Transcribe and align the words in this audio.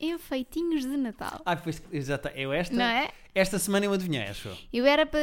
enfeitinhos 0.00 0.82
de 0.82 0.96
Natal. 0.96 1.40
Ah, 1.44 1.56
pois, 1.56 1.82
exato. 1.92 2.28
Eu 2.28 2.52
esta, 2.52 2.74
Não 2.74 2.84
é? 2.84 3.10
esta 3.34 3.58
semana 3.58 3.86
eu 3.86 3.92
adivinhei, 3.92 4.22
acho. 4.24 4.48
eu. 4.72 4.84
Era 4.86 5.06
pa- 5.06 5.18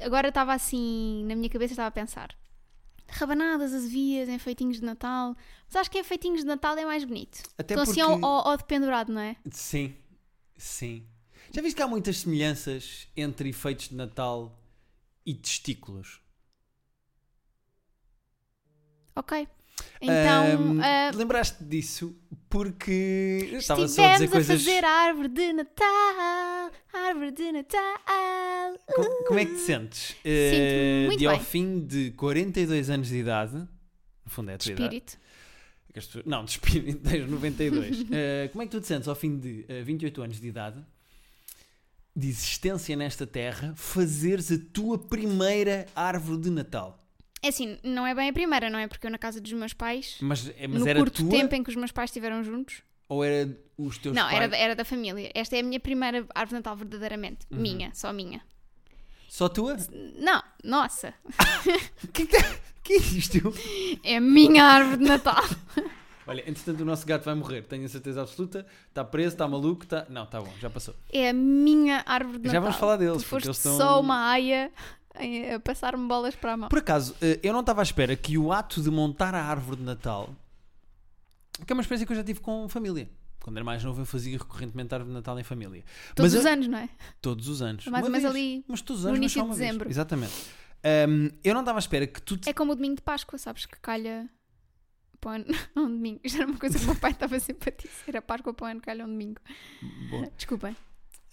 agora 0.00 0.28
estava 0.28 0.52
assim, 0.54 1.24
na 1.26 1.34
minha 1.34 1.48
cabeça 1.50 1.72
estava 1.72 1.88
a 1.88 1.92
pensar. 1.92 2.36
Rabanadas, 3.08 3.74
azevias, 3.74 4.28
enfeitinhos 4.28 4.78
de 4.80 4.84
Natal. 4.86 5.36
Mas 5.66 5.76
acho 5.76 5.90
que 5.90 5.98
enfeitinhos 5.98 6.40
de 6.40 6.46
Natal 6.46 6.76
é 6.78 6.84
mais 6.86 7.04
bonito. 7.04 7.42
Até 7.58 7.74
Estão 7.74 7.82
assim 7.82 8.00
porque- 8.00 8.24
ao, 8.24 8.30
ao, 8.30 8.48
ao 8.52 8.56
de 8.56 8.64
pendurado, 8.64 9.12
não 9.12 9.20
é? 9.20 9.36
Sim, 9.50 9.94
sim. 10.56 11.06
Já 11.54 11.60
viste 11.60 11.76
que 11.76 11.82
há 11.82 11.86
muitas 11.88 12.18
semelhanças 12.18 13.08
entre 13.14 13.50
efeitos 13.50 13.90
de 13.90 13.94
Natal 13.96 14.58
e 15.26 15.34
testículos? 15.34 16.20
Ok. 19.14 19.46
Então, 20.00 20.44
Ahm, 20.44 20.80
ah, 20.80 21.10
lembraste 21.14 21.62
disso 21.64 22.16
porque 22.52 23.48
estava 23.54 23.88
só 23.88 24.04
a 24.04 24.12
dizer 24.12 24.24
a, 24.26 24.28
coisas. 24.30 24.62
fazer 24.62 24.84
a 24.84 24.90
árvore 24.90 25.28
de 25.28 25.52
Natal. 25.54 26.70
Árvore 26.92 27.30
de 27.32 27.50
Natal. 27.52 27.98
Co- 28.94 29.24
Como 29.26 29.40
é 29.40 29.46
que 29.46 29.54
te 29.54 29.60
sentes? 29.60 29.98
Sinto-me 30.08 30.30
Eh, 30.30 31.04
muito 31.06 31.18
de 31.18 31.26
ao 31.26 31.36
bem. 31.36 31.44
fim 31.46 31.80
de 31.86 32.10
42 32.10 32.90
anos 32.90 33.08
de 33.08 33.16
idade, 33.16 33.54
no 33.56 33.66
fundo 34.30 34.50
é 34.50 34.54
a 34.54 34.58
tua 34.58 34.72
idade. 34.72 35.02
Espírito. 35.96 36.28
Não, 36.28 36.44
de 36.44 36.50
espírito, 36.52 37.00
tens 37.08 37.28
92. 37.30 38.04
Eh, 38.10 38.48
como 38.52 38.62
é 38.62 38.66
que 38.66 38.70
tu 38.72 38.80
te 38.82 38.86
sentes 38.86 39.08
ao 39.08 39.14
fim 39.14 39.38
de 39.38 39.64
eh, 39.68 39.82
28 39.82 40.22
anos 40.22 40.38
de 40.40 40.46
idade, 40.46 40.84
de 42.14 42.28
existência 42.28 42.94
nesta 42.96 43.26
terra, 43.26 43.72
fazeres 43.76 44.52
a 44.52 44.58
tua 44.74 44.98
primeira 44.98 45.86
árvore 45.96 46.42
de 46.42 46.50
Natal? 46.50 46.98
É 47.42 47.48
assim, 47.48 47.76
não 47.82 48.06
é 48.06 48.14
bem 48.14 48.28
a 48.28 48.32
primeira, 48.32 48.70
não 48.70 48.78
é? 48.78 48.86
Porque 48.86 49.04
eu 49.06 49.10
na 49.10 49.18
casa 49.18 49.40
dos 49.40 49.52
meus 49.52 49.72
pais, 49.72 50.16
Mas, 50.20 50.48
é- 50.56 50.66
mas 50.68 50.80
no 50.82 50.88
era 50.88 50.98
curto 51.00 51.22
tua 51.22 51.30
tempo 51.30 51.54
em 51.54 51.62
que 51.64 51.70
os 51.70 51.76
meus 51.76 51.90
pais 51.90 52.08
estiveram 52.10 52.42
juntos, 52.44 52.82
ou 53.08 53.24
era 53.24 53.48
os 53.76 53.98
teus 53.98 54.14
não, 54.14 54.22
pais? 54.24 54.36
era, 54.36 54.48
da- 54.48 54.56
era 54.56 54.74
da 54.76 54.84
família. 54.84 55.30
Esta 55.34 55.56
é 55.56 55.60
a 55.60 55.62
minha 55.62 55.80
primeira 55.80 56.18
árvore 56.34 56.48
de 56.48 56.54
Natal 56.54 56.76
verdadeiramente. 56.76 57.46
Uhum. 57.50 57.58
Minha, 57.60 57.90
só 57.94 58.12
minha. 58.12 58.40
Só 59.28 59.48
tua? 59.48 59.76
Não, 60.18 60.42
nossa. 60.62 61.14
que, 62.12 62.26
que, 62.26 62.36
que 62.84 62.92
é 62.92 62.96
isto? 62.96 63.38
É 64.04 64.16
a 64.16 64.20
minha 64.20 64.62
árvore 64.64 64.98
de 64.98 65.04
Natal. 65.04 65.42
Olha, 66.24 66.40
entretanto 66.48 66.82
o 66.82 66.84
nosso 66.84 67.04
gato 67.04 67.24
vai 67.24 67.34
morrer, 67.34 67.62
tenho 67.62 67.84
a 67.84 67.88
certeza 67.88 68.22
absoluta. 68.22 68.64
Está 68.88 69.04
preso, 69.04 69.34
está 69.34 69.48
maluco, 69.48 69.82
está... 69.82 70.06
Não, 70.08 70.22
está 70.22 70.40
bom, 70.40 70.52
já 70.60 70.70
passou. 70.70 70.94
É 71.12 71.30
a 71.30 71.32
minha 71.32 72.02
árvore 72.06 72.38
de 72.38 72.44
Já 72.44 72.52
Natal. 72.54 72.62
vamos 72.62 72.76
falar 72.76 72.96
deles, 72.96 73.22
Tu 73.24 73.28
porque 73.28 73.48
eles 73.48 73.56
estão- 73.56 73.76
só 73.76 73.98
uma 74.00 74.30
aia 74.30 74.70
a 75.14 75.60
passar-me 75.60 76.06
bolas 76.08 76.34
para 76.34 76.52
a 76.52 76.56
mão. 76.56 76.68
Por 76.68 76.78
acaso, 76.78 77.14
eh, 77.20 77.38
eu 77.42 77.52
não 77.52 77.60
estava 77.60 77.80
à 77.80 77.84
espera 77.84 78.16
que 78.16 78.36
o 78.38 78.52
ato 78.52 78.80
de 78.82 78.90
montar 78.90 79.34
a 79.34 79.42
árvore 79.44 79.76
de 79.78 79.82
Natal, 79.82 80.34
que 81.66 81.72
é 81.72 81.74
uma 81.74 81.82
experiência 81.82 82.06
que 82.06 82.12
eu 82.12 82.16
já 82.16 82.24
tive 82.24 82.40
com 82.40 82.68
família. 82.68 83.08
Quando 83.40 83.56
era 83.56 83.64
mais 83.64 83.82
novo 83.82 84.00
eu 84.02 84.06
fazia 84.06 84.38
recorrentemente 84.38 84.94
a 84.94 84.98
árvore 84.98 85.10
de 85.10 85.14
Natal 85.16 85.38
em 85.38 85.42
família. 85.42 85.84
Todos 86.14 86.32
Mas 86.32 86.40
os 86.40 86.46
eu- 86.46 86.52
anos, 86.52 86.68
não 86.68 86.78
é? 86.78 86.88
Todos 87.20 87.48
os 87.48 87.60
anos. 87.60 87.86
Mais 87.86 88.04
ou 88.04 88.10
menos 88.10 88.24
ali 88.30 88.64
Mas 88.68 88.80
todos 88.80 89.00
os 89.00 89.04
no 89.04 89.10
anos, 89.10 89.18
mas 89.20 89.32
início 89.32 89.42
de 89.42 89.48
uma 89.48 89.54
vez. 89.54 89.66
dezembro. 89.68 89.90
Exatamente. 89.90 90.32
Ahm, 90.84 91.28
eu 91.44 91.52
não 91.54 91.60
estava 91.62 91.78
à 91.78 91.80
espera 91.80 92.06
que 92.06 92.22
tu... 92.22 92.36
te- 92.36 92.48
É 92.48 92.52
como 92.52 92.72
o 92.72 92.74
domingo 92.74 92.96
de 92.96 93.02
Páscoa, 93.02 93.38
sabes? 93.38 93.66
Que 93.66 93.78
calha 93.80 94.28
para 95.20 95.30
o 95.30 95.34
ano. 95.34 95.44
Não, 95.74 95.84
um 95.84 95.88
domingo. 95.88 96.20
Isto 96.24 96.38
era 96.38 96.46
uma 96.46 96.58
coisa 96.58 96.78
que 96.78 96.84
o 96.84 96.86
meu 96.88 96.96
pai 96.96 97.10
estava 97.12 97.38
sempre 97.40 97.70
a 97.70 97.82
dizer. 97.82 98.16
A 98.16 98.22
Páscoa 98.22 98.52
para 98.54 98.64
o 98.64 98.68
ano 98.70 98.80
calha 98.80 99.04
um 99.04 99.08
domingo. 99.08 99.40
Bom, 100.10 100.30
Desculpem. 100.36 100.76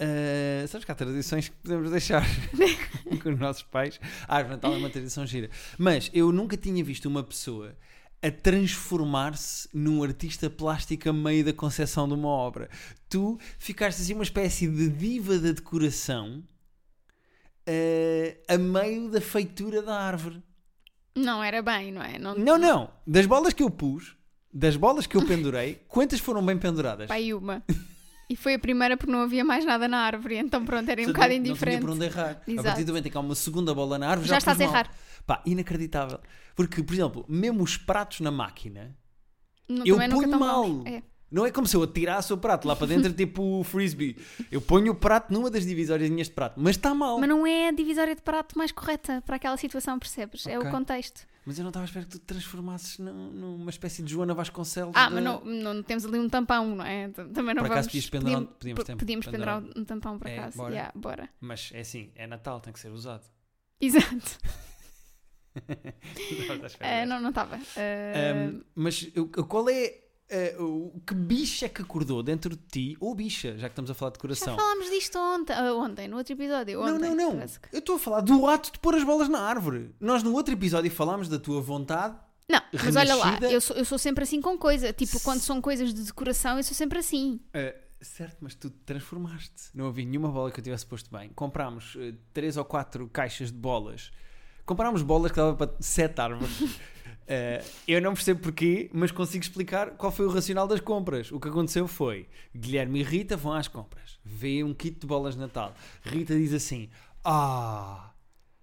Uh, 0.02 0.66
sabes 0.68 0.86
que 0.86 0.92
há 0.92 0.96
tradições 0.96 1.50
que 1.50 1.56
podemos 1.58 1.92
deixar 1.92 2.26
com 3.22 3.30
os 3.30 3.40
nossos 3.40 3.64
pais. 3.64 4.00
A 4.28 4.38
árvore 4.38 4.56
Natal 4.56 4.74
é 4.74 4.78
uma 4.78 4.90
tradição 4.90 5.28
gira. 5.28 5.50
Mas 5.78 6.10
eu 6.14 6.32
nunca 6.32 6.56
tinha 6.56 6.82
visto 6.84 7.06
uma 7.06 7.22
pessoa 7.22 7.76
a 8.22 8.32
transformar-se 8.32 9.68
num 9.74 10.02
artista 10.04 10.50
plástico 10.50 11.10
a 11.10 11.14
meio 11.14 11.44
da 11.44 11.54
concepção 11.54 12.08
de 12.08 12.14
uma 12.14 12.30
obra. 12.30 12.70
Tu 13.10 13.38
ficaste 13.58 14.02
assim 14.02 14.14
uma 14.14 14.24
espécie 14.24 14.68
de 14.68 14.90
diva 14.90 15.38
da 15.38 15.52
decoração 15.52 16.44
uh, 17.68 18.38
a 18.48 18.58
meio 18.58 19.10
da 19.10 19.20
feitura 19.20 19.82
da 19.82 20.00
árvore. 20.00 20.42
Não 21.16 21.44
era 21.44 21.62
bem, 21.62 21.92
não 21.92 22.02
é? 22.02 22.18
Não, 22.18 22.36
Não, 22.36 22.58
não. 22.58 22.90
Das 23.06 23.26
bolas 23.26 23.54
que 23.54 23.64
eu 23.64 23.70
pus, 23.70 24.16
das 24.54 24.76
bolas 24.78 25.06
que 25.06 25.18
eu 25.18 25.26
pendurei, 25.26 25.82
quantas 25.88 26.20
foram 26.20 26.46
bem 26.46 26.58
penduradas? 26.58 27.08
Pai, 27.08 27.34
uma. 27.34 27.64
E 28.30 28.36
foi 28.36 28.54
a 28.54 28.60
primeira 28.60 28.96
porque 28.96 29.12
não 29.12 29.22
havia 29.22 29.44
mais 29.44 29.66
nada 29.66 29.88
na 29.88 29.98
árvore. 30.00 30.38
Então 30.38 30.64
pronto, 30.64 30.88
era 30.88 31.02
um 31.02 31.06
bocado 31.08 31.30
não- 31.30 31.36
indiferente. 31.36 31.84
Não 31.84 31.96
tinha 31.98 32.10
para 32.12 32.22
onde 32.24 32.36
errar. 32.36 32.42
A 32.48 32.52
Exato. 32.52 32.68
partir 32.68 32.84
do 32.84 32.88
momento 32.90 33.06
em 33.08 33.12
que 33.12 33.18
há 33.18 33.22
uma 33.22 33.36
segunda 33.36 33.74
bola 33.74 33.98
na 33.98 34.08
árvore, 34.08 34.28
Já 34.30 34.36
já, 34.36 34.38
estás 34.38 34.62
a 34.62 34.64
errar. 34.64 34.92
Pá, 35.26 35.42
inacreditável. 35.46 36.20
Porque, 36.56 36.84
por 36.84 36.94
exemplo, 36.94 37.26
mesmo 37.28 37.64
os 37.64 37.76
pratos 37.78 38.20
na 38.20 38.30
máquina, 38.32 38.96
Não, 39.68 39.86
eu 39.86 39.98
ponho 39.98 40.40
mal. 40.40 40.84
É. 40.86 41.02
não 41.32 41.46
é 41.46 41.52
como 41.52 41.66
se 41.68 41.76
eu 41.76 41.84
atirasse 41.84 42.32
o 42.34 42.38
prato 42.38 42.68
lá 42.68 42.76
para 42.76 42.88
dentro, 42.88 43.12
tipo 43.14 43.42
o 43.60 43.64
frisbee. 43.64 44.16
Eu 44.52 44.62
ponho 44.62 44.92
o 44.92 44.96
prato 44.96 45.34
numa 45.34 45.50
das 45.50 45.66
divisórias 45.66 46.10
de 46.10 46.32
prato, 46.32 46.60
mas 46.60 46.76
está 46.76 46.94
mal. 46.94 47.20
Mas 47.20 47.30
não 47.30 47.46
é 47.48 47.70
a 47.70 47.72
divisória 47.72 48.16
de 48.16 48.22
prato 48.22 48.58
mais 48.58 48.72
correta 48.72 49.22
para 49.26 49.38
aquela 49.38 49.58
situação, 49.58 49.98
percebes? 49.98 50.46
É 50.48 50.58
o 50.60 50.70
contexto. 50.70 51.26
Mas 51.50 51.58
eu 51.58 51.64
não 51.64 51.70
estava 51.72 51.84
a 51.84 51.88
esperar 51.88 52.06
que 52.06 52.12
tu 52.12 52.20
te 52.20 52.26
transformasses 52.26 53.00
num- 53.00 53.32
numa 53.32 53.72
espécie 53.72 54.04
de 54.04 54.12
Joana 54.12 54.36
Vasconcelos. 54.36 54.94
Ah, 54.96 55.06
da- 55.06 55.16
mas 55.16 55.24
não, 55.24 55.44
não 55.44 55.82
temos 55.82 56.06
ali 56.06 56.20
um 56.20 56.30
tampão, 56.30 56.76
não 56.76 56.86
é? 56.86 57.10
Também 57.10 57.56
não 57.56 57.64
Por 57.64 57.72
acaso 57.72 57.90
vamos... 57.90 58.10
pendurar 58.12 58.42
podíamos, 58.44 58.84
podíamos 58.84 59.00
podíamos 59.02 59.26
pendurar 59.26 59.64
um 59.76 59.84
tampão 59.84 60.20
para 60.20 60.30
É, 60.30 60.36
casa. 60.36 60.56
bora. 60.56 60.74
Yeah, 60.76 60.92
bora. 60.96 61.28
Mas 61.42 61.72
é 61.74 61.80
assim, 61.80 62.12
é 62.14 62.28
Natal, 62.28 62.60
tem 62.60 62.72
que 62.72 62.80
ser 62.80 62.92
usado. 62.92 63.24
Exato. 63.82 64.38
Desta. 66.62 67.06
não, 67.08 67.20
não 67.20 67.30
estava. 67.30 67.60
Eh, 67.76 68.34
Um, 68.54 68.62
mas 68.76 69.12
qual 69.48 69.68
é. 69.70 70.04
Uh, 70.60 70.64
o 70.96 71.02
que 71.06 71.14
bicha 71.14 71.66
é 71.66 71.70
que 71.70 71.82
acordou 71.82 72.22
dentro 72.24 72.56
de 72.56 72.62
ti? 72.72 72.98
Ou 73.00 73.14
bicha, 73.16 73.58
já 73.58 73.68
que 73.68 73.74
estamos 73.74 73.90
a 73.90 73.94
falar 73.94 74.12
de 74.12 74.18
já 74.18 74.22
coração? 74.22 74.56
falámos 74.56 74.90
disto 74.90 75.18
ontem, 75.18 75.54
ah, 75.54 75.74
ontem, 75.74 76.08
no 76.08 76.18
outro 76.18 76.34
episódio. 76.34 76.80
Não, 76.80 76.96
Ontem, 76.96 77.10
não, 77.10 77.16
não. 77.16 77.32
parece 77.36 77.60
que- 77.60 77.70
Eu 77.74 77.80
estou 77.80 77.96
a 77.96 78.00
falar 78.00 78.22
do 78.22 78.46
ato 78.48 78.72
de 78.72 78.80
pôr 78.80 78.96
as 78.96 79.04
bolas 79.04 79.28
na 79.30 79.40
árvore. 79.40 79.94
Nós 80.00 80.24
no 80.24 80.34
outro 80.34 80.54
episódio 80.54 80.90
falámos 80.92 81.28
da 81.30 81.40
tua 81.40 81.62
vontade. 81.62 82.16
Não, 82.50 82.62
mas 82.84 82.96
olha 82.96 83.14
lá, 83.16 83.38
eu 83.42 83.62
sou, 83.62 83.76
eu 83.76 83.86
sou 83.86 83.98
sempre 84.00 84.24
assim 84.24 84.42
com 84.42 84.58
coisa. 84.58 84.92
Tipo, 84.92 85.20
quando 85.22 85.40
são 85.40 85.62
coisas 85.62 85.94
de 85.94 86.02
decoração, 86.04 86.58
eu 86.58 86.64
sou 86.64 86.74
sempre 86.74 86.98
assim. 86.98 87.40
Uh, 87.56 87.78
certo, 88.02 88.38
mas 88.42 88.56
tu 88.56 88.72
te 88.72 88.78
transformaste. 88.86 89.70
Não 89.74 89.88
havia 89.88 90.04
nenhuma 90.04 90.30
bola 90.30 90.50
que 90.52 90.60
eu 90.60 90.64
tivesse 90.64 90.84
posto 90.86 91.12
bem. 91.16 91.30
Comprámos 91.36 91.94
uh, 91.96 92.16
três 92.34 92.58
ou 92.58 92.66
quatro 92.66 93.08
caixas 93.10 93.52
de 93.52 93.58
bolas. 93.58 94.12
Comprámos 94.66 95.04
bolas 95.04 95.32
que 95.32 95.38
dava 95.38 95.56
para 95.56 95.76
sete 95.80 96.20
árvores. 96.20 96.52
Uh, 97.30 97.64
eu 97.88 98.02
não 98.02 98.16
percebo 98.16 98.40
porquê, 98.40 98.90
mas 98.92 99.12
consigo 99.12 99.44
explicar 99.44 99.92
qual 99.92 100.12
foi 100.12 100.26
o 100.26 100.32
racional 100.32 100.68
das 100.68 100.80
compras. 100.80 101.32
O 101.32 101.40
que 101.40 101.48
aconteceu 101.48 101.88
foi: 101.88 102.28
Guilherme 102.56 103.02
e 103.02 103.04
Rita 103.04 103.38
vão 103.38 103.54
às 103.54 103.68
compras, 103.68 104.20
vê 104.26 104.64
um 104.64 104.74
kit 104.74 105.00
de 105.00 105.06
bolas 105.06 105.36
de 105.36 105.42
Natal. 105.42 105.76
Rita 106.02 106.36
diz 106.36 106.52
assim: 106.54 106.90
Ah, 107.24 108.14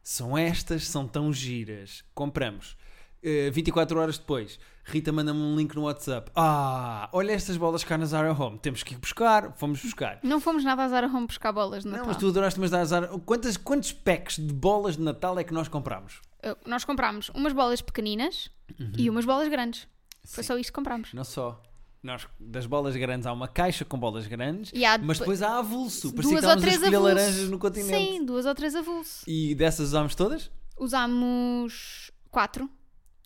são 0.03 0.37
estas, 0.37 0.88
são 0.88 1.06
tão 1.06 1.32
giras. 1.32 2.03
Compramos. 2.12 2.77
Uh, 3.25 3.50
24 3.53 3.99
horas 3.99 4.19
depois, 4.19 4.59
Rita 4.84 5.10
manda-me 5.10 5.41
um 5.41 5.56
link 5.56 5.75
no 5.75 5.82
WhatsApp. 5.82 6.31
Ah, 6.37 7.09
olha 7.12 7.32
estas 7.32 7.56
bolas 7.56 7.82
cá 7.82 7.99
na 7.99 8.04
Zara 8.06 8.32
Home. 8.32 8.59
Temos 8.59 8.82
que 8.84 8.94
ir 8.94 8.99
buscar. 8.99 9.53
Fomos 9.56 9.82
buscar. 9.82 10.21
Não 10.22 10.38
fomos 10.38 10.62
nada 10.62 10.84
a 10.84 10.88
Zara 10.88 11.09
Home 11.09 11.27
buscar 11.27 11.50
bolas 11.50 11.82
de 11.82 11.87
Não, 11.88 11.97
Natal. 11.97 12.06
mas 12.09 12.16
tu 12.19 12.28
adoraste 12.28 12.60
mas 12.60 12.71
dar 12.71 12.81
a 12.81 12.84
Zara. 12.84 13.09
Quantas, 13.21 13.56
quantos 13.56 13.93
packs 13.93 14.37
de 14.37 14.53
bolas 14.53 14.97
de 14.97 15.03
Natal 15.03 15.37
é 15.38 15.43
que 15.44 15.53
nós 15.53 15.66
comprámos? 15.66 16.21
Eu- 16.43 16.56
Nós 16.65 16.84
comprámos 16.84 17.28
umas 17.31 17.53
bolas 17.53 17.81
pequeninas 17.81 18.49
e 18.97 19.10
umas 19.10 19.25
bolas 19.25 19.48
grandes. 19.48 19.88
Foi 20.25 20.43
Uhum. 20.43 20.43
Sim. 20.43 20.43
só 20.43 20.59
isto 20.59 20.71
que 20.71 20.75
comprámos. 20.77 21.12
Não 21.12 21.25
só. 21.25 21.60
Nós, 22.03 22.28
das 22.38 22.66
bolas 22.66 22.94
grandes 22.94 23.27
há 23.27 23.33
uma 23.33 23.48
caixa 23.48 23.84
com 23.84 23.98
bolas 23.98 24.28
grandes, 24.28 24.71
há 24.84 24.98
mas 24.98 25.19
depois- 25.19 25.43
há 25.43 25.59
avulso. 25.59 26.12
Parecia 26.15 26.31
duas 26.41 26.41
que 26.44 26.47
ou 26.47 26.53
a 26.53 26.56
três 26.56 26.75
escolher 26.75 26.97
avulso. 26.97 27.15
laranjas 27.15 27.48
no 27.48 27.59
continente. 27.59 28.12
Sim, 28.12 28.25
duas 28.25 28.47
ou 28.47 28.54
três 28.54 28.77
avulso. 28.77 29.25
E 29.27 29.53
dessas 29.56 29.88
usámos 29.88 30.15
todas? 30.15 30.48
Usámos 30.78 32.12
quatro. 32.30 32.69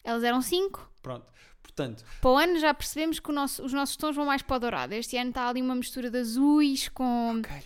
Elas 0.04 0.22
eram 0.24 0.40
cinco. 0.42 0.90
Pronto. 1.02 1.26
Portanto, 1.62 2.04
Para 2.20 2.30
o 2.30 2.36
ano 2.36 2.58
já 2.58 2.74
percebemos 2.74 3.20
que 3.20 3.30
nosso- 3.32 3.62
os 3.64 3.72
nossos 3.72 3.96
tons 3.96 4.16
vão 4.16 4.26
mais 4.26 4.42
para 4.42 4.56
o 4.56 4.58
dourado. 4.58 4.92
Este 4.94 5.16
ano 5.16 5.30
está 5.30 5.48
ali 5.48 5.62
uma 5.62 5.74
mistura 5.74 6.10
de 6.10 6.18
azuis 6.18 6.88
com. 6.88 7.38
ok. 7.40 7.62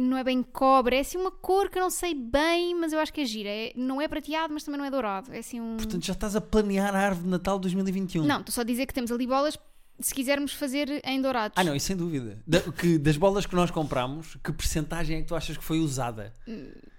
Não 0.00 0.16
é 0.16 0.24
bem 0.24 0.42
cobre, 0.42 0.96
é 0.96 1.00
assim 1.00 1.18
uma 1.18 1.30
cor 1.30 1.68
que 1.68 1.76
eu 1.78 1.82
não 1.82 1.90
sei 1.90 2.14
bem, 2.14 2.74
mas 2.76 2.92
eu 2.92 2.98
acho 3.00 3.12
que 3.12 3.20
é 3.20 3.24
gira. 3.24 3.48
É- 3.48 3.72
não 3.76 4.00
é 4.00 4.06
prateado, 4.06 4.54
mas 4.54 4.62
também 4.64 4.78
não 4.78 4.84
é 4.84 4.90
dourado. 4.90 5.32
É 5.32 5.38
assim 5.38 5.60
um. 5.60 5.76
Portanto, 5.76 6.04
já 6.04 6.12
estás 6.12 6.34
a 6.36 6.40
planear 6.40 6.94
a 6.94 6.98
árvore 6.98 7.24
de 7.24 7.30
Natal 7.30 7.58
2021. 7.58 8.24
Não, 8.24 8.40
estou 8.40 8.52
só 8.52 8.60
a 8.60 8.64
dizer 8.64 8.86
que 8.86 8.94
temos 8.94 9.10
ali 9.10 9.26
bolas 9.26 9.58
se 10.00 10.14
quisermos 10.14 10.52
fazer 10.54 11.00
em 11.04 11.20
dourados. 11.20 11.58
Ah, 11.58 11.64
não, 11.64 11.74
isso 11.74 11.86
sem 11.86 11.96
dúvida. 11.96 12.40
Da- 12.46 12.60
que, 12.72 12.96
das 12.98 13.16
bolas 13.16 13.44
que 13.46 13.54
nós 13.54 13.70
compramos, 13.70 14.36
que 14.42 14.52
percentagem 14.52 15.18
é 15.18 15.20
que 15.22 15.26
tu 15.28 15.34
achas 15.34 15.56
que 15.56 15.64
foi 15.64 15.80
usada? 15.80 16.32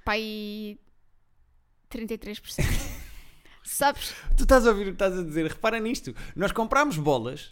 Pai. 0.06 0.78
33%. 1.90 2.62
Sabes? 3.64 4.14
Tu 4.36 4.44
estás 4.44 4.66
a 4.66 4.70
ouvir 4.70 4.84
o 4.84 4.86
que 4.86 4.92
estás 4.92 5.18
a 5.18 5.24
dizer? 5.24 5.48
Repara 5.48 5.80
nisto. 5.80 6.14
Nós 6.36 6.52
comprámos 6.52 6.98
bolas 6.98 7.52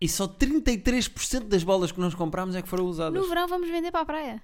e 0.00 0.08
só 0.08 0.28
33% 0.28 1.48
das 1.48 1.64
bolas 1.64 1.90
que 1.90 2.00
nós 2.00 2.14
comprámos 2.14 2.54
é 2.54 2.62
que 2.62 2.68
foram 2.68 2.84
usadas. 2.84 3.20
No 3.20 3.28
verão 3.28 3.48
vamos 3.48 3.68
vender 3.68 3.90
para 3.90 4.02
a 4.02 4.06
praia. 4.06 4.42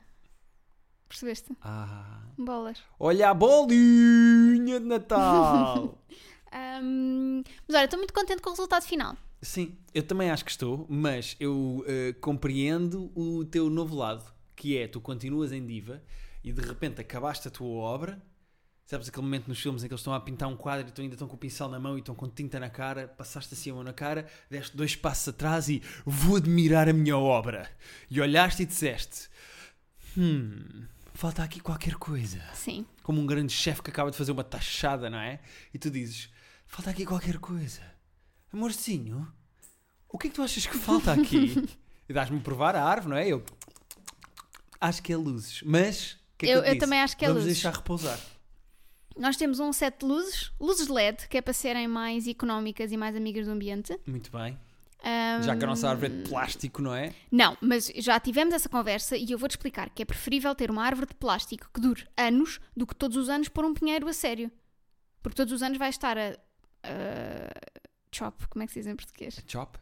Percebeste? 1.09 1.55
Ah. 1.61 2.23
Bolas. 2.39 2.79
Olha 2.99 3.31
a 3.31 3.35
bolinha 3.35 4.81
de 4.81 4.87
Natal! 4.87 5.99
Ahm, 6.53 7.43
mas 7.67 7.77
olha, 7.77 7.85
estou 7.85 7.99
muito 7.99 8.13
contente 8.13 8.43
com 8.43 8.51
o 8.51 8.53
resultado 8.53 8.85
final. 8.85 9.17
Sim, 9.41 9.77
eu 9.95 10.03
também 10.03 10.31
acho 10.31 10.45
que 10.45 10.51
estou, 10.51 10.87
mas 10.89 11.35
eu 11.41 11.83
eh, 11.87 12.15
compreendo 12.21 13.11
o 13.15 13.45
teu 13.45 13.71
novo 13.71 13.97
lado, 13.97 14.25
que 14.55 14.77
é 14.77 14.87
tu 14.87 15.01
continuas 15.01 15.51
em 15.51 15.65
diva 15.65 16.03
e 16.45 16.53
de 16.53 16.61
repente 16.61 17.01
acabaste 17.01 17.49
a 17.49 17.51
tua 17.51 17.67
obra. 17.69 18.23
Sabes 18.85 19.09
aquele 19.09 19.23
momento 19.23 19.49
nos 19.49 19.59
filmes 19.61 19.83
em 19.83 19.87
que 19.89 19.93
eles 19.95 20.01
estão 20.01 20.13
a 20.13 20.21
pintar 20.21 20.49
um 20.49 20.57
quadro 20.57 20.87
e 20.87 20.89
estão- 20.89 21.03
ainda 21.03 21.15
estão 21.15 21.27
com 21.29 21.35
o 21.37 21.39
pincel 21.39 21.69
na 21.69 21.79
mão 21.79 21.97
e 21.97 22.01
estão 22.01 22.15
com 22.15 22.29
tinta 22.29 22.61
na 22.61 22.69
cara, 22.69 23.09
passaste 23.09 23.55
assim 23.55 23.71
a 23.71 23.75
mão 23.75 23.83
na 23.85 23.93
cara, 23.93 24.27
deste 24.51 24.77
dois 24.77 24.95
passos 24.97 25.29
atrás 25.29 25.69
e 25.69 25.83
vou 26.05 26.37
admirar 26.37 26.89
a 26.89 26.93
minha 26.93 27.17
obra. 27.17 27.71
E 28.11 28.21
olhaste 28.21 28.63
e 28.63 28.67
disseste: 28.67 29.29
Hum, 30.17 30.85
falta 31.15 31.43
aqui 31.43 31.61
qualquer 31.61 31.95
coisa. 31.95 32.43
Sim. 32.55 32.85
Como 33.03 33.21
um 33.21 33.27
grande 33.27 33.53
chefe 33.53 33.83
que 33.83 33.91
acaba 33.91 34.11
de 34.11 34.17
fazer 34.17 34.33
uma 34.33 34.45
taxada, 34.45 35.09
não 35.09 35.19
é? 35.19 35.41
E 35.73 35.79
tu 35.79 35.91
dizes: 35.91 36.29
falta 36.67 36.91
aqui 36.91 37.07
qualquer 37.07 37.39
coisa. 37.39 37.81
Amorzinho, 38.53 39.27
o 40.09 40.19
que 40.19 40.27
é 40.27 40.31
que 40.31 40.37
tu 40.37 40.43
achas 40.43 40.67
que 40.67 40.77
falta 40.77 41.13
aqui? 41.13 41.67
e 42.07 42.13
dás-me 42.13 42.39
provar 42.41 42.77
a 42.77 42.85
árvore, 42.85 43.11
não 43.11 43.17
é? 43.17 43.27
Eu 43.29 43.43
acho 44.81 45.03
que 45.03 45.13
é 45.13 45.17
luzes, 45.17 45.63
mas. 45.65 46.19
que 46.37 46.47
é 46.47 46.49
que 46.49 46.55
Eu- 46.55 46.59
eu 46.59 46.65
disse? 46.65 46.79
também 46.79 47.01
acho 47.01 47.17
que 47.17 47.25
é 47.25 47.29
Vamos 47.29 47.45
luzes. 47.45 47.57
deixar 47.59 47.75
repousar. 47.75 48.19
Nós 49.19 49.37
temos 49.37 49.61
um 49.61 49.73
set 49.73 49.99
de 50.01 50.07
luzes, 50.07 50.53
luzes 50.61 50.89
LED, 50.89 51.29
que 51.29 51.37
é 51.39 51.41
para 51.43 51.53
serem 51.53 51.87
mais 51.89 52.27
económicas 52.27 52.93
e 52.93 52.97
mais 52.97 53.15
amigas 53.17 53.47
do 53.47 53.53
ambiente. 53.53 53.99
Muito 54.07 54.31
bem. 54.31 54.59
Ahm, 55.05 55.43
Já 55.43 55.57
que 55.57 55.65
a 55.65 55.67
nossa 55.67 55.89
árvore 55.89 56.13
é 56.13 56.17
de 56.23 56.29
plástico, 56.29 56.81
não 56.81 56.95
é? 56.95 57.13
Não, 57.31 57.57
mas 57.61 57.91
já 57.97 58.19
tivemos 58.21 58.55
essa 58.55 58.69
conversa 58.69 59.17
e 59.17 59.31
eu 59.33 59.39
vou-te 59.39 59.53
explicar 59.53 59.91
que 59.91 60.03
é 60.03 60.05
preferível 60.05 60.55
ter 60.55 60.71
uma 60.71 60.85
árvore 60.85 61.09
de 61.09 61.15
plástico 61.15 61.69
que 61.75 61.81
dure 61.81 62.07
anos 62.17 62.61
do 62.77 62.87
que 62.87 62.95
todos 62.95 63.17
os 63.17 63.29
anos 63.29 63.49
pôr 63.49 63.65
um 63.65 63.75
pinheiro 63.75 64.07
a 64.09 64.13
sério. 64.13 64.51
Porque 65.23 65.37
todos 65.37 65.53
os 65.53 65.63
anos 65.63 65.77
vai 65.79 65.89
estar 65.91 66.17
a. 66.17 66.31
a 66.85 67.51
chop, 68.15 68.47
como 68.49 68.63
é 68.63 68.67
que 68.67 68.73
se 68.73 68.81
diz 68.81 68.87
em 68.87 68.95
português? 68.97 69.43
Chop. 69.47 69.77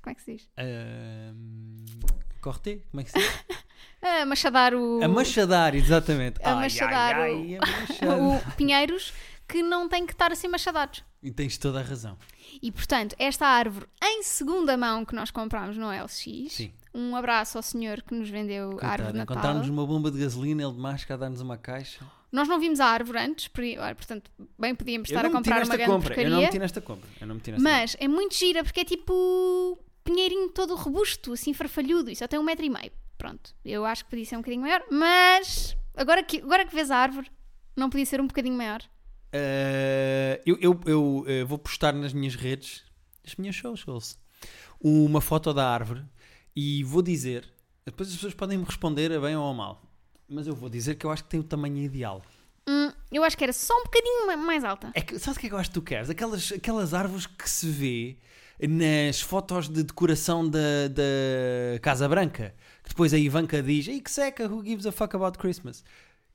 Como 0.00 0.12
é 0.12 0.14
que 0.14 0.22
se 0.22 0.32
diz? 0.32 0.48
Ahm, 0.56 1.84
corte? 2.40 2.82
Como 2.90 3.00
é 3.00 3.04
que 3.04 3.10
se 3.10 3.18
diz? 3.18 3.44
A 4.02 4.26
machadar 4.26 4.74
o. 4.74 5.02
A 5.02 5.08
machadar, 5.08 5.74
exatamente. 5.74 6.40
A 6.42 6.54
machadar 6.56 7.16
ai, 7.16 7.32
o- 7.32 7.58
ai, 7.62 7.80
machadar. 7.88 8.18
o 8.50 8.52
pinheiros 8.56 9.12
que 9.46 9.62
não 9.62 9.88
têm 9.88 10.06
que 10.06 10.12
estar 10.12 10.32
assim 10.32 10.48
machadados. 10.48 11.04
E 11.22 11.30
tens 11.30 11.56
toda 11.56 11.78
a 11.78 11.82
razão. 11.82 12.16
E 12.60 12.72
portanto, 12.72 13.14
esta 13.18 13.46
árvore 13.46 13.86
em 14.02 14.22
segunda 14.24 14.76
mão 14.76 15.04
que 15.04 15.14
nós 15.14 15.30
comprámos 15.30 15.76
no 15.76 15.88
LX, 15.88 16.24
Sim. 16.50 16.72
um 16.92 17.14
abraço 17.14 17.58
ao 17.58 17.62
senhor 17.62 18.02
que 18.02 18.12
nos 18.14 18.28
vendeu 18.28 18.70
a 18.82 18.86
árvore 18.88 19.12
Coitado, 19.12 19.12
de 19.12 19.18
Natal. 19.18 19.36
encontrarmos 19.36 19.68
uma 19.68 19.86
bomba 19.86 20.10
de 20.10 20.18
gasolina, 20.18 20.62
ele 20.64 20.72
de 20.72 20.80
máscara 20.80 21.18
dar-nos 21.18 21.40
uma 21.40 21.56
caixa. 21.56 22.04
Nós 22.32 22.48
não 22.48 22.58
vimos 22.58 22.80
a 22.80 22.86
árvore 22.86 23.18
antes, 23.18 23.46
portanto, 23.46 24.30
bem 24.58 24.74
podíamos 24.74 25.08
estar 25.08 25.24
a 25.24 25.30
comprar 25.30 25.64
uma 25.64 25.76
grande 25.76 25.92
compra. 25.92 26.14
Eu 26.14 26.22
não 26.24 26.30
porcaria. 26.30 26.46
meti 26.46 26.58
nesta 26.58 26.80
compra. 26.80 27.08
Eu 27.20 27.26
não 27.26 27.34
meti 27.36 27.52
nesta 27.52 27.62
Mas 27.62 27.96
é 28.00 28.08
muito 28.08 28.34
gira 28.34 28.64
porque 28.64 28.80
é 28.80 28.84
tipo 28.84 29.78
pinheirinho 30.02 30.48
todo 30.48 30.74
robusto, 30.74 31.34
assim 31.34 31.52
farfalhudo, 31.52 32.10
e 32.10 32.16
só 32.16 32.26
tem 32.26 32.40
um 32.40 32.42
metro 32.42 32.64
e 32.64 32.70
meio. 32.70 32.90
Pronto, 33.18 33.54
eu 33.64 33.84
acho 33.84 34.04
que 34.04 34.10
podia 34.10 34.24
ser 34.24 34.36
um 34.36 34.40
bocadinho 34.40 34.62
maior, 34.62 34.82
mas 34.90 35.76
agora 35.96 36.22
que, 36.22 36.38
agora 36.40 36.64
que 36.66 36.74
vês 36.74 36.90
a 36.90 36.96
árvore, 36.96 37.30
não 37.76 37.88
podia 37.88 38.06
ser 38.06 38.20
um 38.20 38.26
bocadinho 38.26 38.56
maior. 38.56 38.80
Eh, 39.32 40.40
eu 40.44 40.58
eu, 40.60 40.80
eu, 40.86 41.24
eh, 41.26 41.44
vou 41.44 41.58
postar 41.58 41.92
nas 41.94 42.12
minhas 42.12 42.34
redes, 42.34 42.82
nas 43.24 43.34
minhas 43.36 43.56
socials, 43.56 44.18
uma 44.80 45.20
foto 45.20 45.54
da 45.54 45.68
árvore 45.70 46.04
e 46.54 46.82
vou 46.84 47.00
dizer. 47.02 47.48
Depois 47.84 48.08
as 48.08 48.14
pessoas 48.14 48.34
podem 48.34 48.58
me 48.58 48.64
responder 48.64 49.12
a 49.12 49.20
bem 49.20 49.36
ou 49.36 49.48
a 49.48 49.54
mal. 49.54 49.82
Mas 50.28 50.46
eu 50.46 50.54
vou 50.54 50.68
dizer 50.68 50.94
que 50.96 51.06
eu 51.06 51.10
acho 51.10 51.24
que 51.24 51.30
tem 51.30 51.40
o 51.40 51.44
tamanho 51.44 51.78
ideal. 51.78 52.22
Hum, 52.68 52.92
eu 53.10 53.24
acho 53.24 53.36
que 53.36 53.42
era 53.44 53.52
só 53.52 53.74
um 53.74 53.84
bocadinho 53.84 54.26
ma- 54.26 54.36
mais 54.36 54.62
alta. 54.64 54.90
É 54.94 55.00
que, 55.00 55.18
sabes 55.18 55.36
o 55.36 55.40
que 55.40 55.46
é 55.46 55.48
que 55.48 55.54
eu 55.54 55.58
acho 55.58 55.70
que 55.70 55.74
tu 55.74 55.82
queres? 55.82 56.08
Aquelas, 56.10 56.52
aquelas 56.52 56.94
árvores 56.94 57.26
que 57.26 57.48
se 57.48 57.68
vê 57.68 58.18
nas 58.68 59.20
fotos 59.20 59.68
de 59.68 59.82
decoração 59.82 60.48
da, 60.48 60.58
da 60.88 61.78
Casa 61.80 62.08
Branca. 62.08 62.54
Que 62.82 62.90
depois 62.90 63.12
a 63.14 63.18
Ivanka 63.18 63.62
diz: 63.62 63.88
Ei, 63.88 64.00
que 64.00 64.10
seca, 64.10 64.46
who 64.46 64.64
gives 64.64 64.86
a 64.86 64.92
fuck 64.92 65.14
about 65.16 65.38
Christmas? 65.38 65.84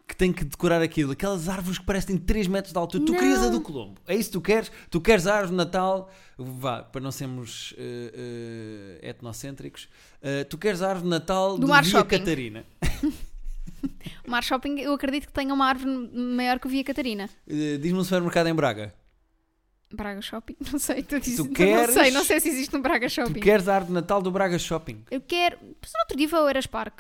Que 0.08 0.16
tem 0.16 0.32
que 0.32 0.46
decorar 0.46 0.82
aquilo. 0.82 1.12
Aquelas 1.12 1.50
árvores 1.50 1.78
que 1.78 1.86
parecem 1.86 2.18
3 2.18 2.48
metros 2.48 2.72
de 2.72 2.80
altura. 2.80 3.04
Tu 3.06 3.12
Não. 3.12 3.20
querias 3.20 3.40
a 3.44 3.50
do 3.50 3.60
Colombo. 3.60 4.00
É 4.08 4.16
isso 4.16 4.30
que 4.30 4.34
tu 4.34 4.42
queres? 4.42 4.72
Tu 4.90 5.02
queres 5.02 5.28
a 5.28 5.34
árvore 5.36 5.52
de 5.52 5.58
Natal? 5.58 6.10
Vá, 6.38 6.84
para 6.84 7.02
não 7.02 7.12
sermos 7.12 7.74
eh, 7.78 9.00
eh, 9.02 9.10
etnocêntricos. 9.10 9.90
eh, 10.22 10.46
tu 10.46 10.58
queres 10.58 10.82
a 10.82 10.88
árvore 10.90 11.04
de 11.04 11.10
Natal 11.10 11.56
Do 11.58 11.68
do 11.68 11.68
Via 11.74 11.84
Shopping. 11.84 12.20
Catarina. 12.20 12.64
O 14.26 14.32
Mar 14.32 14.44
Shopping, 14.44 14.80
eu 14.80 14.94
acredito 14.94 15.28
que 15.28 15.34
tenha 15.34 15.54
uma 15.54 15.66
árvore 15.68 15.90
maior 16.14 16.60
que 16.60 16.68
o 16.68 16.70
Via 16.70 16.84
Catarina. 16.84 17.30
Diz-me 17.48 18.00
um 18.00 18.04
supermercado 18.04 18.48
em 18.48 18.54
Braga. 18.56 18.94
Braga 19.92 20.22
Shopping? 20.22 20.56
Não 20.72 20.78
sei, 20.80 21.02
tu 21.04 21.20
dizes, 21.20 21.38
Tu 21.38 21.50
queres- 21.54 21.88
não 21.96 22.04
sei, 22.04 22.12
não 22.12 22.24
sei 22.24 22.40
se 22.40 22.50
existe 22.50 22.74
no 22.74 22.82
Braga 22.82 23.08
Tu 23.08 23.12
Shopping. 23.14 23.40
queres 23.40 23.68
a 23.68 23.76
árvore 23.76 23.88
de 23.90 23.94
Natal 23.94 24.22
do 24.22 24.30
Braga 24.32 24.60
Shopping. 24.60 25.04
Eu 25.10 25.22
quero. 25.22 25.58
Mas 25.82 25.92
no 25.94 26.00
outro 26.02 26.18
dia 26.18 26.28
foi 26.28 26.40
ao 26.40 26.48
Eras 26.50 26.68
Park. 26.68 27.00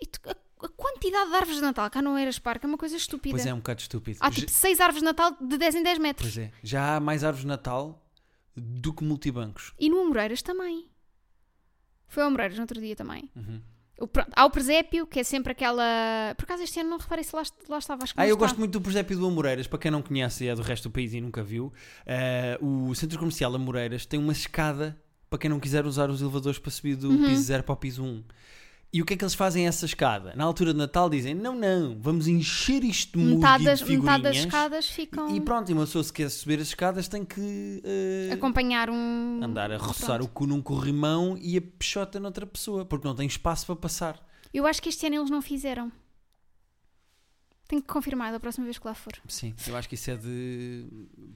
E 0.00 0.06
tu- 0.06 0.20
a, 0.28 0.32
a 0.64 0.68
quantidade 0.70 1.30
de 1.30 1.36
árvores 1.36 1.56
de 1.56 1.62
Natal 1.62 1.88
cá 1.90 2.02
no 2.02 2.16
Eras 2.18 2.38
Park 2.38 2.64
é 2.64 2.66
uma 2.66 2.76
coisa 2.78 2.96
estúpida. 2.96 3.34
Pois 3.34 3.46
é, 3.46 3.50
é 3.50 3.54
um 3.54 3.58
bocado 3.58 3.80
estúpido. 3.80 4.18
Há 4.20 4.30
tipo 4.30 4.50
6 4.50 4.80
árvores 4.80 5.00
de 5.00 5.04
Natal 5.04 5.36
de 5.40 5.56
10 5.58 5.74
em 5.76 5.82
10 5.82 5.98
metros. 5.98 6.32
Pois 6.34 6.44
é, 6.46 6.50
já 6.62 6.96
há 6.96 7.00
mais 7.00 7.22
árvores 7.22 7.42
de 7.42 7.48
Natal 7.48 8.02
do 8.56 8.92
que 8.92 9.04
multibancos. 9.04 9.72
E 9.78 9.88
no 9.88 10.00
Amoreiras 10.00 10.42
também. 10.42 10.88
Foi 12.08 12.22
ao 12.22 12.28
Amoreiras 12.28 12.56
no 12.56 12.62
outro 12.62 12.80
dia 12.80 12.96
também. 12.96 13.30
Uhum. 13.36 13.60
O, 13.98 14.06
há 14.34 14.44
o 14.44 14.50
presépio, 14.50 15.06
que 15.06 15.20
é 15.20 15.24
sempre 15.24 15.52
aquela. 15.52 16.34
Por 16.36 16.44
acaso 16.44 16.62
este 16.62 16.80
ano 16.80 16.90
não 16.90 16.98
reparei 16.98 17.24
se 17.24 17.34
lá, 17.34 17.42
lá 17.68 17.78
estava. 17.78 18.02
Acho 18.04 18.14
que 18.14 18.20
Ah, 18.20 18.26
eu 18.26 18.34
está. 18.34 18.46
gosto 18.46 18.58
muito 18.58 18.72
do 18.72 18.80
presépio 18.80 19.16
do 19.18 19.26
Amoreiras, 19.26 19.66
para 19.66 19.78
quem 19.78 19.90
não 19.90 20.02
conhece 20.02 20.44
e 20.44 20.48
é 20.48 20.54
do 20.54 20.60
resto 20.62 20.88
do 20.88 20.92
país 20.92 21.14
e 21.14 21.20
nunca 21.20 21.42
viu. 21.42 21.72
eh, 22.04 22.58
o 22.60 22.94
Centro 22.94 23.18
Comercial 23.18 23.54
Amoreiras 23.54 24.04
tem 24.04 24.20
uma 24.20 24.32
escada 24.32 24.96
para 25.30 25.38
quem 25.38 25.48
não 25.50 25.58
quiser 25.58 25.86
usar 25.86 26.10
os 26.10 26.20
elevadores 26.20 26.58
para 26.58 26.70
subir 26.70 26.94
do 26.96 27.08
Uhum. 27.10 27.24
piso 27.24 27.42
0 27.42 27.62
para 27.62 27.72
o 27.72 27.76
piso 27.76 28.04
1. 28.04 28.22
E 28.96 29.02
o 29.02 29.04
que 29.04 29.12
é 29.12 29.16
que 29.18 29.22
eles 29.22 29.34
fazem 29.34 29.66
a 29.66 29.68
essa 29.68 29.84
escada? 29.84 30.32
Na 30.34 30.44
altura 30.44 30.72
de 30.72 30.78
Natal 30.78 31.10
dizem: 31.10 31.34
não, 31.34 31.54
não, 31.54 31.94
vamos 32.00 32.26
encher 32.26 32.82
isto 32.82 33.18
muito 33.18 33.40
metade, 33.40 33.64
das, 33.64 33.82
metade 33.82 34.28
escadas 34.30 34.88
ficam 34.88 35.36
E 35.36 35.38
pronto, 35.38 35.68
e 35.68 35.74
uma 35.74 35.84
pessoa 35.84 36.02
se 36.02 36.10
quer 36.10 36.30
subir 36.30 36.60
as 36.60 36.68
escadas 36.68 37.06
tem 37.06 37.22
que 37.22 37.82
eh, 37.84 38.32
acompanhar 38.32 38.88
um. 38.88 39.40
andar 39.42 39.70
a 39.70 39.76
roçar 39.76 40.16
Pronto. 40.16 40.24
o 40.24 40.28
cu 40.28 40.46
num 40.46 40.62
corrimão 40.62 41.36
e 41.38 41.58
a 41.58 41.60
peixota 41.60 42.18
noutra 42.18 42.46
pessoa, 42.46 42.86
porque 42.86 43.06
não 43.06 43.14
tem 43.14 43.26
espaço 43.26 43.66
para 43.66 43.76
passar. 43.76 44.18
Eu 44.54 44.66
acho 44.66 44.80
que 44.80 44.88
este 44.88 45.04
ano 45.06 45.16
eles 45.16 45.28
não 45.28 45.42
fizeram. 45.42 45.92
Tenho 47.68 47.82
que 47.82 47.88
confirmar 47.88 48.32
da 48.32 48.40
próxima 48.40 48.64
vez 48.64 48.78
que 48.78 48.86
lá 48.86 48.94
for. 48.94 49.12
Sim, 49.28 49.54
eu 49.66 49.76
acho 49.76 49.90
que 49.90 49.96
isso 49.96 50.10
é 50.10 50.16
de 50.16 50.86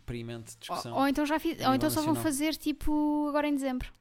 perimente 0.06 0.56
discussão. 0.58 0.94
Ou, 0.94 1.00
ou 1.00 1.08
então 1.08 1.26
já 1.26 1.38
fiz, 1.38 1.60
ou 1.60 1.74
então 1.74 1.90
só 1.90 2.00
vão 2.00 2.14
fazer 2.14 2.56
tipo 2.56 3.26
agora 3.28 3.46
em 3.46 3.54
dezembro, 3.54 3.92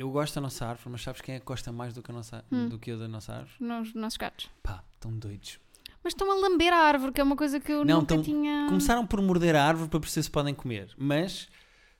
Eu 0.00 0.10
gosto 0.10 0.34
da 0.36 0.40
nossa 0.40 0.64
árvore, 0.66 0.88
mas 0.92 1.02
sabes 1.02 1.20
quem 1.20 1.34
é 1.34 1.38
que 1.38 1.44
gosta 1.44 1.70
mais 1.70 1.92
do 1.92 2.02
que, 2.02 2.10
a 2.10 2.14
nossa, 2.14 2.42
Hum. 2.50 2.70
do 2.70 2.78
que 2.78 2.90
eu 2.90 2.98
da 2.98 3.06
nossa 3.06 3.34
árvore? 3.34 3.52
nos 3.60 3.92
nossos 3.92 4.16
gatos. 4.16 4.48
Pá, 4.62 4.82
estão 4.94 5.12
doidos. 5.12 5.60
Mas 6.02 6.14
estão 6.14 6.30
a 6.30 6.34
lamber 6.40 6.72
a 6.72 6.78
árvore, 6.78 7.12
que 7.12 7.20
é 7.20 7.22
uma 7.24 7.36
coisa 7.36 7.60
que 7.60 7.70
eu 7.70 7.84
Não, 7.84 8.00
nunca 8.00 8.14
estão- 8.14 8.22
tinha. 8.24 8.64
Começaram 8.66 9.06
por 9.06 9.20
morder 9.20 9.54
a 9.54 9.62
árvore 9.62 9.90
para 9.90 10.00
perceber 10.00 10.22
se 10.22 10.30
podem 10.30 10.54
comer, 10.54 10.88
mas 10.96 11.48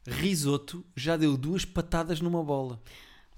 risoto 0.07 0.83
já 0.97 1.14
deu 1.19 1.37
duas 1.37 1.66
patadas 1.66 2.23
numa 2.23 2.42
bola. 2.42 2.80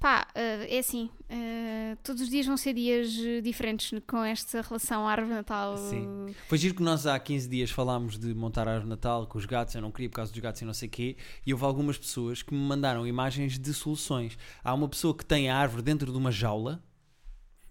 Pá, 0.02 0.26
eh, 0.34 0.66
é 0.68 0.78
assim, 0.80 1.08
eh, 1.28 1.96
todos 2.02 2.22
os 2.22 2.28
dias 2.28 2.44
vão 2.44 2.56
ser 2.56 2.74
dias 2.74 3.16
eh, 3.24 3.40
diferentes 3.40 4.00
com 4.04 4.24
esta 4.24 4.60
relação 4.60 5.06
árvore-natal. 5.06 5.76
Sim. 5.78 6.34
Foi 6.48 6.58
giro 6.58 6.74
que 6.74 6.82
nós 6.82 7.06
há 7.06 7.16
15 7.16 7.48
dias 7.48 7.70
falámos 7.70 8.18
de 8.18 8.34
montar 8.34 8.66
a 8.66 8.72
árvore 8.72 8.90
Natal 8.90 9.28
com 9.28 9.38
os 9.38 9.46
gatos, 9.46 9.76
eu 9.76 9.80
não 9.80 9.92
queria 9.92 10.10
por 10.10 10.16
causa 10.16 10.32
dos 10.32 10.40
gatos 10.40 10.60
e 10.60 10.64
não 10.64 10.74
sei 10.74 10.88
o 10.88 10.90
quê, 10.90 11.16
e 11.46 11.52
houve 11.52 11.64
algumas 11.64 11.96
pessoas 11.96 12.42
que 12.42 12.52
me 12.52 12.58
mandaram 12.58 13.06
imagens 13.06 13.56
de 13.56 13.72
soluções. 13.72 14.36
Há 14.64 14.74
uma 14.74 14.88
pessoa 14.88 15.16
que 15.16 15.24
tem 15.24 15.48
a 15.48 15.56
árvore 15.56 15.82
dentro 15.82 16.10
de 16.10 16.18
uma 16.18 16.32
jaula, 16.32 16.82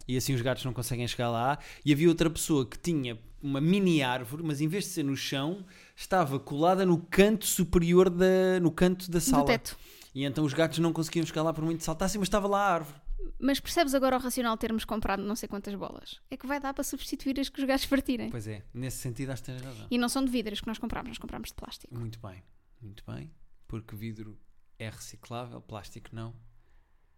e 0.08 0.16
assim 0.16 0.34
os 0.34 0.42
gatos 0.42 0.64
não 0.64 0.72
conseguem 0.72 1.06
chegar 1.10 1.30
lá, 1.30 1.60
e 1.84 1.92
havia 1.92 2.08
outra 2.08 2.30
pessoa 2.30 2.66
que 2.66 2.80
tinha 2.80 3.20
uma 3.44 3.60
mini 3.60 4.02
árvore, 4.02 4.42
mas 4.42 4.62
em 4.62 4.70
vez 4.70 4.86
de 4.86 4.92
ser 4.92 5.04
no 5.04 5.18
chão, 5.18 5.66
estava 5.98 6.40
colada 6.40 6.86
no 6.86 6.98
canto 6.98 7.46
superior 7.46 8.10
da, 8.10 8.58
no 8.62 8.72
canto 8.72 9.12
da 9.12 9.20
do 9.20 9.22
sala. 9.22 9.46
teto. 9.46 9.76
E 10.14 10.26
então 10.26 10.44
os 10.44 10.54
gatos 10.54 10.80
não 10.80 10.92
conseguiam 10.92 11.26
lá 11.44 11.54
por 11.54 11.64
muito 11.64 11.80
que 11.80 11.86
saltassem, 11.86 12.20
mas 12.20 12.28
estava 12.28 12.48
lá 12.48 12.60
a 12.60 12.74
árvore. 12.74 13.00
Mas 13.40 13.60
percebes 13.60 13.94
agora 13.94 14.18
o 14.18 14.20
racional 14.20 14.58
termos 14.58 14.84
comprado 14.84 15.24
não 15.24 15.36
sei 15.36 15.48
quantas 15.48 15.74
bolas? 15.76 16.20
É 16.30 16.36
que 16.36 16.46
vai 16.46 16.60
dar 16.60 16.74
para 16.74 16.84
substituir 16.84 17.40
as 17.40 17.50
que 17.50 17.60
os 17.60 17.66
gatos 17.68 17.86
partirem. 17.86 18.30
Pois 18.30 18.48
é, 18.48 18.64
nesse 18.74 18.98
sentido 18.98 19.32
acho 19.32 19.44
que 19.44 19.52
tens 19.52 19.62
razão. 19.62 19.88
E 19.90 19.98
não 19.98 20.10
são 20.10 20.24
de 20.24 20.32
vidro 20.32 20.54
as 20.54 20.60
que 20.60 20.68
nós 20.68 20.78
compramos, 20.78 21.10
nós 21.10 21.18
compramos 21.18 21.50
de 21.50 21.56
plástico. 21.56 21.98
Muito 21.98 22.20
bem, 22.20 22.44
muito 22.82 23.04
bem. 23.06 23.32
Porque 23.68 23.96
vidro 23.96 24.38
é 24.78 24.90
reciclável, 24.90 25.62
plástico 25.62 26.10
não. 26.12 26.36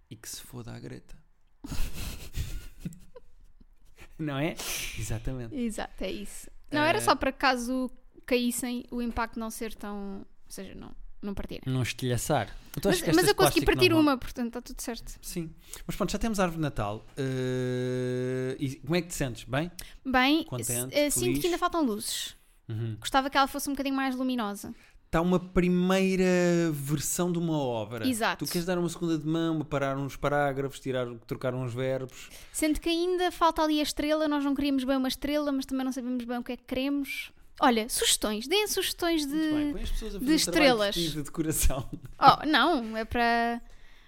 E 0.09 0.15
que 0.15 0.29
se 0.29 0.41
foda 0.41 0.71
a 0.71 0.79
Greta. 0.79 1.17
não 4.19 4.37
é? 4.37 4.55
Exatamente. 4.99 5.55
Exato, 5.55 6.03
é 6.03 6.11
isso. 6.11 6.49
Não, 6.71 6.81
era 6.81 6.97
Eh, 6.97 7.01
só 7.01 7.15
para 7.15 7.31
caso 7.31 7.89
caíssem 8.25 8.85
o 8.91 9.01
impacto 9.01 9.39
não 9.39 9.49
ser 9.49 9.73
tão. 9.73 10.19
Ou 10.45 10.51
seja, 10.51 10.75
não, 10.75 10.93
não 11.25 11.33
partirem. 11.33 11.61
Não 11.65 11.81
estilhaçar. 11.81 12.55
Achas 12.77 13.01
Mas, 13.01 13.15
mas 13.15 13.27
eu 13.27 13.35
consegui 13.35 13.65
partir 13.65 13.89
vão? 13.89 13.99
uma, 13.99 14.17
portanto 14.17 14.47
está 14.47 14.61
tudo 14.61 14.81
certo. 14.81 15.13
Sim. 15.21 15.51
Mas 15.85 15.95
pronto, 15.95 16.11
já 16.11 16.17
temos 16.17 16.39
a 16.39 16.43
árvore 16.43 16.57
de 16.57 16.61
Natal. 16.63 17.05
Eh, 17.17 18.55
e 18.59 18.75
como 18.77 18.95
é 18.95 19.01
que 19.01 19.07
te 19.09 19.13
sentes? 19.15 19.43
Bem? 19.43 19.71
Bem, 20.05 20.43
Contente, 20.43 20.95
eh, 20.95 21.09
sinto 21.09 21.39
que 21.39 21.47
ainda 21.47 21.57
faltam 21.57 21.83
luzes. 21.83 22.35
Uhum. 22.67 22.95
Gostava 22.99 23.29
que 23.29 23.37
ela 23.37 23.47
fosse 23.47 23.69
um 23.69 23.73
bocadinho 23.73 23.95
mais 23.95 24.15
luminosa. 24.15 24.73
está 25.05 25.21
uma 25.21 25.39
primeira 25.39 26.71
versão 26.71 27.31
de 27.31 27.37
uma 27.37 27.55
obra. 27.57 28.07
Exato. 28.07 28.43
Tu 28.45 28.51
queres 28.51 28.65
dar 28.65 28.79
uma 28.79 28.89
segunda 28.89 29.17
de 29.17 29.27
mão, 29.27 29.61
parar 29.61 29.95
uns 29.97 30.15
parágrafos, 30.15 30.79
tirar, 30.79 31.07
trocar 31.27 31.53
uns 31.53 31.73
verbos. 31.73 32.29
Sendo 32.51 32.79
que 32.79 32.89
ainda 32.89 33.31
falta 33.31 33.61
ali 33.61 33.79
a 33.79 33.83
estrela, 33.83 34.27
nós 34.27 34.43
não 34.43 34.55
queríamos 34.55 34.83
bem 34.83 34.97
uma 34.97 35.07
estrela, 35.07 35.51
mas 35.51 35.65
também 35.67 35.85
não 35.85 35.91
sabemos 35.91 36.25
bem 36.25 36.37
o 36.39 36.43
que 36.43 36.53
é 36.53 36.57
que 36.57 36.63
queremos. 36.63 37.31
Olha, 37.59 37.87
sugestões, 37.87 38.47
deem 38.47 38.67
sugestões 38.67 39.25
Muito 39.25 39.55
bem, 39.55 39.65
de. 39.67 39.71
põe 39.73 39.81
as 39.83 39.91
pessoas 39.91 40.15
a 40.15 40.19
fazer 40.19 40.25
de 40.25 40.31
um 40.31 40.35
estrelas. 40.35 40.95
de 40.95 41.21
decoração. 41.23 41.89
Oh, 42.19 42.45
não, 42.45 42.95
é 42.97 43.03
para. 43.05 43.61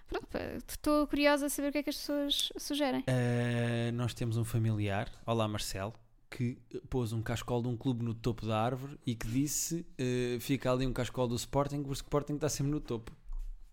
Pronto, 0.08 0.28
estou 0.68 1.06
curiosa 1.08 1.48
a 1.48 1.50
saber 1.50 1.70
o 1.70 1.72
que 1.72 1.80
é 1.80 1.84
que 1.84 1.90
as 1.90 1.98
pessoas 1.98 2.52
sugerem. 2.58 3.02
Uh, 3.02 3.92
nós 3.94 4.14
temos 4.14 4.38
um 4.38 4.46
familiar, 4.46 5.12
olá 5.25 5.48
Marcelo, 5.48 5.94
que 6.30 6.58
pôs 6.90 7.12
um 7.12 7.22
cascol 7.22 7.62
de 7.62 7.68
um 7.68 7.75
clube 7.75 8.04
no 8.06 8.14
topo 8.14 8.46
da 8.46 8.58
árvore 8.62 8.98
e 9.06 9.16
que 9.16 9.28
disse: 9.28 9.86
uh, 10.00 10.40
fica 10.40 10.72
ali 10.72 10.86
um 10.88 10.94
cascol 10.94 11.28
do 11.28 11.36
Sporting, 11.36 11.78
porque 11.78 11.92
o 11.92 11.94
Sporting 11.94 12.36
está 12.36 12.48
sempre 12.48 12.72
no 12.72 12.80
topo. 12.80 13.12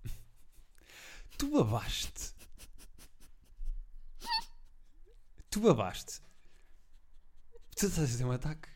tu 1.39 1.49
babaste. 1.51 2.33
tu 5.51 5.61
babaste. 5.61 6.21
Tu 7.77 7.87
estás 7.87 8.15
a 8.15 8.19
ter 8.19 8.25
um 8.25 8.33
ataque? 8.33 8.72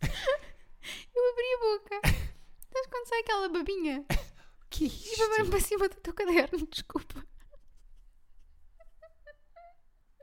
Eu 1.14 1.30
abri 1.32 1.44
a 1.54 1.58
boca. 1.60 2.08
Estás 2.64 2.86
quando 2.86 3.08
sai 3.08 3.20
aquela 3.20 3.48
babinha? 3.48 4.04
O 4.10 4.66
que 4.70 4.84
é 4.84 4.88
E 4.88 5.16
babaram 5.18 5.50
para 5.50 5.60
cima 5.60 5.88
do 5.88 5.96
teu 5.96 6.14
caderno, 6.14 6.66
desculpa. 6.70 7.24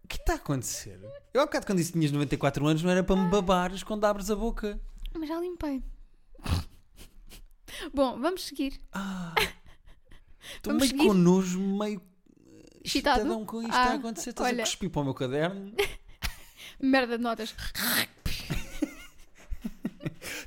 O 0.04 0.08
que 0.08 0.16
está 0.18 0.34
a 0.34 0.36
acontecer? 0.36 1.00
Eu 1.34 1.42
há 1.42 1.46
bocado 1.46 1.66
quando 1.66 1.80
disse 1.80 1.92
que 1.92 1.98
tinhas 2.00 2.12
94 2.12 2.66
anos 2.68 2.84
não 2.84 2.92
era 2.92 3.04
para 3.04 3.16
me 3.16 3.30
babares 3.30 3.84
quando 3.84 4.06
abres 4.06 4.30
a 4.30 4.36
boca. 4.36 4.80
Mas 5.14 5.28
já 5.28 5.40
limpei. 5.40 5.84
Bom, 7.94 8.20
vamos 8.22 8.46
seguir. 8.46 8.80
Ah, 8.94 9.34
estou 10.56 10.74
Vamos 10.74 10.84
meio 10.84 10.92
seguir? 10.92 11.08
com 11.08 11.14
nojo, 11.14 11.60
meio 11.60 12.02
excitadão 12.84 13.46
com 13.46 13.58
isto 13.62 13.70
está 13.70 13.82
a 13.84 13.92
Ah, 13.92 13.96
acontecer. 13.96 14.30
Estás 14.30 14.48
olha. 14.50 14.64
a 14.64 14.66
cuspir 14.66 14.90
para 14.90 15.02
o 15.02 15.06
meu 15.06 15.14
caderno. 15.14 15.76
Merda 16.80 17.18
de 17.18 17.24
notas. 17.24 17.54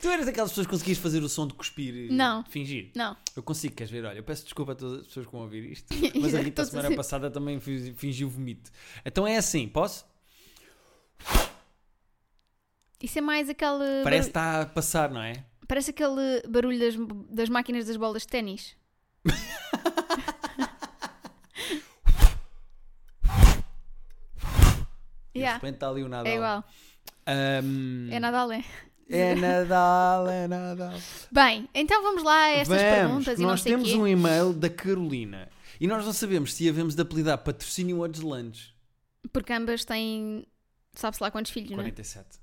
Tu 0.00 0.08
eras 0.08 0.26
daquelas 0.26 0.50
pessoas 0.50 0.66
que 0.66 0.70
conseguias 0.72 0.98
fazer 0.98 1.22
o 1.22 1.28
som 1.28 1.46
de 1.46 1.54
cuspir 1.54 1.94
e 1.94 2.08
Não. 2.12 2.44
fingir. 2.44 2.90
Não. 2.94 3.16
Eu 3.36 3.42
consigo, 3.42 3.74
queres 3.74 3.90
ver? 3.90 4.04
Olha, 4.04 4.18
eu 4.18 4.22
peço 4.24 4.44
desculpa 4.44 4.72
a 4.72 4.74
todas 4.74 5.00
as 5.00 5.06
pessoas 5.06 5.26
que 5.26 5.32
vão 5.32 5.42
ouvir 5.42 5.70
isto. 5.72 5.86
Mas 6.20 6.34
a 6.34 6.38
Rita, 6.38 6.56
Todos 6.56 6.70
semana 6.70 6.88
assim. 6.88 6.96
passada, 6.96 7.30
também 7.30 7.58
fi- 7.60 7.92
fingiu 7.96 8.28
vomito. 8.28 8.70
Então 9.04 9.26
é 9.26 9.36
assim, 9.36 9.68
posso? 9.68 10.04
Isso 13.02 13.18
é 13.18 13.20
mais 13.20 13.48
aquele. 13.48 14.02
Parece 14.02 14.24
que 14.24 14.30
está 14.30 14.62
a 14.62 14.66
passar, 14.66 15.10
não 15.10 15.22
é? 15.22 15.44
Parece 15.68 15.90
aquele 15.90 16.42
barulho 16.48 16.78
das, 16.78 16.94
das 17.30 17.48
máquinas 17.48 17.86
das 17.86 17.96
bolas 17.96 18.22
de 18.22 18.28
ténis. 18.28 18.76
E 25.34 25.38
de 25.38 25.44
Yeah, 25.44 25.54
repente 25.58 25.74
está 25.74 25.88
ali 25.88 26.02
o 26.02 26.08
Nadal. 26.08 26.32
é 26.32 26.34
igual. 26.36 26.64
Ahm, 27.26 28.08
É 28.10 28.18
Nadal, 28.18 28.50
é. 28.52 28.64
É 29.08 29.34
Nadal, 29.36 30.28
é 30.28 30.46
Nadal. 30.48 30.92
Bem, 31.32 31.68
então 31.74 32.02
vamos 32.02 32.22
lá 32.22 32.44
a 32.44 32.50
estas 32.50 32.80
Vamos, 32.80 32.94
perguntas 32.98 33.38
e 33.38 33.42
não 33.42 33.48
nós 33.50 33.62
sei 33.62 33.72
temos 33.72 33.88
quê. 33.90 33.96
um 33.96 34.06
e-mail 34.06 34.52
da 34.52 34.68
Carolina 34.68 35.48
e 35.80 35.86
nós 35.86 36.04
não 36.04 36.12
sabemos 36.12 36.54
se 36.54 36.68
havemos 36.68 36.94
de 36.94 37.02
apelidar 37.02 37.38
patrocínio 37.38 37.98
ou 37.98 38.08
deslunch. 38.08 38.74
Porque 39.32 39.52
ambas 39.52 39.84
têm. 39.84 40.46
Sabe-se 40.94 41.22
lá 41.22 41.30
quantos 41.30 41.50
filhos, 41.52 41.70
não 41.70 41.78
é? 41.78 41.82
47. 41.82 42.37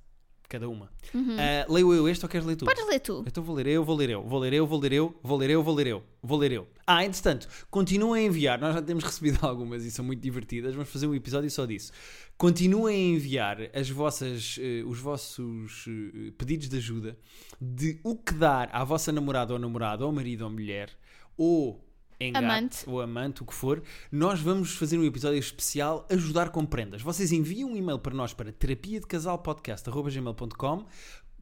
Cada 0.48 0.70
uma. 0.70 0.90
Uhum. 1.14 1.38
Ah, 1.40 1.66
leio 1.72 1.94
eu 1.94 2.08
este 2.08 2.24
ou 2.24 2.30
queres 2.30 2.46
ler 2.46 2.56
tu? 2.56 2.66
Podes 2.66 2.88
ler 2.88 3.00
tu. 3.00 3.24
Então 3.28 3.44
vou 3.44 3.56
ler 3.56 3.68
eu, 3.68 3.84
vou 3.84 3.96
ler 3.96 4.10
eu, 4.10 4.24
vou 4.24 4.40
ler 4.40 4.54
eu, 4.54 4.68
vou 4.68 4.80
ler 4.80 4.94
eu, 4.94 5.20
vou 5.24 5.38
ler 5.38 5.50
eu, 5.50 5.64
vou 5.64 5.76
ler 5.76 5.88
eu, 5.88 6.04
vou 6.22 6.38
ler 6.38 6.52
eu. 6.52 6.68
Ah, 6.86 7.04
entretanto, 7.04 7.48
continuem 7.70 8.26
a 8.26 8.28
enviar, 8.28 8.60
nós 8.60 8.76
já 8.76 8.82
temos 8.82 9.04
recebido 9.06 9.40
algumas 9.46 9.84
e 9.84 9.92
são 9.92 10.06
muito 10.06 10.22
divertidas, 10.22 10.74
vamos 10.76 10.90
fazer 10.90 11.08
um 11.08 11.16
episódio 11.16 11.50
só 11.50 11.66
disso. 11.66 11.92
Continuem 12.38 12.96
a 12.96 13.16
enviar 13.16 13.58
as 13.74 13.90
vossas, 13.90 14.58
eh, 14.60 14.84
os 14.86 15.00
vossos 15.00 15.86
eh, 15.88 16.32
pedidos 16.38 16.68
de 16.68 16.78
ajuda 16.78 17.18
de 17.60 18.00
o 18.04 18.16
que 18.16 18.34
dar 18.34 18.70
à 18.74 18.84
vossa 18.84 19.12
namorada 19.12 19.54
ou 19.54 19.60
namorado, 19.60 20.06
ou 20.06 20.12
marido 20.12 20.44
ou 20.44 20.50
mulher, 20.50 20.90
ou 21.38 21.85
engate, 22.20 22.46
Amante. 22.46 22.90
ou 22.90 23.02
amante, 23.02 23.44
o 23.44 23.46
que 23.46 23.54
for, 23.54 23.84
nós 24.12 24.40
vamos 24.40 24.76
fazer 24.76 24.98
um 24.98 25.04
episódio 25.04 25.40
especial 25.40 26.08
ajudar 26.10 26.50
com 26.50 26.66
prendas. 26.66 27.02
Vocês 27.02 27.32
enviam 27.32 27.72
um 27.72 27.76
e-mail 27.76 28.00
para 28.00 28.14
nós 28.14 28.34
para 28.34 28.52
terapia 28.52 29.00
de 29.00 29.08
casal 29.08 29.38
podcast.gmail.com 29.40 30.86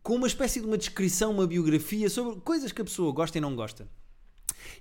com 0.04 0.16
uma 0.16 0.28
espécie 0.28 0.60
de 0.60 0.68
uma 0.68 0.78
descrição, 0.78 1.32
uma 1.32 1.48
biografia 1.48 2.10
sobre 2.10 2.42
coisas 2.42 2.72
que 2.72 2.82
a 2.82 2.86
pessoa 2.86 3.14
gosta 3.14 3.38
e 3.38 3.42
não 3.42 3.56
gosta. 3.56 3.88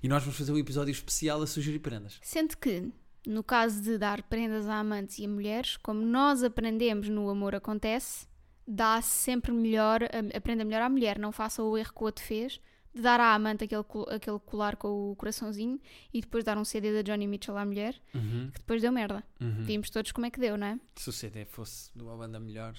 E 0.01 0.07
nós 0.07 0.21
vamos 0.21 0.37
fazer 0.37 0.51
um 0.51 0.57
episódio 0.57 0.91
especial 0.91 1.41
a 1.41 1.47
sugerir 1.47 1.79
prendas. 1.79 2.19
Sendo 2.21 2.57
que, 2.57 2.91
no 3.25 3.41
caso 3.41 3.81
de 3.81 3.97
dar 3.97 4.21
prendas 4.23 4.67
a 4.67 4.75
amantes 4.75 5.17
e 5.19 5.25
a 5.25 5.29
mulheres, 5.29 5.77
como 5.77 6.01
nós 6.01 6.43
aprendemos 6.43 7.07
no 7.07 7.29
Amor 7.29 7.55
Acontece, 7.55 8.27
dá 8.67 9.01
sempre 9.01 9.53
melhor, 9.53 10.01
aprenda 10.35 10.65
melhor 10.65 10.81
à 10.81 10.89
mulher. 10.89 11.17
Não 11.17 11.31
faça 11.31 11.63
o 11.63 11.77
erro 11.77 11.93
que 11.93 12.01
o 12.01 12.05
outro 12.05 12.23
fez, 12.23 12.59
de 12.93 13.01
dar 13.01 13.19
à 13.19 13.33
amante 13.33 13.63
aquele, 13.63 13.83
aquele 14.11 14.39
colar 14.39 14.75
com 14.75 15.11
o 15.11 15.15
coraçãozinho 15.15 15.79
e 16.13 16.21
depois 16.21 16.43
dar 16.43 16.57
um 16.57 16.63
CD 16.65 16.93
da 16.93 17.01
Johnny 17.01 17.25
Mitchell 17.27 17.57
à 17.57 17.65
mulher, 17.65 17.99
que 18.11 18.59
depois 18.59 18.81
deu 18.81 18.91
merda. 18.91 19.23
Uhum. 19.41 19.63
Vimos 19.63 19.89
todos 19.89 20.11
como 20.11 20.25
é 20.27 20.29
que 20.29 20.39
deu, 20.39 20.57
não 20.57 20.67
é? 20.67 20.79
Se 20.95 21.09
o 21.09 21.11
CD 21.11 21.43
fosse 21.45 21.89
de 21.95 22.03
uma 22.03 22.15
banda 22.15 22.39
melhor, 22.39 22.75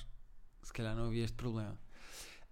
se 0.62 0.72
calhar 0.72 0.94
não 0.94 1.06
havia 1.06 1.24
este 1.24 1.36
problema. 1.36 1.76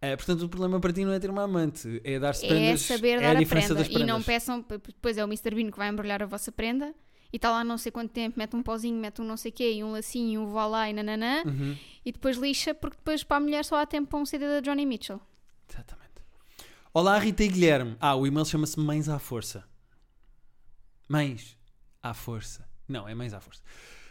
Eh, 0.00 0.16
portanto, 0.16 0.42
o 0.42 0.48
problema 0.48 0.80
para 0.80 0.92
ti 0.92 1.04
não 1.04 1.12
é 1.12 1.20
ter 1.20 1.30
uma 1.30 1.44
amante, 1.44 2.00
é 2.02 2.18
dar-se 2.18 2.44
É 2.44 2.48
prendas. 2.48 2.80
saber 2.80 3.18
é 3.18 3.20
dar 3.20 3.28
a 3.28 3.30
a, 3.30 3.34
diferença 3.40 3.74
prenda. 3.74 3.88
das 3.88 4.00
E 4.02 4.04
não 4.04 4.20
peçam, 4.20 4.60
depois 4.68 5.16
é 5.16 5.24
o 5.24 5.28
Mr. 5.28 5.54
Bean 5.54 5.70
que 5.70 5.78
vai 5.78 5.88
embrulhar 5.88 6.20
a 6.20 6.26
vossa 6.26 6.50
prenda 6.50 6.92
e 7.32 7.36
está 7.36 7.50
lá 7.52 7.62
não 7.62 7.78
sei 7.78 7.92
quanto 7.92 8.10
tempo, 8.10 8.36
mete 8.36 8.56
um 8.56 8.62
pozinho, 8.64 8.98
mete 9.00 9.22
um 9.22 9.24
não 9.24 9.36
sei 9.36 9.52
quê, 9.52 9.72
e 9.74 9.84
um 9.84 9.92
lacinho, 9.92 10.32
e 10.32 10.38
um 10.38 10.50
vá 10.50 10.66
lá 10.66 10.90
e 10.90 10.92
nananã, 10.92 11.44
Uhum. 11.46 11.76
e 12.04 12.10
depois 12.10 12.36
lixa, 12.36 12.74
porque 12.74 12.96
depois 12.96 13.22
para 13.22 13.36
a 13.36 13.40
mulher 13.40 13.64
só 13.64 13.76
há 13.76 13.86
tempo 13.86 14.08
para 14.08 14.18
um 14.18 14.26
CD 14.26 14.44
da 14.44 14.60
Johnny 14.60 14.84
Mitchell. 14.84 15.20
Exatamente. 15.70 16.01
Olá, 16.92 17.18
Rita 17.18 17.42
e 17.42 17.48
Guilherme. 17.48 17.96
Ah, 18.00 18.14
o 18.14 18.26
e-mail 18.26 18.44
chama-se 18.44 18.78
Mães 18.78 19.08
à 19.08 19.18
Força. 19.18 19.64
Mães 21.08 21.56
à 22.02 22.12
Força. 22.12 22.66
Não, 22.86 23.08
é 23.08 23.14
Mães 23.14 23.32
à 23.32 23.40
Força. 23.40 23.62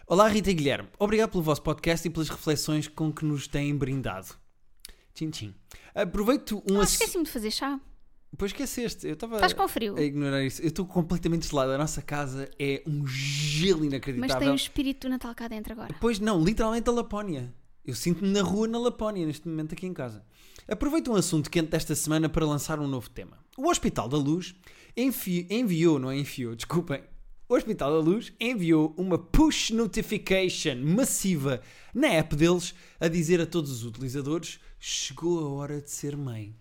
Olá, 0.07 0.27
Rita 0.27 0.49
e 0.49 0.53
Guilherme. 0.53 0.89
Obrigado 0.97 1.29
pelo 1.31 1.43
vosso 1.43 1.61
podcast 1.61 2.07
e 2.07 2.11
pelas 2.11 2.29
reflexões 2.29 2.87
com 2.87 3.11
que 3.13 3.23
nos 3.23 3.47
têm 3.47 3.75
brindado. 3.75 4.27
Tchim, 5.13 5.29
tchim. 5.29 5.55
Aproveito 5.93 6.63
um 6.69 6.79
Ah, 6.79 6.83
ass- 6.83 6.93
esqueci-me 6.93 7.23
de 7.25 7.29
fazer 7.31 7.51
chá. 7.51 7.79
Pois 8.37 8.51
esqueceste. 8.51 9.05
Eu 9.07 9.13
estava 9.13 9.35
Estás 9.35 9.53
com 9.53 9.67
frio, 9.67 9.95
a 9.97 10.01
ignorar 10.01 10.43
isso. 10.43 10.61
Eu 10.61 10.69
estou 10.69 10.85
completamente 10.85 11.47
gelado. 11.47 11.71
A 11.73 11.77
nossa 11.77 12.01
casa 12.01 12.49
é 12.57 12.81
um 12.87 13.05
gelo 13.05 13.79
mas 13.79 13.87
inacreditável. 13.87 14.39
tem 14.39 14.49
o 14.49 14.55
espírito 14.55 15.07
do 15.07 15.09
Natal 15.11 15.35
cá 15.35 15.47
dentro 15.49 15.73
agora. 15.73 15.93
Pois 15.99 16.17
não, 16.19 16.41
literalmente 16.43 16.89
a 16.89 16.93
Lapónia. 16.93 17.53
Eu 17.83 17.93
sinto-me 17.93 18.29
na 18.31 18.41
rua 18.41 18.67
na 18.67 18.79
Lapónia 18.79 19.25
neste 19.25 19.47
momento 19.47 19.73
aqui 19.73 19.85
em 19.85 19.93
casa. 19.93 20.25
Aproveito 20.67 21.11
um 21.11 21.15
assunto 21.15 21.49
quente 21.49 21.69
desta 21.69 21.95
semana 21.95 22.29
para 22.29 22.45
lançar 22.45 22.79
um 22.79 22.87
novo 22.87 23.09
tema. 23.09 23.37
O 23.57 23.69
Hospital 23.69 24.07
da 24.07 24.17
Luz 24.17 24.55
enviou, 24.95 25.99
não 25.99 26.11
é 26.11 26.17
enfiou, 26.17 26.55
desculpem. 26.55 27.01
O 27.49 27.55
Hospital 27.55 27.91
da 27.91 27.99
Luz 27.99 28.31
enviou 28.39 28.93
uma 28.97 29.17
push 29.17 29.71
notification 29.71 30.77
massiva 30.77 31.61
na 31.93 32.07
app 32.07 32.35
deles 32.35 32.73
a 32.99 33.09
dizer 33.09 33.41
a 33.41 33.45
todos 33.45 33.71
os 33.71 33.83
utilizadores: 33.83 34.59
chegou 34.79 35.39
a 35.39 35.49
hora 35.49 35.81
de 35.81 35.91
ser 35.91 36.15
mãe. 36.15 36.55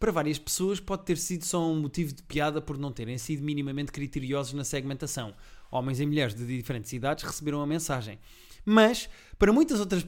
Para 0.00 0.12
várias 0.12 0.38
pessoas 0.38 0.80
pode 0.80 1.04
ter 1.04 1.18
sido 1.18 1.44
só 1.44 1.70
um 1.70 1.78
motivo 1.78 2.14
de 2.14 2.22
piada 2.22 2.60
por 2.60 2.78
não 2.78 2.92
terem 2.92 3.18
sido 3.18 3.42
minimamente 3.42 3.92
criteriosos 3.92 4.54
na 4.54 4.64
segmentação. 4.64 5.34
Homens 5.70 6.00
e 6.00 6.06
mulheres 6.06 6.34
de 6.34 6.46
diferentes 6.46 6.92
idades 6.92 7.24
receberam 7.24 7.60
a 7.60 7.66
mensagem. 7.66 8.18
Mas, 8.64 9.08
para 9.38 9.52
muitas 9.52 9.80
outras 9.80 10.06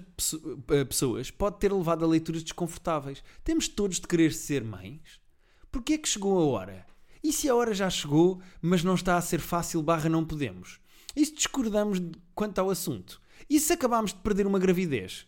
eh, 0.70 0.84
pessoas, 0.84 1.30
pode 1.30 1.58
ter 1.58 1.72
levado 1.72 2.04
a 2.04 2.08
leituras 2.08 2.42
desconfortáveis. 2.42 3.22
Temos 3.44 3.68
todos 3.68 4.00
de 4.00 4.06
querer 4.06 4.32
ser 4.32 4.64
mães? 4.64 5.20
Porquê 5.70 5.94
é 5.94 5.98
que 5.98 6.08
chegou 6.08 6.38
a 6.38 6.44
hora? 6.46 6.86
E 7.22 7.32
se 7.32 7.48
a 7.48 7.54
hora 7.54 7.75
já 7.75 7.90
chegou, 7.90 8.40
mas 8.62 8.84
não 8.84 8.94
está 8.94 9.16
a 9.16 9.20
ser 9.20 9.40
fácil 9.40 9.82
barra 9.82 10.08
não 10.08 10.25
podemos? 10.25 10.78
E 11.14 11.25
se 11.25 11.34
discordamos 11.34 12.00
quanto 12.34 12.58
ao 12.58 12.70
assunto? 12.70 13.20
E 13.48 13.58
se 13.60 13.72
acabamos 13.72 14.12
de 14.12 14.20
perder 14.20 14.46
uma 14.46 14.58
gravidez? 14.58 15.26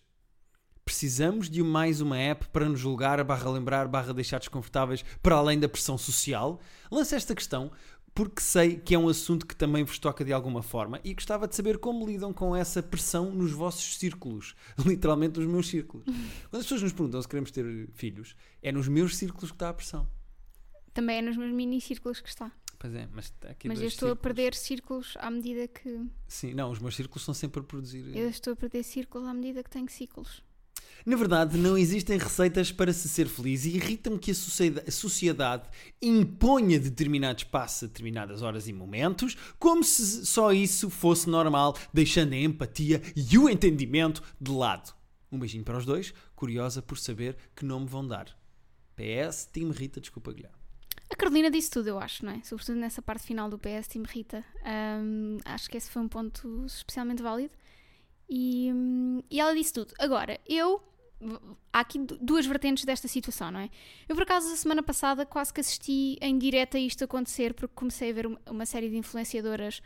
Precisamos 0.84 1.50
de 1.50 1.62
mais 1.62 2.00
uma 2.00 2.16
app 2.16 2.48
para 2.48 2.68
nos 2.68 2.80
julgar, 2.80 3.22
barra 3.22 3.50
lembrar, 3.50 3.88
barra 3.88 4.14
deixar 4.14 4.38
desconfortáveis, 4.38 5.04
para 5.22 5.36
além 5.36 5.58
da 5.58 5.68
pressão 5.68 5.98
social? 5.98 6.60
Lanço 6.90 7.14
esta 7.14 7.34
questão 7.34 7.70
porque 8.18 8.40
sei 8.40 8.76
que 8.76 8.96
é 8.96 8.98
um 8.98 9.08
assunto 9.08 9.46
que 9.46 9.54
também 9.54 9.84
vos 9.84 9.96
toca 9.96 10.24
de 10.24 10.32
alguma 10.32 10.60
forma 10.60 11.00
e 11.04 11.14
gostava 11.14 11.46
de 11.46 11.54
saber 11.54 11.78
como 11.78 12.04
lidam 12.04 12.32
com 12.32 12.56
essa 12.56 12.82
pressão 12.82 13.30
nos 13.30 13.52
vossos 13.52 13.96
círculos. 13.96 14.56
Literalmente 14.84 15.38
nos 15.38 15.48
meus 15.48 15.68
círculos. 15.68 16.04
Quando 16.50 16.60
as 16.60 16.64
pessoas 16.64 16.82
nos 16.82 16.92
perguntam 16.92 17.22
se 17.22 17.28
queremos 17.28 17.52
ter 17.52 17.88
filhos, 17.92 18.34
é 18.60 18.72
nos 18.72 18.88
meus 18.88 19.16
círculos 19.16 19.52
que 19.52 19.54
está 19.54 19.68
a 19.68 19.72
pressão. 19.72 20.08
Também 20.92 21.18
é 21.18 21.22
nos 21.22 21.36
meus 21.36 21.52
mini 21.52 21.80
círculos 21.80 22.20
que 22.20 22.28
está. 22.28 22.50
Pois 22.76 22.92
é, 22.92 23.08
mas 23.12 23.32
aqui 23.48 23.68
mas 23.68 23.80
eu 23.80 23.86
estou 23.86 24.08
a 24.08 24.10
círculos. 24.10 24.22
perder 24.22 24.54
círculos 24.56 25.16
à 25.20 25.30
medida 25.30 25.68
que. 25.68 26.04
Sim, 26.26 26.54
não, 26.54 26.72
os 26.72 26.80
meus 26.80 26.96
círculos 26.96 27.22
são 27.24 27.32
sempre 27.32 27.60
a 27.60 27.62
produzir. 27.62 28.16
Eu 28.16 28.28
estou 28.28 28.52
a 28.54 28.56
perder 28.56 28.82
círculos 28.82 29.28
à 29.28 29.32
medida 29.32 29.62
que 29.62 29.70
tenho 29.70 29.88
ciclos. 29.88 30.42
Na 31.06 31.16
verdade, 31.16 31.56
não 31.56 31.78
existem 31.78 32.18
receitas 32.18 32.70
para 32.70 32.92
se 32.92 33.08
ser 33.08 33.28
feliz 33.28 33.64
e 33.64 33.76
irrita-me 33.76 34.18
que 34.18 34.30
a 34.30 34.90
sociedade, 34.90 35.68
imponha 36.02 36.78
determinados 36.78 37.44
passos 37.44 37.84
a 37.84 37.86
determinadas 37.86 38.42
horas 38.42 38.68
e 38.68 38.72
momentos, 38.72 39.36
como 39.58 39.82
se 39.82 40.26
só 40.26 40.52
isso 40.52 40.90
fosse 40.90 41.30
normal, 41.30 41.76
deixando 41.94 42.34
a 42.34 42.36
empatia 42.36 43.00
e 43.16 43.38
o 43.38 43.48
entendimento 43.48 44.22
de 44.38 44.50
lado. 44.50 44.94
Um 45.32 45.38
beijinho 45.38 45.64
para 45.64 45.78
os 45.78 45.86
dois, 45.86 46.12
curiosa 46.34 46.82
por 46.82 46.98
saber 46.98 47.36
que 47.56 47.64
nome 47.64 47.86
vão 47.86 48.06
dar. 48.06 48.36
PS, 48.94 49.46
Team 49.46 49.70
Rita, 49.70 50.00
desculpa, 50.00 50.32
Guilherme. 50.32 50.58
A 51.10 51.16
Carolina 51.16 51.50
disse 51.50 51.70
tudo, 51.70 51.88
eu 51.88 51.98
acho, 51.98 52.24
não 52.24 52.32
é? 52.32 52.42
Sobretudo 52.42 52.78
nessa 52.78 53.00
parte 53.00 53.26
final 53.26 53.48
do 53.48 53.58
PS 53.58 53.88
Team 53.88 54.04
Rita. 54.06 54.44
Ahm, 54.62 55.38
acho 55.44 55.70
que 55.70 55.76
esse 55.76 55.90
foi 55.90 56.02
um 56.02 56.08
ponto 56.08 56.66
especialmente 56.66 57.22
válido. 57.22 57.54
E, 58.28 58.70
hum, 58.72 59.22
e 59.30 59.40
ela 59.40 59.54
disse 59.54 59.72
tudo. 59.72 59.94
Agora, 59.98 60.38
eu. 60.48 60.82
Há 61.72 61.80
aqui 61.80 61.98
du- 61.98 62.16
duas 62.20 62.46
vertentes 62.46 62.84
desta 62.84 63.08
situação, 63.08 63.50
não 63.50 63.58
é? 63.60 63.68
Eu, 64.08 64.14
por 64.14 64.22
acaso, 64.22 64.52
a 64.52 64.56
semana 64.56 64.84
passada 64.84 65.26
quase 65.26 65.52
que 65.52 65.60
assisti 65.60 66.16
em 66.20 66.38
direto 66.38 66.76
a 66.76 66.80
isto 66.80 67.02
acontecer, 67.02 67.54
porque 67.54 67.74
comecei 67.74 68.10
a 68.10 68.12
ver 68.12 68.26
uma, 68.48 68.64
série 68.64 68.88
de 68.88 68.96
influenciadoras. 68.96 69.80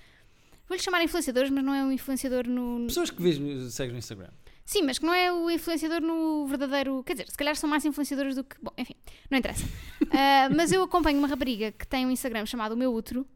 Vou-lhe 0.69 0.83
chamar 0.83 1.03
influenciadoras, 1.03 1.49
mas 1.49 1.65
não 1.65 1.73
é 1.73 1.83
um 1.85 1.91
influenciador 1.91 2.47
no. 2.47 2.85
Pessoas 2.87 3.11
que 3.11 3.23
vês, 3.23 3.37
segues 3.73 3.93
no 3.93 3.99
Instagram. 3.99 4.29
Sim, 4.65 4.83
mas 4.83 4.99
que 4.99 5.07
não 5.07 5.15
é 5.15 5.33
o 5.33 5.51
influenciador 5.51 6.01
no 6.03 6.47
verdadeiro. 6.47 7.03
Quer 7.03 7.15
dizer, 7.15 7.31
se 7.31 7.37
calhar 7.37 7.57
são 7.57 7.69
mais 7.69 7.85
influenciadores 7.85 8.35
do 8.37 8.45
que. 8.45 8.57
Bom, 8.63 8.73
enfim, 8.77 8.95
não 9.31 9.39
interessa. 9.39 9.65
Ah, 10.15 10.51
mas 10.55 10.71
eu 10.71 10.83
acompanho 10.83 11.19
uma 11.19 11.27
rapariga 11.27 11.73
que 11.73 11.87
tem 11.87 12.05
um 12.05 12.11
Instagram 12.11 12.45
chamado 12.45 12.73
O 12.73 12.77
Meu 12.77 12.93
Útero, 12.93 13.27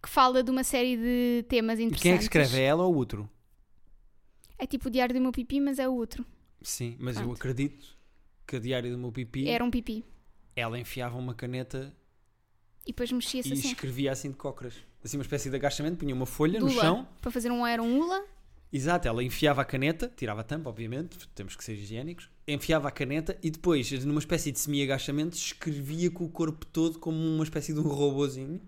que 0.00 0.08
fala 0.08 0.44
de 0.44 0.50
uma 0.52 0.62
série 0.62 0.96
de 0.96 1.44
temas 1.48 1.80
E 1.80 1.82
interessantes. 1.82 2.02
quem 2.02 2.12
é 2.12 2.16
que 2.18 2.22
escreve? 2.22 2.60
É 2.60 2.66
ela 2.66 2.84
ou 2.84 2.94
o 2.94 2.96
outro? 2.96 3.28
É 4.64 4.66
tipo 4.66 4.88
o 4.88 4.90
Diário 4.90 5.14
do 5.14 5.20
Meu 5.20 5.30
Pipi, 5.30 5.60
mas 5.60 5.78
é 5.78 5.86
o 5.86 5.92
outro. 5.92 6.24
Sim, 6.62 6.96
mas 6.98 7.16
eu 7.16 7.24
Pronto. 7.24 7.36
acredito 7.36 7.86
que 8.46 8.56
a 8.56 8.58
diário 8.58 8.90
do 8.90 8.96
meu 8.96 9.12
pipi, 9.12 9.46
Era 9.46 9.62
um 9.62 9.70
pipi. 9.70 10.02
ela 10.56 10.78
enfiava 10.78 11.18
uma 11.18 11.34
caneta 11.34 11.94
E 12.86 12.92
depois 12.92 13.12
mexia-se 13.12 13.50
e 13.50 13.52
assim. 13.52 13.68
escrevia 13.68 14.10
assim 14.10 14.30
de 14.30 14.36
cócoras. 14.38 14.72
Assim 15.04 15.18
uma 15.18 15.22
espécie 15.22 15.50
de 15.50 15.56
agachamento, 15.56 15.98
punha 15.98 16.14
uma 16.14 16.24
folha 16.24 16.58
no 16.58 16.68
Dula, 16.68 16.80
chão. 16.80 17.08
Para 17.20 17.30
fazer 17.30 17.50
um 17.50 17.66
era 17.66 17.82
um 17.82 17.98
ula. 18.00 18.24
Exato, 18.72 19.06
ela 19.06 19.22
enfiava 19.22 19.60
a 19.60 19.64
caneta, 19.66 20.10
tirava 20.16 20.40
a 20.40 20.44
tampa, 20.44 20.70
obviamente, 20.70 21.28
temos 21.34 21.54
que 21.54 21.62
ser 21.62 21.74
higiênicos. 21.74 22.30
Enfiava 22.48 22.88
a 22.88 22.90
caneta 22.90 23.38
e 23.42 23.50
depois, 23.50 23.90
numa 24.02 24.18
espécie 24.18 24.50
de 24.50 24.58
semi-agachamento, 24.58 25.36
escrevia 25.36 26.10
com 26.10 26.24
o 26.24 26.30
corpo 26.30 26.64
todo 26.64 26.98
como 26.98 27.18
uma 27.18 27.44
espécie 27.44 27.74
de 27.74 27.80
um 27.80 27.82
robozinho. 27.88 28.58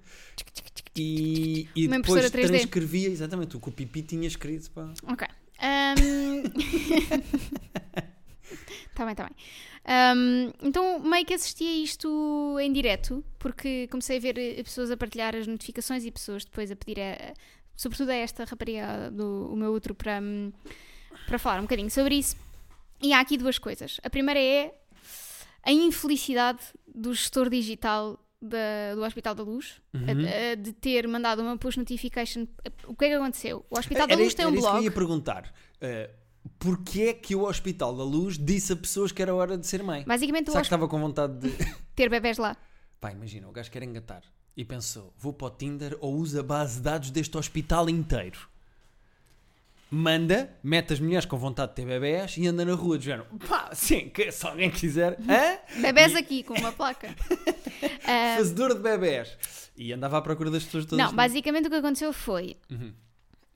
E, 0.94 1.66
e 1.74 1.88
depois 1.88 2.22
impressora 2.22 2.30
3D. 2.30 2.46
transcrevia, 2.48 3.08
exatamente, 3.08 3.56
o 3.56 3.60
que 3.60 3.68
o 3.70 3.72
pipi 3.72 4.02
tinha 4.02 4.26
escrito. 4.28 4.70
Pá. 4.70 4.92
Ok. 5.10 5.26
Ahm, 5.58 6.42
Tá 8.96 9.04
bem, 9.04 9.14
tá 9.14 9.24
bem. 9.24 9.36
Ahm, 9.84 10.52
então, 10.62 10.98
meio 11.00 11.24
que 11.26 11.34
assisti 11.34 11.64
a 11.64 11.72
isto 11.76 12.58
em 12.58 12.72
direto, 12.72 13.22
porque 13.38 13.86
comecei 13.88 14.16
a 14.16 14.20
ver 14.20 14.38
eh, 14.38 14.62
pessoas 14.62 14.90
a 14.90 14.96
partilhar 14.96 15.36
as 15.36 15.46
notificações 15.46 16.04
e 16.04 16.10
pessoas 16.10 16.44
depois 16.46 16.70
a 16.70 16.76
pedir, 16.76 17.00
a, 17.00 17.34
sobretudo 17.76 18.10
a 18.10 18.14
esta 18.14 18.44
rapariga 18.44 19.10
do 19.10 19.52
o 19.52 19.56
meu 19.56 19.70
outro, 19.70 19.94
para, 19.94 20.18
hum, 20.20 20.50
para 21.26 21.38
falar 21.38 21.58
um 21.58 21.62
bocadinho 21.64 21.90
sobre 21.90 22.16
isso. 22.16 22.36
E 23.02 23.12
há 23.12 23.20
aqui 23.20 23.36
duas 23.36 23.58
coisas. 23.58 24.00
A 24.02 24.08
primeira 24.08 24.40
é 24.40 24.74
a 25.62 25.70
infelicidade 25.70 26.60
do 26.86 27.12
gestor 27.12 27.50
digital 27.50 28.18
da- 28.40 28.94
do 28.94 29.02
Hospital 29.02 29.34
da 29.34 29.42
Luz 29.42 29.80
Uhum. 29.94 30.00
a- 30.06 30.52
a- 30.52 30.54
de 30.54 30.72
ter 30.72 31.06
mandado 31.08 31.42
uma 31.42 31.56
push 31.56 31.76
notification. 31.76 32.46
O 32.86 32.94
que 32.94 33.04
é 33.06 33.08
que 33.08 33.14
aconteceu? 33.14 33.64
O 33.70 33.78
Hospital 33.78 34.06
da 34.06 34.12
Era, 34.14 34.22
Luz 34.22 34.34
tem 34.34 34.46
um 34.46 34.50
isso 34.50 34.60
que 34.62 34.66
eu 34.66 34.70
blog. 34.72 34.84
ia 34.84 34.90
perguntar. 34.92 35.52
Uh, 35.82 36.26
Porquê 36.60 37.02
é 37.08 37.12
que 37.12 37.34
o 37.34 37.42
Hospital 37.42 37.96
da 37.96 38.04
Luz 38.04 38.38
disse 38.38 38.72
a 38.72 38.76
pessoas 38.76 39.10
que 39.10 39.20
era 39.20 39.34
hora 39.34 39.58
de 39.58 39.66
ser 39.66 39.82
mãe? 39.82 40.04
Basicamente, 40.06 40.44
o 40.48 40.52
Será 40.52 40.60
que 40.62 40.66
hosp- 40.66 40.66
estava 40.66 40.88
com 40.88 41.00
vontade 41.00 41.38
de. 41.40 41.50
ter 41.96 42.08
bebés 42.08 42.38
lá. 42.38 42.56
Pá, 43.00 43.10
imagina, 43.10 43.48
o 43.48 43.52
gajo 43.52 43.68
quer 43.68 43.82
engatar 43.82 44.22
e 44.56 44.64
pensou: 44.64 45.12
vou 45.18 45.32
para 45.32 45.48
o 45.48 45.50
Tinder 45.50 45.96
ou 46.00 46.14
usa 46.14 46.40
a 46.40 46.42
base 46.44 46.76
de 46.76 46.82
dados 46.82 47.10
deste 47.10 47.36
hospital 47.36 47.90
inteiro. 47.90 48.48
Manda, 49.90 50.50
mete 50.64 50.92
as 50.94 51.00
mulheres 51.00 51.24
com 51.26 51.36
vontade 51.38 51.70
de 51.70 51.76
ter 51.76 51.86
bebés 51.86 52.36
e 52.36 52.46
anda 52.48 52.64
na 52.64 52.74
rua 52.74 52.98
género. 53.00 53.24
Pá, 53.48 53.70
sim, 53.72 54.08
que, 54.08 54.32
se 54.32 54.44
alguém 54.46 54.70
quiser. 54.70 55.16
Hã? 55.20 55.80
Bebés 55.80 56.12
E- 56.12 56.16
aqui, 56.18 56.42
com 56.42 56.54
uma 56.54 56.72
placa. 56.72 57.14
Fazedor 58.36 58.74
de 58.74 58.80
bebés. 58.80 59.38
E 59.76 59.92
andava 59.92 60.18
à 60.18 60.22
procura 60.22 60.50
das 60.50 60.64
pessoas 60.64 60.86
todas. 60.86 61.04
não, 61.06 61.14
basicamente 61.14 61.66
o 61.66 61.70
que 61.70 61.76
aconteceu 61.76 62.12
foi. 62.12 62.56
Uhum. 62.70 62.92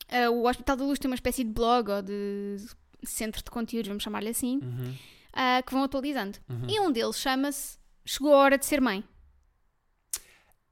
ah, 0.08 0.30
o 0.30 0.46
Hospital 0.48 0.76
da 0.76 0.84
Luz 0.84 0.98
tem 0.98 1.10
uma 1.10 1.14
espécie 1.16 1.42
de 1.42 1.50
blog 1.50 1.90
ou 1.90 2.02
de 2.02 2.56
centro 3.02 3.42
de 3.42 3.50
conteúdos, 3.50 3.88
vamos 3.88 4.02
chamar-lhe 4.04 4.28
assim, 4.28 4.60
Uhum. 4.62 4.94
ah, 5.32 5.62
que 5.66 5.72
vão 5.72 5.82
atualizando. 5.82 6.38
Uhum. 6.48 6.66
E 6.68 6.78
um 6.80 6.92
deles 6.92 7.18
chama-se 7.18 7.76
Chegou 8.04 8.32
a 8.34 8.36
Hora 8.38 8.58
de 8.58 8.66
Ser 8.66 8.80
Mãe. 8.80 9.02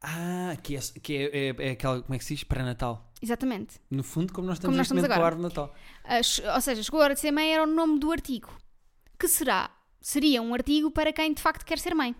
Ah, 0.01 0.57
que, 0.63 0.77
é, 0.77 0.81
que 1.03 1.17
é, 1.17 1.49
é, 1.49 1.55
é 1.59 1.71
aquela, 1.73 2.01
como 2.03 2.15
é 2.15 2.19
que 2.19 2.25
se 2.25 2.35
diz? 2.35 2.45
Pré-natal. 2.45 3.08
Exatamente. 3.21 3.77
No 3.91 4.03
fundo, 4.05 4.33
como 4.33 4.47
nós 4.47 4.57
estamos 4.59 4.73
Como 4.73 4.77
nós 4.79 4.87
estamos 4.87 5.07
com 5.07 5.13
agora. 5.13 5.37
de 5.37 5.43
Natal. 5.43 5.75
Che- 6.23 6.47
ou 6.49 6.61
seja, 6.61 6.83
Chegou 6.83 7.01
a 7.01 7.05
Hora 7.05 7.15
de 7.15 7.21
Ser 7.21 7.33
Mãe 7.33 7.53
era 7.53 7.63
o 7.65 7.67
nome 7.67 7.99
do 7.99 8.13
artigo. 8.13 8.49
Que 9.19 9.27
será? 9.27 9.71
Seria 10.01 10.41
um 10.41 10.55
artigo 10.55 10.91
para 10.91 11.13
quem 11.13 11.33
de 11.35 11.43
facto 11.43 11.65
quer 11.67 11.79
ser 11.79 11.95
mãe. 11.95 12.15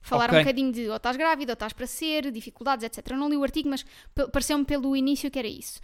Falar 0.00 0.26
Ok. 0.26 0.38
um 0.38 0.42
bocadinho 0.42 0.72
de 0.72 0.88
ou 0.88 0.96
estás 0.96 1.16
grávida, 1.16 1.52
ou 1.52 1.54
estás 1.54 1.72
para 1.72 1.86
ser, 1.86 2.30
dificuldades, 2.32 2.84
etc. 2.84 3.10
Eu 3.12 3.16
não 3.16 3.28
li 3.28 3.36
o 3.36 3.42
artigo, 3.44 3.68
mas 3.68 3.84
pareceu-me 4.32 4.64
pelo 4.64 4.96
início 4.96 5.30
que 5.30 5.38
era 5.38 5.48
isso. 5.48 5.80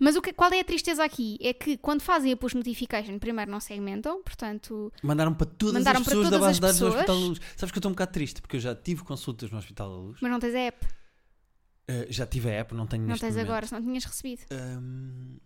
Mas 0.00 0.14
o 0.14 0.22
que, 0.22 0.32
qual 0.32 0.52
é 0.52 0.60
a 0.60 0.64
tristeza 0.64 1.02
aqui? 1.04 1.36
É 1.40 1.52
que 1.52 1.76
quando 1.76 2.02
fazem 2.02 2.32
a 2.32 2.36
push 2.36 2.54
notification, 2.54 3.18
primeiro 3.18 3.50
não 3.50 3.58
segmentam, 3.58 4.22
portanto, 4.22 4.92
Mandaram 5.02 5.34
para 5.34 5.46
todas 5.46 5.74
Mandaram 5.74 6.00
as 6.00 6.06
pessoas 6.06 6.30
da 6.30 6.38
todas 6.38 6.40
base 6.40 6.50
as 6.50 6.56
de 6.56 6.60
dados 6.62 6.78
do. 6.78 6.86
Hospital 6.86 7.16
da 7.20 7.26
Luz. 7.26 7.40
Sabes 7.56 7.72
que 7.72 7.78
eu 7.78 7.80
estou 7.80 7.90
um 7.90 7.94
bocado 7.94 8.12
triste 8.12 8.40
porque 8.40 8.56
eu 8.56 8.60
já 8.60 8.74
tive 8.76 9.02
consultas 9.02 9.50
no 9.50 9.58
Hospital 9.58 9.88
da 9.90 9.96
Luz. 9.96 10.18
mas 10.20 10.30
não 10.30 10.38
tens 10.38 10.54
a 10.54 10.58
app, 10.60 10.86
Uh, 11.88 12.06
já 12.10 12.26
tive 12.26 12.50
a 12.50 12.52
app, 12.52 12.74
não 12.74 12.86
tenho 12.86 13.06
não 13.06 13.16
tens 13.16 13.34
momento. 13.34 13.48
agora, 13.48 13.66
se 13.66 13.72
não 13.72 13.82
tinhas 13.82 14.04
recebido. 14.04 14.42
Um, 14.52 15.36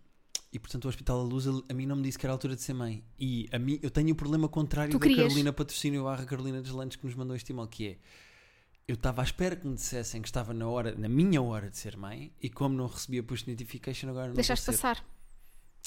e 0.51 0.59
portanto 0.59 0.85
o 0.85 0.87
Hospital 0.87 1.17
da 1.17 1.23
Luz 1.23 1.47
a 1.47 1.73
mim 1.73 1.85
não 1.85 1.95
me 1.95 2.03
disse 2.03 2.19
que 2.19 2.25
era 2.25 2.33
a 2.33 2.35
altura 2.35 2.55
de 2.55 2.61
ser 2.61 2.73
mãe. 2.73 3.03
E 3.17 3.47
a 3.51 3.57
mim, 3.57 3.79
eu 3.81 3.89
tenho 3.89 4.11
o 4.11 4.15
problema 4.15 4.47
contrário 4.47 4.91
Tu 4.91 4.99
da 4.99 5.03
querias. 5.03 5.21
Carolina 5.23 5.53
Patrocínio 5.53 6.03
barra 6.03 6.25
Carolina 6.25 6.61
Deslandes 6.61 6.97
que 6.97 7.05
nos 7.05 7.15
mandou 7.15 7.35
este 7.35 7.51
e-mail, 7.51 7.67
que 7.67 7.87
é 7.87 7.97
eu 8.87 8.95
estava 8.95 9.21
à 9.21 9.23
espera 9.23 9.55
que 9.55 9.65
me 9.65 9.75
dissessem 9.75 10.21
que 10.21 10.27
estava 10.27 10.53
na 10.53 10.67
hora, 10.67 10.93
na 10.95 11.07
minha 11.07 11.41
hora 11.41 11.69
de 11.69 11.77
ser 11.77 11.95
mãe, 11.95 12.31
e 12.41 12.49
como 12.49 12.75
não 12.75 12.87
recebia 12.87 13.23
push 13.23 13.45
notification, 13.45 14.09
agora 14.09 14.27
não 14.27 14.35
Deixaste 14.35 14.65
passar. 14.65 15.03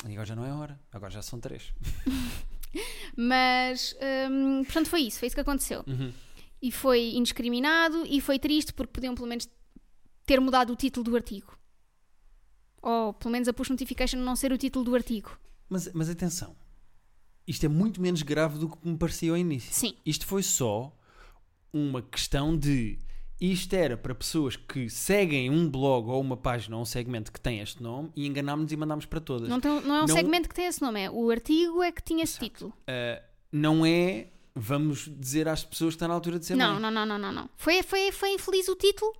E 0.06 0.12
agora 0.12 0.26
já 0.26 0.34
não 0.34 0.44
é 0.44 0.52
hora, 0.52 0.80
agora 0.92 1.12
já 1.12 1.22
são 1.22 1.38
três. 1.38 1.72
Mas, 3.16 3.94
hum, 4.30 4.64
portanto, 4.64 4.88
foi 4.88 5.02
isso, 5.02 5.18
foi 5.18 5.26
isso 5.26 5.36
que 5.36 5.40
aconteceu. 5.40 5.84
Uhum. 5.86 6.12
E 6.60 6.72
foi 6.72 7.12
indiscriminado 7.14 8.04
e 8.06 8.20
foi 8.20 8.38
triste 8.38 8.72
porque 8.72 8.92
podiam 8.92 9.14
pelo 9.14 9.28
menos 9.28 9.48
ter 10.26 10.40
mudado 10.40 10.72
o 10.72 10.76
título 10.76 11.04
do 11.04 11.16
artigo. 11.16 11.56
Ou 12.82 13.12
pelo 13.14 13.32
menos 13.32 13.48
a 13.48 13.52
push 13.52 13.70
notification 13.70 14.18
não 14.18 14.36
ser 14.36 14.52
o 14.52 14.58
título 14.58 14.84
do 14.84 14.94
artigo. 14.94 15.30
Mas, 15.68 15.90
mas 15.92 16.08
atenção, 16.08 16.54
isto 17.46 17.64
é 17.64 17.68
muito 17.68 18.00
menos 18.00 18.22
grave 18.22 18.58
do 18.58 18.68
que 18.68 18.88
me 18.88 18.96
parecia 18.96 19.30
ao 19.30 19.36
início. 19.36 19.72
Sim. 19.72 19.94
Isto 20.04 20.26
foi 20.26 20.42
só 20.42 20.92
uma 21.72 22.02
questão 22.02 22.56
de. 22.56 22.98
Isto 23.38 23.74
era 23.74 23.96
para 23.98 24.14
pessoas 24.14 24.56
que 24.56 24.88
seguem 24.88 25.50
um 25.50 25.68
blog 25.68 26.08
ou 26.08 26.20
uma 26.20 26.36
página 26.38 26.74
ou 26.76 26.82
um 26.82 26.86
segmento 26.86 27.30
que 27.30 27.38
tem 27.40 27.60
este 27.60 27.82
nome 27.82 28.10
e 28.16 28.26
enganámos-nos 28.26 28.72
e 28.72 28.76
mandámos 28.76 29.04
para 29.04 29.20
todas. 29.20 29.46
Não, 29.48 29.60
tem- 29.60 29.80
não 29.82 29.94
é 29.96 29.98
um 30.04 30.06
Não- 30.06 30.14
segmento 30.14 30.48
que 30.48 30.54
tem 30.54 30.64
esse 30.66 30.80
nome, 30.80 31.02
é 31.02 31.10
o 31.10 31.30
artigo 31.30 31.82
é 31.82 31.92
que 31.92 32.02
tinha 32.02 32.24
esse 32.24 32.38
título. 32.38 32.72
Uh, 32.88 33.22
não 33.52 33.84
é. 33.84 34.28
Vamos 34.58 35.10
dizer 35.18 35.46
às 35.48 35.62
pessoas 35.62 35.92
que 35.92 35.96
está 35.96 36.08
na 36.08 36.14
altura 36.14 36.38
de 36.38 36.46
ser 36.46 36.56
Não, 36.56 36.72
mãe. 36.74 36.80
não, 36.80 36.90
não, 36.90 37.04
não, 37.04 37.18
não, 37.18 37.30
não. 37.30 37.50
Foi, 37.58 37.82
foi, 37.82 38.10
foi 38.10 38.32
infeliz 38.32 38.66
o 38.68 38.74
título 38.74 39.12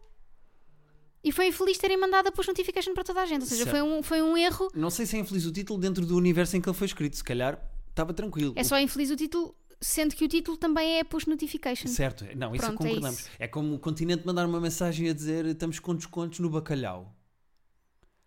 e 1.27 1.33
foi 1.33 1.49
infeliz 1.49 1.77
terem 1.77 1.97
mandado 1.97 2.29
a 2.29 2.33
push 2.33 2.47
notification 2.47 2.95
para 2.95 3.03
toda 3.03 3.21
a 3.21 3.27
gente. 3.27 3.41
Ou 3.41 3.49
seja, 3.49 3.65
Certo. 3.65 3.77
foi 3.77 3.83
um, 3.83 4.01
foi 4.01 4.23
um 4.23 4.37
erro. 4.37 4.69
Não 4.73 4.91
sei 4.91 5.05
se 5.07 5.17
é 5.17 5.19
infeliz 5.19 5.45
o 5.45 5.51
título 5.51 5.77
dentro 5.77 6.07
do 6.07 6.17
universo 6.17 6.57
em 6.57 6.61
que 6.61 6.69
ele 6.69 6.77
foi 6.77 6.87
escrito. 6.87 7.17
Se 7.17 7.25
calhar 7.25 7.61
estava 7.91 8.15
tranquilo. 8.15 8.53
É 8.55 8.63
só 8.63 8.79
infeliz 8.79 9.11
o 9.11 9.17
título, 9.17 9.53
sendo 9.81 10.15
que 10.15 10.25
o 10.25 10.29
título 10.29 10.57
também 10.57 10.99
é 11.01 11.03
push 11.05 11.27
notification. 11.27 11.89
Certo, 11.89 12.25
não, 12.37 12.55
isso 12.55 12.65
Pronto, 12.65 12.81
é 12.85 12.87
concordamos. 12.87 13.19
isso. 13.19 13.31
É, 13.41 13.49
como 13.49 13.75
o 13.75 13.79
continente 13.81 14.25
mandar 14.25 14.47
uma 14.47 14.61
mensagem 14.61 15.11
a 15.11 15.13
dizer 15.13 15.47
estamos 15.47 15.81
com 15.81 15.97
descontos 15.97 16.39
no 16.39 16.49
bacalhau. 16.49 17.13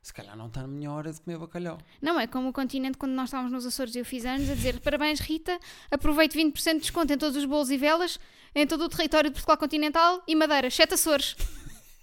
Se 0.02 0.14
calhar 0.14 0.36
não 0.36 0.48
está 0.48 0.62
na 0.64 0.68
minha 0.68 0.92
hora 0.92 1.14
de 1.14 1.22
comer 1.22 1.38
bacalhau. 1.38 1.78
Não, 2.02 2.20
é 2.20 2.28
como 2.28 2.50
o 2.50 2.54
continente 2.54 2.98
quando 2.98 3.14
nós 3.14 3.30
estávamos 3.30 3.54
nos 3.54 3.66
Açores 3.66 3.96
e 3.96 4.00
eu 4.00 4.06
fiz 4.06 4.26
anos 4.26 4.50
a 4.50 4.56
dizer 4.56 4.82
parabéns 4.82 5.22
Rita, 5.22 5.58
aproveite 5.90 6.38
20% 6.38 6.74
de 6.74 6.80
desconto 6.80 7.14
em 7.14 7.18
todos 7.18 7.38
os 7.38 7.46
bolos 7.46 7.70
e 7.70 7.78
velas, 7.78 8.20
em 8.54 8.68
todo 8.68 8.84
o 8.84 8.90
território 8.90 9.30
de 9.30 9.36
Portugal 9.36 9.58
continental 9.58 10.22
e 10.28 10.36
Madeira, 10.36 10.70
sete 10.70 10.96
Açores. 10.96 11.38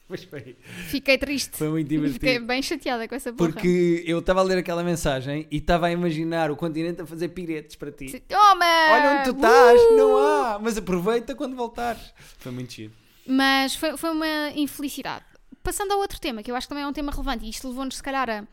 Foi. 0.09 0.57
Fiquei 0.89 1.19
triste. 1.19 1.57
Foi 1.57 1.69
muito 1.69 1.89
divertido. 1.89 2.21
Fiquei 2.21 2.39
bem 2.39 2.63
chateada 2.63 3.09
com 3.09 3.15
essa 3.15 3.33
porra. 3.33 3.51
Porque 3.53 4.05
eu 4.07 4.21
estava 4.21 4.41
a 4.41 4.43
ler 4.45 4.59
aquela 4.59 4.85
mensagem 4.85 5.49
e 5.51 5.57
estava 5.57 5.87
a 5.87 5.93
imaginar 5.93 6.51
o 6.51 6.57
continente 6.57 7.03
a 7.03 7.07
fazer 7.07 7.29
piretes 7.31 7.75
para 7.75 7.91
ti. 7.91 8.21
Toma! 8.21 8.65
Olha 8.93 9.19
onde 9.21 9.25
tu 9.31 9.37
estás, 9.37 9.81
Uh! 9.81 9.97
não 9.97 10.17
há, 10.17 10.59
mas 10.61 10.79
aproveita 10.79 11.35
quando 11.35 11.57
voltares. 11.57 12.15
Foi 12.39 12.53
muito 12.53 12.73
giro. 12.73 12.93
Mas 13.27 13.75
foi, 13.75 13.97
foi 13.97 14.11
uma 14.11 14.51
infelicidade. 14.55 15.25
Passando 15.63 15.91
ao 15.93 15.99
outro 15.99 16.21
tema, 16.21 16.43
que 16.43 16.51
eu 16.51 16.55
acho 16.55 16.67
que 16.67 16.69
também 16.69 16.85
é 16.85 16.87
um 16.87 16.93
tema 16.93 17.11
relevante, 17.11 17.45
e 17.45 17.51
isto 17.51 17.69
levou-nos, 17.69 17.97
se 17.97 18.03
calhar, 18.03 18.31
a, 18.31 18.47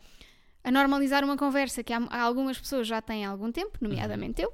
a 0.64 0.70
normalizar 0.72 1.22
uma 1.22 1.36
conversa 1.36 1.84
que 1.84 1.92
há, 1.92 1.98
há 2.10 2.22
algumas 2.22 2.58
pessoas 2.58 2.88
já 2.88 3.00
têm 3.00 3.24
há 3.24 3.30
algum 3.30 3.52
tempo, 3.52 3.78
nomeadamente 3.80 4.42
eu. 4.42 4.52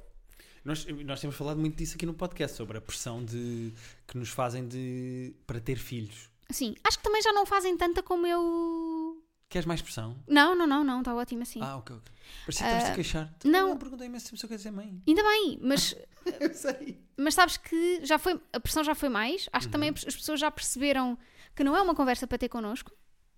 Nós, 0.63 0.85
nós 1.03 1.19
temos 1.19 1.35
falado 1.35 1.59
muito 1.59 1.75
disso 1.75 1.95
aqui 1.95 2.05
no 2.05 2.13
podcast, 2.13 2.55
sobre 2.55 2.77
a 2.77 2.81
pressão 2.81 3.25
de, 3.25 3.73
que 4.07 4.15
nos 4.15 4.29
fazem 4.29 4.67
de, 4.67 5.33
para 5.47 5.59
ter 5.59 5.77
filhos. 5.77 6.29
Sim, 6.51 6.75
acho 6.83 6.97
que 6.97 7.03
também 7.03 7.21
já 7.21 7.31
não 7.33 7.45
fazem 7.45 7.75
tanta 7.77 8.01
como 8.03 8.25
eu. 8.27 9.23
Queres 9.49 9.65
mais 9.65 9.81
pressão? 9.81 10.15
Não, 10.27 10.55
não, 10.55 10.65
não, 10.65 10.83
não, 10.83 10.99
está 10.99 11.13
ótimo 11.13 11.41
assim. 11.43 11.59
Ah, 11.61 11.75
ok, 11.77 11.95
ok. 11.97 12.11
Parecia 12.45 12.65
que 12.65 12.71
estavas 12.71 12.83
a 12.83 12.91
Ah, 12.91 12.95
queixar. 12.95 13.33
não. 13.43 13.69
Eu 13.69 13.75
perguntei 13.75 14.07
imenso 14.07 14.27
se 14.37 14.43
eu 14.45 14.47
quero 14.47 14.57
dizer 14.57 14.71
mãe. 14.71 15.01
Ainda 15.05 15.21
bem, 15.23 15.59
mas, 15.61 15.93
Eu 16.39 16.53
sei. 16.53 17.01
mas 17.17 17.33
sabes 17.33 17.57
que 17.57 18.05
já 18.05 18.17
foi, 18.17 18.39
a 18.53 18.59
pressão 18.61 18.83
já 18.83 18.95
foi 18.95 19.09
mais. 19.09 19.49
Acho 19.51 19.67
que 19.67 19.71
também 19.73 19.89
Uhum. 19.89 19.95
as 20.07 20.15
pessoas 20.15 20.39
já 20.39 20.49
perceberam 20.49 21.17
que 21.53 21.63
não 21.65 21.75
é 21.75 21.81
uma 21.81 21.93
conversa 21.93 22.25
para 22.25 22.37
ter 22.37 22.47
connosco. 22.47 22.91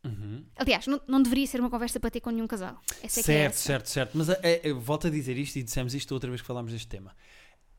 Uhum. 0.03 0.45
Aliás, 0.57 0.85
não, 0.85 1.01
não 1.07 1.21
deveria 1.23 1.47
ser 1.47 1.59
uma 1.61 1.69
conversa 1.69 1.99
para 1.99 2.11
ter 2.11 2.19
com 2.19 2.29
nenhum 2.29 2.45
casal. 2.45 2.79
Essa 3.01 3.21
é 3.21 3.23
que 3.23 3.31
é 3.31 3.33
certo, 3.49 3.53
essa. 3.53 3.63
certo, 3.63 3.89
certo. 3.89 4.17
Mas 4.17 4.29
é, 4.29 4.37
é, 4.69 4.73
volto 4.73 5.07
a 5.07 5.09
dizer 5.09 5.35
isto 5.37 5.55
e 5.55 5.63
dissemos 5.63 5.95
isto 5.95 6.11
outra 6.13 6.29
vez 6.29 6.41
que 6.41 6.47
falámos 6.47 6.71
deste 6.73 6.87
tema. 6.89 7.15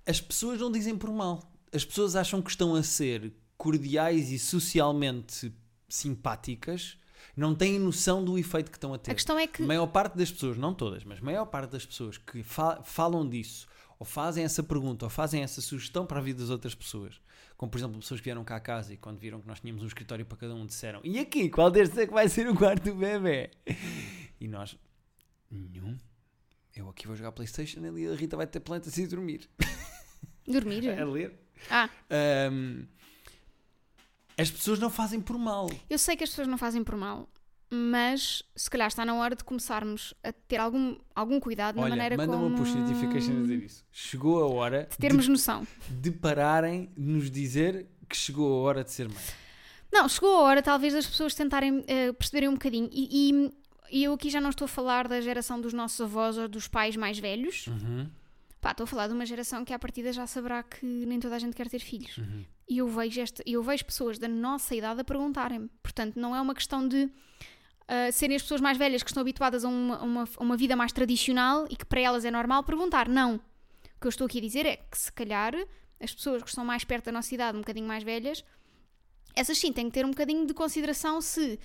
As 0.06 0.20
pessoas 0.20 0.58
não 0.58 0.72
dizem 0.72 0.96
por 0.98 1.12
mal. 1.12 1.52
As 1.72 1.84
pessoas 1.84 2.16
acham 2.16 2.40
que 2.42 2.50
estão 2.50 2.74
a 2.74 2.82
ser 2.82 3.32
cordiais 3.56 4.30
e 4.30 4.38
socialmente 4.38 5.52
simpáticas, 5.88 6.96
não 7.36 7.54
têm 7.54 7.78
noção 7.78 8.24
do 8.24 8.38
efeito 8.38 8.70
que 8.70 8.76
estão 8.76 8.92
a 8.94 8.98
ter. 8.98 9.10
A 9.10 9.14
questão 9.14 9.38
é 9.38 9.46
que 9.46 9.62
A 9.62 9.66
maior 9.66 9.86
parte 9.86 10.16
das 10.16 10.30
pessoas, 10.30 10.56
não 10.56 10.74
todas, 10.74 11.04
mas 11.04 11.18
a 11.18 11.22
maior 11.22 11.46
parte 11.46 11.70
das 11.70 11.84
pessoas 11.86 12.18
que 12.18 12.42
fa- 12.42 12.82
falam 12.82 13.28
disso, 13.28 13.66
ou 13.98 14.04
fazem 14.06 14.44
essa 14.44 14.62
pergunta, 14.62 15.06
ou 15.06 15.10
fazem 15.10 15.42
essa 15.42 15.60
sugestão 15.60 16.04
para 16.06 16.18
a 16.18 16.22
vida 16.22 16.40
das 16.40 16.50
outras 16.50 16.74
pessoas, 16.74 17.20
como 17.56 17.70
por 17.70 17.78
exemplo 17.78 17.98
pessoas 17.98 18.20
que 18.20 18.24
vieram 18.24 18.44
cá 18.44 18.56
a 18.56 18.60
casa 18.60 18.92
e 18.92 18.96
quando 18.96 19.18
viram 19.18 19.40
que 19.40 19.46
nós 19.46 19.60
tínhamos 19.60 19.82
um 19.82 19.86
escritório 19.86 20.26
para 20.26 20.36
cada 20.36 20.54
um 20.54 20.66
disseram: 20.66 21.00
E 21.04 21.18
aqui, 21.18 21.48
qual 21.48 21.70
destes 21.70 21.96
é 21.98 22.06
que 22.06 22.12
vai 22.12 22.28
ser 22.28 22.48
o 22.48 22.54
quarto 22.54 22.82
do 22.84 22.94
bebê? 22.94 23.50
E 24.40 24.46
nós: 24.48 24.76
Nenhum. 25.50 25.96
Eu 26.76 26.88
aqui 26.88 27.06
vou 27.06 27.14
jogar 27.14 27.30
Playstation 27.30 27.84
ali 27.86 28.06
a 28.08 28.14
Rita 28.16 28.36
vai 28.36 28.48
ter 28.48 28.58
plantas 28.58 28.98
e 28.98 29.06
dormir. 29.06 29.48
dormir. 30.46 30.88
A 31.00 31.04
ler. 31.04 31.32
Ah, 31.70 31.88
Ahm, 32.10 32.86
as 34.38 34.50
pessoas 34.50 34.78
não 34.78 34.90
fazem 34.90 35.20
por 35.20 35.38
mal. 35.38 35.70
eu 35.88 35.98
sei 35.98 36.16
que 36.16 36.24
as 36.24 36.30
pessoas 36.30 36.48
não 36.48 36.58
fazem 36.58 36.82
por 36.84 36.96
mal, 36.96 37.28
mas 37.70 38.42
se 38.54 38.70
calhar 38.70 38.88
está 38.88 39.04
na 39.04 39.14
hora 39.14 39.34
de 39.34 39.42
começarmos 39.44 40.14
a 40.22 40.32
ter 40.32 40.56
algum, 40.58 40.96
algum 41.14 41.40
cuidado 41.40 41.76
na 41.76 41.82
Olha, 41.82 41.90
maneira 41.90 42.16
manda 42.16 42.32
como 42.32 42.46
uma 42.46 42.56
push 42.56 42.74
notification 42.74 43.38
a 43.38 43.40
dizer 43.42 43.62
isso. 43.62 43.84
Chegou 43.90 44.42
a 44.42 44.46
hora 44.48 44.88
de 44.90 44.96
termos 44.98 45.26
noção. 45.28 45.66
de 45.90 46.10
pararem 46.10 46.90
de 46.96 47.02
nos 47.02 47.30
dizer 47.30 47.86
que 48.08 48.16
chegou 48.16 48.52
a 48.52 48.62
hora 48.62 48.84
de 48.84 48.90
ser 48.92 49.08
mãe. 49.08 49.22
Não, 49.92 50.08
chegou 50.08 50.36
a 50.36 50.40
hora 50.42 50.62
talvez 50.62 50.92
das 50.92 51.06
pessoas 51.06 51.34
tentarem 51.34 51.84
eh, 51.86 52.12
perceberem 52.12 52.48
um 52.48 52.54
bocadinho. 52.54 52.88
E, 52.92 53.30
e- 53.32 53.64
e 53.90 54.04
eu 54.04 54.12
aqui 54.14 54.28
já 54.28 54.40
não 54.40 54.50
estou 54.50 54.64
a 54.64 54.68
falar 54.68 55.06
da 55.06 55.20
geração 55.20 55.60
dos 55.60 55.72
nossos 55.72 56.00
avós 56.00 56.36
ou 56.36 56.48
dos 56.48 56.66
pais 56.66 56.96
mais 56.96 57.18
velhos. 57.18 57.66
Uhum, 57.68 58.08
Pá, 58.60 58.70
estou 58.72 58.84
a 58.84 58.86
falar 58.86 59.06
de 59.08 59.14
uma 59.14 59.24
geração 59.26 59.64
que 59.64 59.72
à 59.72 59.78
partida 59.78 60.12
já 60.12 60.26
saberá 60.26 60.62
que 60.62 60.84
nem 60.84 61.20
toda 61.20 61.36
a 61.36 61.38
gente 61.38 61.54
quer 61.54 61.68
ter 61.68 61.78
filhos. 61.80 62.16
uhum. 62.18 62.44
E 62.68 62.78
eu 62.78 62.88
vejo, 62.88 63.20
esta, 63.20 63.42
eu 63.46 63.62
vejo 63.62 63.84
pessoas 63.84 64.18
da 64.18 64.28
nossa 64.28 64.74
idade 64.74 65.00
a 65.00 65.04
perguntarem-me. 65.04 65.68
Portanto, 65.82 66.18
não 66.18 66.34
é 66.34 66.40
uma 66.40 66.54
questão 66.54 66.86
de 66.86 67.10
ah, 67.86 68.10
serem 68.10 68.36
as 68.36 68.42
pessoas 68.42 68.60
mais 68.60 68.78
velhas 68.78 69.02
que 69.02 69.10
estão 69.10 69.20
habituadas 69.20 69.64
a 69.64 69.68
uma, 69.68 70.02
uma, 70.02 70.24
uma 70.38 70.56
vida 70.56 70.74
mais 70.74 70.92
tradicional 70.92 71.66
e 71.68 71.76
que 71.76 71.84
para 71.84 72.00
elas 72.00 72.24
é 72.24 72.30
normal 72.30 72.64
perguntar. 72.64 73.08
Não. 73.08 73.36
O 73.36 74.00
que 74.00 74.06
eu 74.06 74.08
estou 74.08 74.26
aqui 74.26 74.38
a 74.38 74.40
dizer 74.40 74.66
é 74.66 74.76
que 74.76 74.96
se 74.96 75.12
calhar 75.12 75.54
as 76.00 76.14
pessoas 76.14 76.42
que 76.42 76.48
estão 76.48 76.64
mais 76.64 76.84
perto 76.84 77.06
da 77.06 77.12
nossa 77.12 77.34
idade, 77.34 77.56
um 77.56 77.60
bocadinho 77.60 77.86
mais 77.86 78.02
velhas, 78.02 78.44
essas 79.34 79.58
sim 79.58 79.72
têm 79.72 79.86
que 79.86 79.92
ter 79.92 80.04
um 80.04 80.10
bocadinho 80.10 80.46
de 80.46 80.54
consideração 80.54 81.20
se 81.20 81.58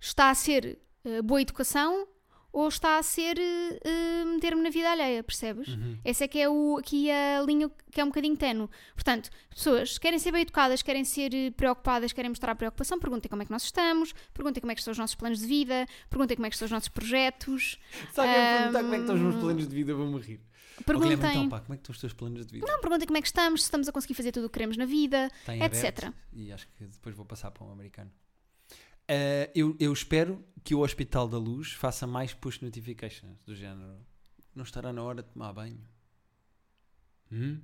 está 0.00 0.30
a 0.30 0.34
ser 0.34 0.78
ah, 1.04 1.22
boa 1.22 1.40
educação 1.40 2.06
ou 2.52 2.68
está 2.68 2.98
a 2.98 3.02
ser 3.02 3.38
eh, 3.38 4.24
meter-me 4.24 4.62
na 4.62 4.70
vida 4.70 4.90
alheia, 4.90 5.22
percebes? 5.22 5.68
Uhum. 5.68 5.98
Essa 6.04 6.24
é 6.24 6.28
que 6.28 6.38
é 6.38 6.48
o, 6.48 6.78
aqui 6.78 7.10
a 7.10 7.42
linha 7.42 7.70
que 7.90 8.00
é 8.00 8.04
um 8.04 8.08
bocadinho 8.08 8.36
tenue. 8.36 8.68
Portanto, 8.94 9.30
pessoas 9.48 9.98
querem 9.98 10.18
ser 10.18 10.32
bem 10.32 10.42
educadas, 10.42 10.82
querem 10.82 11.04
ser 11.04 11.34
eh, 11.34 11.50
preocupadas, 11.50 12.12
querem 12.12 12.28
mostrar 12.28 12.54
preocupação, 12.54 12.98
perguntem 12.98 13.28
como 13.28 13.42
é 13.42 13.44
que 13.44 13.52
nós 13.52 13.64
estamos, 13.64 14.12
perguntem 14.34 14.60
como 14.60 14.72
é 14.72 14.74
que 14.74 14.80
estão 14.80 14.92
os 14.92 14.98
nossos 14.98 15.14
planos 15.14 15.38
de 15.38 15.46
vida, 15.46 15.86
perguntem 16.08 16.36
como 16.36 16.46
é 16.46 16.50
que 16.50 16.54
estão 16.54 16.66
os 16.66 16.72
nossos 16.72 16.88
projetos, 16.88 17.78
alguém 18.16 18.34
me 18.34 18.58
perguntar 18.58 18.82
como 18.82 18.94
é 18.94 18.96
que 18.96 19.02
estão 19.02 19.14
os 19.16 19.22
meus 19.22 19.36
planos 19.36 19.68
de 19.68 19.74
vida, 19.74 19.92
rir. 20.18 20.40
Ó, 20.80 20.82
perguntem. 20.84 21.16
Guilherme, 21.16 21.38
então, 21.38 21.48
pá, 21.48 21.60
como 21.60 21.74
é 21.74 21.76
que 21.76 21.82
estão 21.82 21.92
os 21.92 22.00
teus 22.00 22.12
planos 22.12 22.46
de 22.46 22.52
vida? 22.52 22.66
não, 22.66 22.80
perguntem 22.80 23.06
como 23.06 23.18
é 23.18 23.20
que 23.20 23.28
estamos, 23.28 23.60
se 23.62 23.66
estamos 23.66 23.88
a 23.88 23.92
conseguir 23.92 24.14
fazer 24.14 24.32
tudo 24.32 24.46
o 24.46 24.48
que 24.48 24.54
queremos 24.54 24.76
na 24.76 24.86
vida, 24.86 25.30
Está 25.40 25.56
em 25.56 25.62
etc. 25.62 25.84
aberto 25.84 26.14
E 26.32 26.52
acho 26.52 26.66
que 26.68 26.84
depois 26.84 27.14
vou 27.14 27.24
passar 27.24 27.50
para 27.50 27.64
um 27.64 27.72
americano. 27.72 28.10
Ah, 29.10 29.50
eu, 29.56 29.76
eu 29.80 29.92
espero 29.92 30.44
que 30.62 30.72
o 30.72 30.80
Hospital 30.80 31.26
da 31.26 31.36
Luz 31.36 31.72
faça 31.72 32.06
mais 32.06 32.32
push 32.32 32.60
notifications 32.60 33.44
do 33.44 33.56
género. 33.56 33.98
Não 34.54 34.62
estará 34.62 34.92
na 34.92 35.02
hora 35.02 35.20
de 35.20 35.28
tomar 35.30 35.52
banho? 35.52 35.80
Hum? 37.32 37.60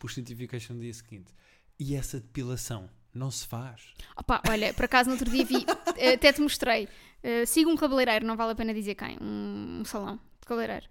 Push 0.00 0.16
notification 0.16 0.74
no 0.74 0.80
dia 0.80 0.92
seguinte. 0.92 1.32
E 1.78 1.94
essa 1.94 2.18
depilação 2.18 2.90
não 3.14 3.30
se 3.30 3.46
faz. 3.46 3.94
Opa, 4.16 4.42
olha, 4.48 4.74
por 4.74 4.84
acaso 4.84 5.08
no 5.08 5.14
outro 5.14 5.30
dia 5.30 5.44
vi, 5.44 5.64
eh, 5.96 6.14
até 6.14 6.32
te 6.32 6.40
mostrei, 6.40 6.88
eh, 7.22 7.46
siga 7.46 7.70
um 7.70 7.76
cabeleireiro, 7.76 8.26
não 8.26 8.36
vale 8.36 8.52
a 8.52 8.54
pena 8.54 8.74
dizer 8.74 8.96
quem, 8.96 9.16
um, 9.20 9.80
um 9.80 9.84
salão 9.84 10.16
de 10.16 10.46
cabeleireiro. 10.46 10.88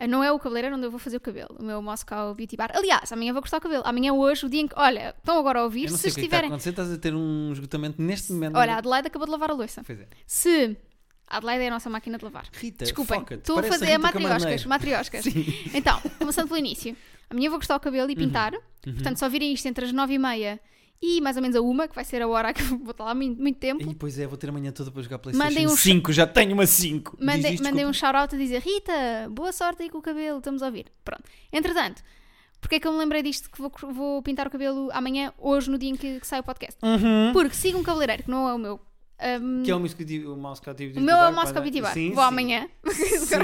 Eh, 0.00 0.06
Não 0.08 0.24
é 0.24 0.32
o 0.32 0.38
cabeleireiro 0.38 0.74
onde 0.76 0.86
eu 0.86 0.90
vou 0.90 0.98
fazer 0.98 1.18
o 1.18 1.20
cabelo, 1.20 1.54
o 1.58 1.62
meu 1.62 1.80
Moscow 1.82 2.34
Beauty 2.34 2.56
Bar. 2.56 2.72
Aliás, 2.74 3.12
amanhã 3.12 3.32
vou 3.32 3.42
cortar 3.42 3.58
o 3.58 3.60
cabelo. 3.60 3.82
Amanhã, 3.86 4.12
hoje, 4.14 4.46
o 4.46 4.48
dia 4.48 4.62
em 4.62 4.66
que. 4.66 4.74
Olha, 4.76 5.14
estão 5.16 5.38
agora 5.38 5.60
a 5.60 5.64
ouvir. 5.64 5.84
Eu 5.84 5.90
não 5.90 5.96
Se 5.98 6.10
sei 6.10 6.10
o 6.10 6.14
que 6.14 6.20
é 6.20 6.22
que 6.22 6.26
está 6.26 6.36
a 6.38 6.40
estiverem. 6.48 6.70
estás 6.70 6.90
a 6.92 6.98
ter 6.98 7.14
um 7.14 7.52
esgotamento 7.52 8.00
neste 8.02 8.32
momento. 8.32 8.56
Olha, 8.56 8.74
a 8.74 8.78
Adelaide 8.78 9.08
acabou 9.08 9.26
de 9.26 9.32
lavar 9.32 9.50
a 9.50 9.54
louça. 9.54 9.82
Pois 9.84 10.00
é. 10.00 10.06
Se. 10.26 10.76
A 11.28 11.36
Adelaide 11.36 11.62
é 11.64 11.68
a 11.68 11.70
nossa 11.70 11.88
máquina 11.88 12.18
de 12.18 12.24
lavar. 12.24 12.46
Rita, 12.52 12.84
Desculpem, 12.84 13.20
foca-te, 13.20 13.38
estou 13.40 13.58
a 13.60 13.62
fazer 13.62 13.86
Rita 13.86 13.98
matrioscas. 14.00 14.64
Matrioscas. 14.66 15.24
Então, 15.72 16.00
começando 16.18 16.48
pelo 16.48 16.58
início. 16.58 16.96
Amanhã 17.28 17.50
vou 17.50 17.58
cortar 17.60 17.76
o 17.76 17.80
cabelo 17.80 18.10
e 18.10 18.16
pintar. 18.16 18.52
Uhum. 18.54 18.94
Portanto, 18.94 19.18
só 19.18 19.28
virem 19.28 19.52
isto 19.52 19.64
entre 19.66 19.84
as 19.84 19.92
nove 19.92 20.14
e 20.14 20.18
meia 20.18 20.58
e 21.02 21.20
mais 21.20 21.36
ou 21.36 21.42
menos 21.42 21.56
a 21.56 21.60
uma, 21.60 21.88
que 21.88 21.94
vai 21.94 22.04
ser 22.04 22.20
a 22.20 22.28
hora 22.28 22.52
que 22.52 22.62
vou 22.76 22.90
estar 22.90 23.04
lá 23.04 23.14
muito, 23.14 23.40
muito 23.40 23.58
tempo. 23.58 23.82
E 23.82 23.94
pois 23.94 24.18
é, 24.18 24.26
vou 24.26 24.36
ter 24.36 24.48
amanhã 24.48 24.70
toda 24.70 24.90
para 24.90 25.02
jogar 25.02 25.18
PlayStation 25.18 25.72
um 25.72 25.76
5, 25.76 26.12
já 26.12 26.26
tenho 26.26 26.52
uma 26.52 26.66
5. 26.66 27.16
Diz 27.16 27.26
Mandem, 27.26 27.54
isto, 27.54 27.64
mandem 27.64 27.86
um 27.86 27.92
shout-out 27.92 28.34
a 28.34 28.38
dizer 28.38 28.60
Rita, 28.60 28.92
boa 29.30 29.52
sorte 29.52 29.82
aí 29.82 29.90
com 29.90 29.98
o 29.98 30.02
cabelo, 30.02 30.38
estamos 30.38 30.62
a 30.62 30.66
ouvir. 30.66 30.86
Pronto. 31.04 31.24
Entretanto, 31.52 32.02
porque 32.60 32.76
é 32.76 32.80
que 32.80 32.86
eu 32.86 32.92
me 32.92 32.98
lembrei 32.98 33.22
disto 33.22 33.50
que 33.50 33.58
vou, 33.58 33.72
vou 33.92 34.22
pintar 34.22 34.46
o 34.46 34.50
cabelo 34.50 34.90
amanhã, 34.92 35.32
hoje, 35.38 35.70
no 35.70 35.78
dia 35.78 35.88
em 35.88 35.96
que, 35.96 36.20
que 36.20 36.26
sai 36.26 36.40
o 36.40 36.42
podcast? 36.42 36.78
Uhum. 36.82 37.32
Porque 37.32 37.54
sigo 37.54 37.78
um 37.78 37.82
cabeleireiro 37.82 38.24
que 38.24 38.30
não 38.30 38.48
é 38.48 38.54
o 38.54 38.58
meu. 38.58 38.80
Um, 39.42 39.62
Que 39.62 39.70
é 39.70 39.74
o 39.74 39.78
o 39.78 40.36
Mouse 40.36 40.62
Creative 40.62 40.98
o 40.98 41.02
meu 41.02 41.14
é 41.14 41.28
o 41.28 41.34
Moscow 41.34 41.60
Beauty 41.60 41.82
Bar. 41.82 41.92
Sim, 41.92 42.12
Vou 42.12 42.22
sim. 42.22 42.28
amanhã. 42.28 42.68
Sim. 42.88 43.36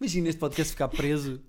Imagina 0.00 0.28
este 0.28 0.38
podcast 0.38 0.72
ficar 0.72 0.88
preso. 0.88 1.40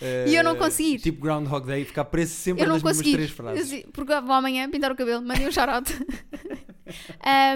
E 0.00 0.34
eu 0.34 0.40
eh, 0.40 0.42
não 0.42 0.56
conseguir. 0.56 0.98
Tipo 1.00 1.22
Groundhog 1.22 1.66
Day, 1.66 1.84
ficar 1.84 2.04
preso 2.04 2.34
sempre 2.34 2.64
Eu 2.64 2.68
nas 2.68 2.76
mesmas 2.82 2.96
consegui. 2.98 3.12
três 3.14 3.30
frases. 3.30 3.68
Sim, 3.68 3.82
Porque 3.92 4.20
vou 4.20 4.34
amanhã 4.34 4.68
pintar 4.70 4.92
o 4.92 4.96
cabelo, 4.96 5.22
mandei 5.22 5.46
um 5.46 5.52
shout-out. 5.52 5.90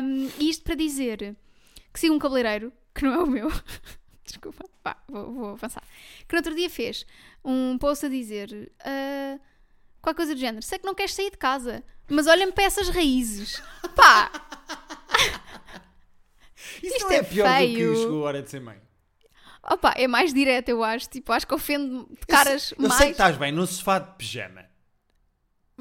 um, 0.02 0.30
e 0.38 0.48
isto 0.48 0.64
para 0.64 0.74
dizer 0.74 1.36
que 1.92 2.00
sigo 2.00 2.14
um 2.14 2.18
cabeleireiro, 2.18 2.72
que 2.94 3.04
não 3.04 3.12
é 3.12 3.18
o 3.22 3.26
meu. 3.26 3.48
Desculpa, 4.24 4.64
Pá, 4.82 4.96
vou, 5.08 5.32
vou 5.34 5.48
avançar. 5.50 5.82
Que 6.26 6.34
no 6.34 6.38
outro 6.38 6.54
dia 6.54 6.70
fez 6.70 7.04
um 7.44 7.76
post 7.78 8.06
a 8.06 8.08
dizer 8.08 8.72
ah, 8.80 9.38
qualquer 10.00 10.16
coisa 10.16 10.34
do 10.34 10.40
género. 10.40 10.62
Sei 10.64 10.78
que 10.78 10.86
não 10.86 10.94
queres 10.94 11.12
sair 11.14 11.30
de 11.30 11.36
casa, 11.36 11.82
mas 12.08 12.26
olha-me 12.26 12.52
para 12.52 12.64
essas 12.64 12.88
raízes. 12.88 13.60
Pá, 13.94 14.30
Isso 16.82 16.96
Isto 16.96 17.04
não 17.04 17.12
é, 17.12 17.16
é 17.16 17.22
pior 17.22 17.48
do 17.48 17.54
feio. 17.56 17.92
que 17.94 18.00
chegou 18.00 18.22
a 18.24 18.28
hora 18.28 18.42
de 18.42 18.50
ser 18.50 18.60
mãe. 18.60 18.78
Opa, 19.70 19.92
é 19.96 20.06
mais 20.06 20.32
direto, 20.34 20.68
eu 20.68 20.82
acho. 20.84 21.08
Tipo, 21.08 21.32
acho 21.32 21.46
que 21.46 21.54
ofende 21.54 22.04
de 22.10 22.26
caras 22.26 22.72
eu, 22.72 22.76
sei- 22.76 22.84
eu 22.84 22.88
mais. 22.88 22.98
sei 22.98 23.06
que 23.08 23.12
estás 23.12 23.36
bem 23.36 23.52
no 23.52 23.66
sofá 23.66 23.98
de 23.98 24.16
pijama. 24.16 24.68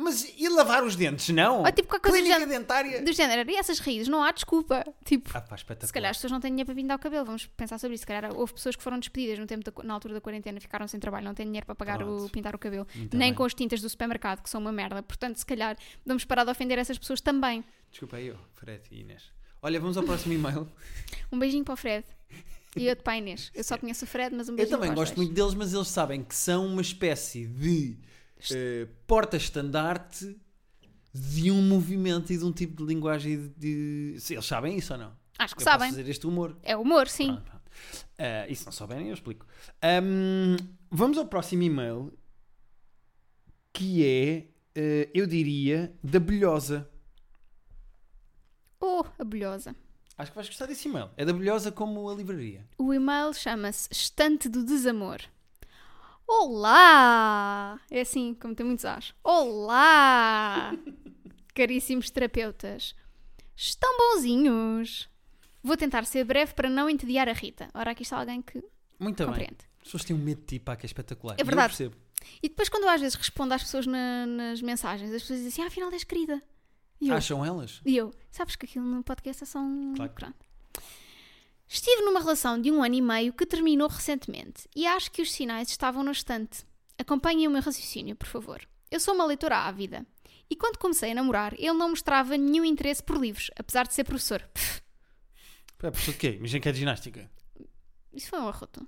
Mas 0.01 0.33
e 0.37 0.47
lavar 0.47 0.81
os 0.85 0.95
dentes, 0.95 1.27
não? 1.27 1.59
Ou 1.63 1.71
tipo, 1.73 1.89
coisa 1.89 2.03
do 2.07 2.11
Clínica 2.13 2.39
género. 2.39 2.49
dentária. 2.49 3.01
Do 3.01 3.11
género, 3.11 3.51
e 3.51 3.57
essas 3.57 3.79
raízes? 3.79 4.07
Não 4.07 4.23
há 4.23 4.31
desculpa. 4.31 4.81
Tipo, 5.03 5.29
Ah, 5.33 5.41
pá. 5.41 5.57
Se 5.57 5.91
calhar 5.91 6.09
as 6.11 6.15
pessoas 6.15 6.31
não 6.31 6.39
têm 6.39 6.51
dinheiro 6.51 6.67
para 6.67 6.75
pintar 6.75 6.95
o 6.95 6.99
cabelo, 7.01 7.25
vamos 7.25 7.47
pensar 7.47 7.77
sobre 7.77 7.95
isso. 7.95 8.03
Se 8.03 8.07
calhar 8.07 8.33
houve 8.33 8.53
pessoas 8.53 8.77
que 8.77 8.81
foram 8.81 8.97
despedidas 8.97 9.37
no 9.37 9.45
tempo 9.45 9.69
da- 9.69 9.83
na 9.83 9.93
altura 9.93 10.13
da 10.13 10.21
quarentena, 10.21 10.57
ficaram 10.61 10.87
sem 10.87 11.01
trabalho, 11.01 11.25
não 11.25 11.33
têm 11.33 11.45
dinheiro 11.45 11.65
para 11.65 11.75
pagar 11.75 12.01
o, 12.01 12.29
pintar 12.29 12.55
o 12.55 12.57
cabelo, 12.57 12.87
Muito 12.95 13.17
nem 13.17 13.31
bem. 13.31 13.35
com 13.35 13.43
as 13.43 13.53
tintas 13.53 13.81
do 13.81 13.89
supermercado, 13.89 14.41
que 14.41 14.49
são 14.49 14.61
uma 14.61 14.71
merda. 14.71 15.03
Portanto, 15.03 15.35
se 15.35 15.45
calhar 15.45 15.75
vamos 16.05 16.23
parar 16.23 16.45
de 16.45 16.51
ofender 16.51 16.77
essas 16.79 16.97
pessoas 16.97 17.19
também. 17.19 17.61
Desculpa 17.91 18.15
aí, 18.15 18.27
eu, 18.27 18.37
Fred 18.53 18.81
e 18.91 19.01
Inês. 19.01 19.23
Olha, 19.61 19.81
vamos 19.81 19.97
ao 19.97 20.03
próximo 20.03 20.33
e-mail. 20.33 20.65
Um 21.29 21.37
beijinho 21.37 21.65
para 21.65 21.73
o 21.73 21.77
Fred 21.77 22.05
e 22.79 22.95
para 22.95 23.13
a 23.13 23.17
Inês. 23.17 23.51
Eu 23.53 23.63
só 23.63 23.77
conheço 23.77 24.05
o 24.05 24.07
Fred, 24.07 24.35
mas 24.35 24.47
um 24.47 24.53
Eu 24.53 24.57
beijinho 24.57 24.77
também 24.77 24.93
gosto 24.93 25.15
muito 25.17 25.33
deles, 25.33 25.53
mas 25.53 25.73
eles 25.73 25.87
sabem 25.87 26.23
que 26.23 26.35
são 26.35 26.65
uma 26.65 26.81
espécie 26.81 27.45
de 27.47 27.97
eh, 28.51 28.87
porta-estandarte 29.05 30.35
de 31.13 31.51
um 31.51 31.61
movimento 31.61 32.31
e 32.31 32.37
de 32.37 32.45
um 32.45 32.51
tipo 32.51 32.77
de 32.77 32.83
linguagem 32.83 33.53
de. 33.57 34.15
se 34.19 34.33
Eles 34.33 34.45
sabem 34.45 34.77
isso 34.77 34.93
ou 34.93 34.99
não? 34.99 35.17
Acho 35.37 35.55
que 35.55 35.61
eu 35.61 35.65
sabem. 35.65 35.87
posso 35.87 35.97
fazer 35.99 36.09
este 36.11 36.27
humor. 36.27 36.57
É 36.63 36.75
humor, 36.75 37.07
sim. 37.07 37.27
Pronto, 37.27 37.43
pronto. 37.43 37.71
Ah, 38.17 38.47
e 38.47 38.55
se 38.55 38.65
não 38.65 38.71
souberem, 38.71 39.07
eu 39.07 39.13
explico. 39.13 39.45
Ahm, 39.81 40.57
vamos 40.91 41.17
ao 41.17 41.25
próximo 41.25 41.63
e-mail, 41.63 42.13
que 43.73 44.05
é, 44.05 44.47
eh, 44.75 45.09
eu 45.13 45.25
diria, 45.25 45.93
da 46.03 46.19
Bilhosa. 46.19 46.89
Oh, 48.81 49.03
abelhosa. 49.17 49.75
Acho 50.19 50.31
que 50.31 50.35
vais 50.35 50.47
gostar 50.49 50.65
desse 50.65 50.89
e-mail. 50.89 51.09
É 51.15 51.23
da 51.23 51.31
Bilhosa 51.31 51.71
como 51.71 52.09
a 52.09 52.13
livraria. 52.13 52.67
O 52.77 52.93
e-mail 52.93 53.33
chama-se 53.33 53.87
Estante 53.89 54.49
do 54.49 54.65
Desamor. 54.65 55.21
Olá! 56.27 57.79
É 57.89 58.01
assim, 58.01 58.33
como 58.33 58.53
tem 58.53 58.65
muitos 58.65 58.83
as. 58.83 59.13
Olá! 59.23 60.73
Caríssimos 61.55 62.09
terapeutas. 62.09 62.93
Estão 63.55 63.89
bonzinhos? 63.97 65.09
Vou 65.63 65.77
tentar 65.77 66.05
ser 66.05 66.25
breve 66.25 66.53
para 66.53 66.69
não 66.69 66.89
entediar 66.89 67.29
a 67.29 67.33
Rita. 67.33 67.69
Ora, 67.73 67.91
aqui 67.91 68.03
está 68.03 68.19
alguém 68.19 68.41
que 68.41 68.61
Muito 68.99 69.17
bem. 69.17 69.25
compreende. 69.27 69.57
As 69.79 69.83
pessoas 69.85 70.03
têm 70.03 70.15
um 70.15 70.19
medo 70.19 70.41
de 70.41 70.47
ti, 70.47 70.59
pá, 70.59 70.75
que 70.75 70.85
é 70.85 70.87
espetacular. 70.87 71.35
É 71.39 71.43
verdade. 71.45 71.89
E 72.43 72.49
depois, 72.49 72.67
quando 72.67 72.83
eu 72.83 72.89
às 72.89 72.99
vezes 72.99 73.15
respondo 73.15 73.53
às 73.53 73.63
pessoas 73.63 73.85
na- 73.87 74.25
nas 74.25 74.61
mensagens, 74.61 75.11
as 75.13 75.21
pessoas 75.21 75.39
dizem 75.39 75.53
assim: 75.53 75.61
ah, 75.63 75.67
afinal 75.67 75.89
és 75.93 76.03
querida. 76.03 76.41
E 77.01 77.09
eu, 77.09 77.15
Acham 77.15 77.45
elas? 77.45 77.81
e 77.85 77.95
eu, 77.95 78.13
sabes 78.31 78.55
que 78.55 78.65
aquilo 78.65 78.85
no 78.85 79.03
podcast 79.03 79.43
é 79.43 79.45
só 79.45 79.59
um. 79.59 79.93
Claro. 79.95 80.11
Pronto. 80.13 80.45
Estive 81.67 82.01
numa 82.01 82.19
relação 82.19 82.59
de 82.59 82.71
um 82.71 82.83
ano 82.83 82.95
e 82.95 83.01
meio 83.01 83.31
que 83.31 83.45
terminou 83.45 83.87
recentemente 83.87 84.67
e 84.75 84.87
acho 84.87 85.11
que 85.11 85.21
os 85.21 85.31
sinais 85.31 85.69
estavam 85.69 86.03
na 86.03 86.11
estante. 86.11 86.65
Acompanhem 86.97 87.47
o 87.47 87.51
meu 87.51 87.61
raciocínio, 87.61 88.15
por 88.15 88.27
favor. 88.27 88.61
Eu 88.89 88.99
sou 88.99 89.13
uma 89.13 89.25
leitora 89.25 89.55
ávida 89.57 90.05
e 90.49 90.55
quando 90.55 90.77
comecei 90.79 91.11
a 91.11 91.15
namorar, 91.15 91.53
ele 91.53 91.73
não 91.73 91.89
mostrava 91.89 92.35
nenhum 92.35 92.65
interesse 92.65 93.03
por 93.03 93.17
livros, 93.17 93.51
apesar 93.55 93.87
de 93.87 93.93
ser 93.93 94.03
professor. 94.03 94.41
Pff, 94.53 94.81
É 95.83 95.91
professor 95.91 96.11
de 96.11 96.17
quê? 96.17 96.35
Imagina 96.37 96.59
que 96.59 96.69
é 96.69 96.71
de 96.71 96.79
ginástica. 96.79 97.31
isso 98.11 98.29
foi 98.29 98.39
um 98.39 98.47
arroto. 98.47 98.85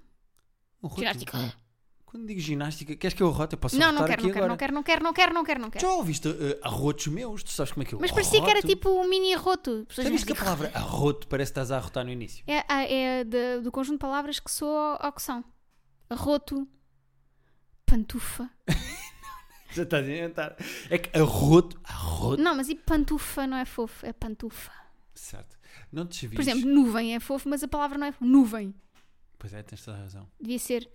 Um 0.82 0.88
roto. 0.88 1.00
Ginástica. 1.02 1.56
Quando 2.12 2.28
digo 2.28 2.42
ginástica, 2.42 2.94
queres 2.94 3.14
que 3.14 3.24
eu 3.24 3.30
arrote? 3.30 3.54
Eu 3.56 3.58
posso 3.58 3.78
Não, 3.80 3.90
não 3.90 4.04
quero, 4.06 4.22
não 4.22 4.34
quero, 4.34 4.48
não 4.50 4.58
quero, 4.58 4.74
não 4.74 4.84
quero, 4.84 5.04
não 5.04 5.14
quero, 5.14 5.34
não 5.34 5.44
quero, 5.46 5.62
não 5.62 5.70
quero. 5.72 5.88
Já 5.88 5.94
ouviste 5.94 6.28
uh, 6.28 6.60
arrotos 6.62 7.08
meus? 7.08 7.42
Tu 7.42 7.52
sabes 7.52 7.72
como 7.72 7.84
é 7.84 7.86
que 7.86 7.96
eu 7.96 8.00
Mas 8.02 8.12
parecia 8.12 8.44
que 8.44 8.50
era 8.50 8.62
tipo 8.62 8.90
um 8.90 9.08
mini 9.08 9.34
arroto. 9.34 9.88
Já 9.90 10.04
viste 10.10 10.26
que 10.26 10.34
a 10.34 10.36
palavra 10.36 10.70
arroto 10.74 11.26
parece 11.30 11.54
que 11.54 11.60
estás 11.60 11.72
a 11.72 11.78
arrotar 11.78 12.04
no 12.04 12.12
início? 12.12 12.44
É, 12.46 12.66
ah, 12.68 12.84
é 12.84 13.24
de- 13.24 13.62
do 13.62 13.72
conjunto 13.72 13.96
de 13.96 14.00
palavras 14.02 14.42
que 14.42 14.52
soa 14.52 14.98
ao 14.98 15.14
que 15.14 15.22
são. 15.22 15.42
Arroto, 16.10 16.68
pantufa. 17.86 18.50
Já 19.72 19.84
estás 19.84 20.06
a 20.06 20.12
inventar. 20.12 20.58
É 20.90 20.98
que 20.98 21.18
arroto, 21.18 21.80
arroto. 21.86 22.42
Não, 22.44 22.54
mas 22.54 22.68
e 22.68 22.76
pantufa 22.76 23.48
não 23.48 23.56
é 23.56 23.64
fofo, 23.64 24.06
é 24.06 24.12
pantufa. 24.12 24.74
Certo. 25.16 25.58
Não 25.90 26.06
te 26.06 26.28
desvies. 26.28 26.36
Por 26.36 26.42
exemplo, 26.42 26.70
nuvem 26.70 27.16
é 27.16 27.22
fofo, 27.22 27.48
mas 27.48 27.64
a 27.64 27.70
palavra 27.70 27.98
não 27.98 28.08
é 28.08 28.12
fofo. 28.12 28.26
Nuvem. 28.26 28.76
Pois 29.40 29.54
é, 29.54 29.64
tens 29.64 29.82
toda 29.86 29.96
a 29.96 30.02
razão. 30.02 30.28
Devia 30.42 30.60
ser. 30.60 30.92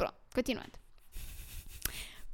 Pronto, 0.00 0.14
continuando. 0.34 0.72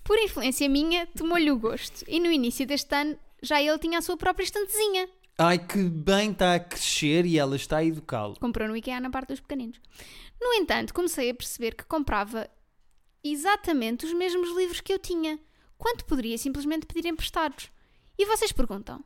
Por 0.05 0.17
influência 0.21 0.69
minha, 0.69 1.05
tomou-lhe 1.09 1.51
o 1.51 1.59
gosto. 1.59 2.05
E 2.07 2.21
no 2.21 2.31
início 2.31 2.65
deste 2.65 2.95
ano, 2.95 3.19
já 3.43 3.61
ele 3.61 3.77
tinha 3.81 3.99
a 3.99 4.03
sua 4.03 4.17
própria 4.17 4.45
estantezinha. 4.45 5.09
Ai, 5.37 5.59
que 5.59 5.83
bem 5.83 6.31
está 6.31 6.55
a 6.55 6.61
crescer 6.61 7.27
e 7.27 7.37
ela 7.37 7.57
está 7.57 7.79
a 7.79 7.85
educá-lo. 7.85 8.39
Comprou 8.39 8.69
no 8.69 8.77
IKEA 8.77 9.01
na 9.01 9.11
parte 9.11 9.31
dos 9.31 9.41
pequeninos. 9.41 9.81
No 10.41 10.53
entanto, 10.53 10.95
comecei 10.95 11.29
a 11.29 11.35
perceber 11.35 11.75
que 11.75 11.85
comprava 11.85 12.49
exatamente 13.25 14.07
os 14.07 14.13
mesmos 14.13 14.57
livros 14.57 14.81
que 14.81 14.93
eu 14.93 14.99
tinha, 15.01 15.37
quando 15.77 16.05
poderia 16.05 16.39
simplesmente 16.39 16.87
pedir 16.87 17.09
emprestados. 17.09 17.69
E 18.17 18.25
vocês 18.27 18.53
perguntam: 18.53 19.05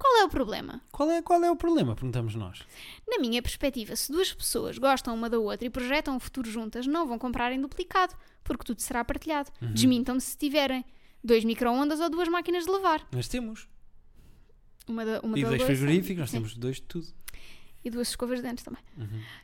qual 0.00 0.22
é 0.22 0.24
o 0.24 0.30
problema? 0.30 0.80
Qual 0.90 1.10
é, 1.10 1.20
qual 1.20 1.44
é 1.44 1.50
o 1.50 1.54
problema? 1.56 1.94
Perguntamos 1.94 2.34
nós. 2.34 2.62
Na 3.06 3.18
minha 3.18 3.42
perspectiva, 3.42 3.94
se 3.94 4.10
duas 4.10 4.32
pessoas 4.32 4.78
gostam 4.78 5.14
uma 5.14 5.28
da 5.28 5.38
outra 5.38 5.66
e 5.66 5.70
projetam 5.70 6.16
um 6.16 6.18
futuro 6.18 6.50
juntas, 6.50 6.86
não 6.86 7.06
vão 7.06 7.18
comprar 7.18 7.52
em 7.52 7.60
duplicado, 7.60 8.14
porque 8.42 8.64
tudo 8.64 8.80
será 8.80 9.04
partilhado. 9.04 9.50
Desmintam-me 9.60 10.20
se 10.22 10.38
tiverem 10.38 10.86
dois 11.22 11.44
micro-ondas 11.44 12.00
ou 12.00 12.08
duas 12.08 12.28
máquinas 12.28 12.64
de 12.64 12.70
lavar. 12.70 13.06
Nós 13.12 13.28
temos. 13.28 13.68
Uma 14.88 15.04
da, 15.04 15.20
uma 15.20 15.38
e 15.38 15.42
da 15.42 15.50
dois 15.50 15.60
louça 15.60 15.76
frigoríficos, 15.76 16.20
nós 16.20 16.30
Sim. 16.30 16.36
temos 16.38 16.56
dois 16.56 16.76
de 16.76 16.82
tudo. 16.82 17.06
E 17.84 17.90
duas 17.90 18.08
escovas 18.08 18.38
de 18.38 18.42
dentes 18.46 18.64
também. 18.64 18.82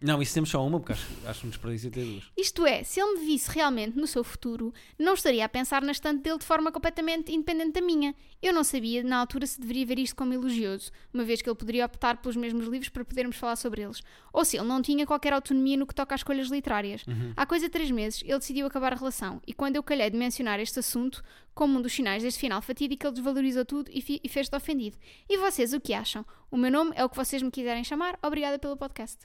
Não, 0.01 0.21
isso 0.21 0.35
temos 0.35 0.51
só 0.51 0.65
uma, 0.67 0.79
porque 0.79 0.93
acho, 0.93 1.07
acho 1.27 1.47
um 1.47 1.51
desperdício 1.51 1.91
ter 1.91 2.05
duas. 2.05 2.25
Isto 2.37 2.67
é, 2.67 2.83
se 2.83 3.01
ele 3.01 3.19
me 3.19 3.27
visse 3.27 3.51
realmente 3.51 3.97
no 3.97 4.07
seu 4.07 4.23
futuro, 4.23 4.73
não 4.99 5.15
estaria 5.15 5.45
a 5.45 5.49
pensar 5.49 5.83
na 5.83 5.93
estante 5.93 6.23
dele 6.23 6.39
de 6.39 6.45
forma 6.45 6.71
completamente 6.71 7.33
independente 7.33 7.73
da 7.73 7.81
minha. 7.81 8.15
Eu 8.43 8.53
não 8.53 8.63
sabia 8.63 9.03
na 9.03 9.19
altura 9.19 9.47
se 9.47 9.61
deveria 9.61 9.87
ver 9.87 9.99
isto 9.99 10.15
como 10.15 10.35
elogioso, 10.35 10.91
uma 11.13 11.25
vez 11.25 11.41
que 11.41 11.49
ele 11.49 11.57
poderia 11.57 11.87
optar 11.87 12.19
pelos 12.19 12.37
mesmos 12.37 12.67
livros 12.67 12.89
para 12.89 13.05
podermos 13.05 13.37
falar 13.37 13.57
sobre 13.57 13.83
eles. 13.83 14.03
Ou 14.33 14.45
se 14.45 14.57
ele 14.57 14.67
não 14.67 14.83
tinha 14.83 15.07
qualquer 15.07 15.33
autonomia 15.33 15.77
no 15.77 15.87
que 15.87 15.95
toca 15.95 16.15
às 16.15 16.21
escolhas 16.21 16.49
literárias. 16.49 17.05
Há 17.37 17.47
coisa 17.47 17.67
de 17.67 17.73
três 17.73 17.91
meses, 17.91 18.23
ele 18.23 18.39
decidiu 18.39 18.67
acabar 18.67 18.93
a 18.93 18.97
relação, 18.97 19.41
e 19.47 19.53
quando 19.53 19.77
eu 19.77 19.83
calhei 19.83 20.11
de 20.11 20.17
mencionar 20.17 20.61
este 20.61 20.79
assunto, 20.79 21.23
como 21.57 21.79
um 21.79 21.83
dos 21.83 21.95
sinais 21.95 22.23
deste 22.23 22.39
final 22.39 22.61
fatídico, 22.61 23.07
ele 23.07 23.15
desvalorizou 23.15 23.65
tudo 23.65 23.91
e, 23.91 24.21
e 24.23 24.29
fez-te 24.29 24.55
ofendido. 24.55 24.99
E 25.27 25.39
vocês, 25.39 25.73
o 25.73 25.81
que 25.81 25.95
acham? 25.95 26.25
O 26.51 26.57
meu 26.57 26.71
nome 26.71 26.93
é 26.95 27.03
o 27.03 27.09
que 27.09 27.17
vocês 27.17 27.43
me 27.43 27.51
quiserem 27.51 27.83
chamar. 27.83 28.19
Obrigada 28.23 28.59
pelo 28.59 28.77
podcast. 28.77 29.17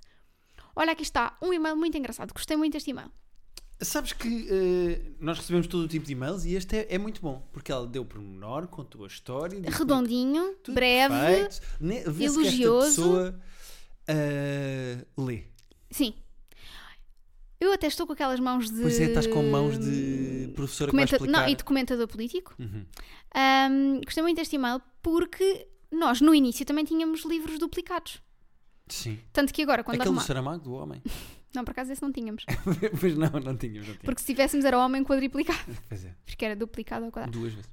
Olha, 0.74 0.94
aqui 0.94 1.04
está 1.04 1.38
um 1.42 1.52
e-mail 1.52 1.76
muito 1.76 1.98
engraçado. 1.98 2.34
Gostei 2.34 2.56
muito 2.56 2.72
deste 2.72 2.90
e-mail. 2.90 3.12
Sabes 3.82 4.14
que 4.14 4.48
eh, 4.50 5.02
nós 5.20 5.40
recebemos 5.40 5.68
todo 5.68 5.84
o 5.84 5.88
tipo 5.90 6.06
de 6.06 6.14
e-mails 6.14 6.46
e 6.46 6.54
este 6.56 6.78
é, 6.78 6.96
é 6.96 6.98
muito 6.98 7.20
bom, 7.20 7.46
porque 7.52 7.70
ela 7.70 7.86
deu 7.86 8.06
pormenor, 8.06 8.68
contou 8.68 9.04
a 9.04 9.08
história, 9.08 9.60
Redondinho, 9.70 10.56
tudo 10.64 10.76
breve. 10.76 11.14
perfeito, 11.14 11.62
esta 11.92 12.24
elogioso. 12.24 12.86
pessoa 12.88 13.42
eh, 14.08 15.04
lê. 15.18 15.44
Sim. 15.90 16.14
Eu 17.60 17.74
até 17.74 17.88
estou 17.88 18.08
com 18.08 18.14
aquelas 18.14 18.40
mãos 18.40 18.72
de. 18.72 18.82
Pois 18.82 19.00
é, 19.00 19.06
estás 19.06 19.28
com 19.28 19.44
mãos 19.44 19.78
de 19.78 20.21
professora 20.52 20.92
que 20.92 20.96
vai 20.96 21.06
Comenta... 21.06 21.16
explicar. 21.16 21.42
Não, 21.42 21.50
e 21.50 21.56
de 21.56 21.64
comentador 21.64 22.08
político. 22.08 22.56
Uhum. 22.60 22.86
Ahm, 23.34 24.02
gostei 24.04 24.24
muito 24.24 24.38
deste 24.38 24.56
e-mail 24.56 24.82
porque 25.02 25.68
nós, 25.92 26.22
no 26.22 26.34
início, 26.34 26.66
também 26.66 26.86
tínhamos 26.86 27.26
livros 27.26 27.60
duplicados. 27.60 28.22
Sim. 28.88 29.20
Tanto 29.32 29.54
que 29.54 29.62
agora, 29.62 29.84
quando 29.84 29.96
Aquele 29.96 30.06
do 30.06 30.10
arrumar... 30.10 30.26
Saramago, 30.26 30.64
do 30.64 30.74
homem. 30.74 31.02
Não, 31.54 31.66
por 31.66 31.72
acaso 31.72 31.92
esse 31.92 32.02
não 32.02 32.14
tínhamos. 32.14 32.46
pois 33.00 33.18
não, 33.18 33.30
não 33.30 33.30
tínhamos, 33.30 33.46
não 33.46 33.58
tínhamos. 33.58 33.98
Porque 34.06 34.22
se 34.22 34.28
tivéssemos 34.28 34.64
era 34.64 34.78
o 34.78 34.82
homem 34.82 35.04
quadriplicado. 35.04 35.60
Pois 35.90 36.06
é, 36.06 36.16
Porque 36.26 36.46
era 36.46 36.56
duplicado 36.56 37.06
ao 37.06 37.12
quadrado. 37.12 37.38
duas 37.38 37.54
vezes. 37.54 37.70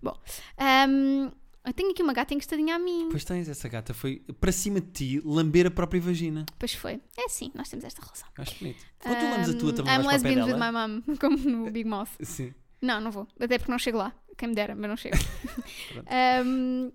Ahm, 0.56 1.30
eu 1.64 1.72
tenho 1.72 1.90
aqui 1.90 2.02
uma 2.02 2.12
gata 2.12 2.34
encostadinha 2.34 2.74
a 2.74 2.78
mim. 2.78 3.08
Pois 3.10 3.24
tens, 3.24 3.48
essa 3.48 3.68
gata 3.68 3.94
foi 3.94 4.24
para 4.40 4.50
cima 4.50 4.80
de 4.80 4.90
ti 4.90 5.22
lamber 5.24 5.66
a 5.66 5.70
própria 5.70 6.00
vagina. 6.00 6.44
Pois 6.58 6.74
foi. 6.74 7.00
É 7.16 7.26
assim, 7.26 7.52
nós 7.54 7.68
temos 7.68 7.84
esta 7.84 8.02
relação. 8.02 8.28
Acho 8.36 8.58
bonito. 8.58 8.84
Quando 8.98 9.18
tu 9.18 9.24
lambes 9.24 9.48
a 9.48 9.58
tua 9.58 9.72
também 9.72 9.94
I'm 9.94 10.06
lesbian 10.06 10.44
with 10.44 10.54
my 10.54 10.72
mom, 10.72 11.16
como 11.20 11.36
no 11.36 11.70
Big 11.70 11.88
Mouth. 11.88 12.10
Sim. 12.20 12.52
Não, 12.80 13.00
não 13.00 13.10
vou. 13.10 13.26
Até 13.40 13.58
porque 13.58 13.70
não 13.70 13.78
chego 13.78 13.98
lá. 13.98 14.12
Quem 14.36 14.48
me 14.50 14.54
dera, 14.54 14.74
mas 14.74 14.88
não 14.88 14.96
chego. 14.96 15.16
Ahm, 16.06 16.90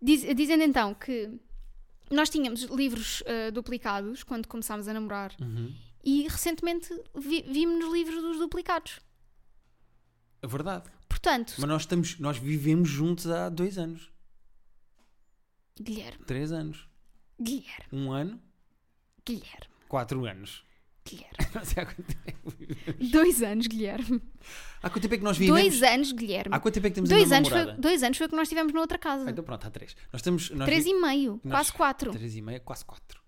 diz- 0.00 0.34
dizendo 0.36 0.62
então 0.62 0.94
que 0.94 1.30
nós 2.10 2.30
tínhamos 2.30 2.62
livros 2.62 3.22
ah, 3.26 3.50
duplicados 3.50 4.22
quando 4.22 4.46
começámos 4.46 4.86
a 4.88 4.92
namorar 4.94 5.34
Uhum. 5.40 5.74
e 6.04 6.22
recentemente 6.28 6.88
vi, 7.16 7.42
vimos 7.42 7.92
livros 7.92 8.22
dos 8.22 8.38
duplicados. 8.38 9.00
É 10.42 10.46
verdade. 10.46 10.88
Portanto, 11.08 11.54
Mas 11.58 11.68
nós, 11.68 11.82
estamos, 11.82 12.18
nós 12.20 12.36
vivemos 12.38 12.88
juntos 12.88 13.26
há 13.28 13.48
dois 13.48 13.76
anos. 13.78 14.12
Guilherme, 15.80 16.24
Três 16.24 16.52
anos. 16.52 16.88
Guilherme, 17.40 17.86
Um 17.92 18.12
ano. 18.12 18.40
Guilherme, 19.26 19.66
Quatro 19.88 20.24
anos. 20.26 20.64
Guilherme. 21.08 21.36
Não 21.54 21.64
sei 21.64 21.82
há 21.82 21.86
quanto 21.86 22.02
tempo 22.02 22.52
vivemos. 22.58 23.10
Dois 23.10 23.42
anos, 23.42 23.66
Guilherme. 23.66 24.22
Há 24.82 24.90
quanto 24.90 25.02
tempo 25.02 25.14
é 25.14 25.18
que 25.18 25.24
nós 25.24 25.38
vivemos? 25.38 25.60
Dois 25.62 25.82
anos, 25.82 26.12
Guilherme. 26.12 26.54
Há 26.54 26.60
quanto 26.60 26.74
tempo 26.74 26.86
é 26.86 26.90
que 26.90 26.94
temos 26.94 27.10
Dois 27.10 27.32
a 27.32 27.36
anos, 27.36 27.48
foi, 27.48 27.72
dois 27.76 28.02
anos 28.02 28.18
foi 28.18 28.26
o 28.26 28.30
que 28.30 28.36
nós 28.36 28.48
tivemos 28.48 28.72
na 28.72 28.80
outra 28.80 28.98
casa. 28.98 29.24
Ah, 29.26 29.30
então 29.30 29.42
pronto, 29.44 29.66
há 29.66 29.70
três. 29.70 29.96
Nós 30.12 30.20
temos... 30.22 30.50
Nós 30.50 30.66
Três 30.66 30.84
vi- 30.84 30.90
e 30.90 31.00
meio, 31.00 31.40
nós- 31.44 31.52
quase 31.52 31.72
quatro. 31.72 32.10
Três 32.12 32.36
e 32.36 32.42
meia, 32.42 32.60
quase 32.60 32.84
quatro. 32.84 33.20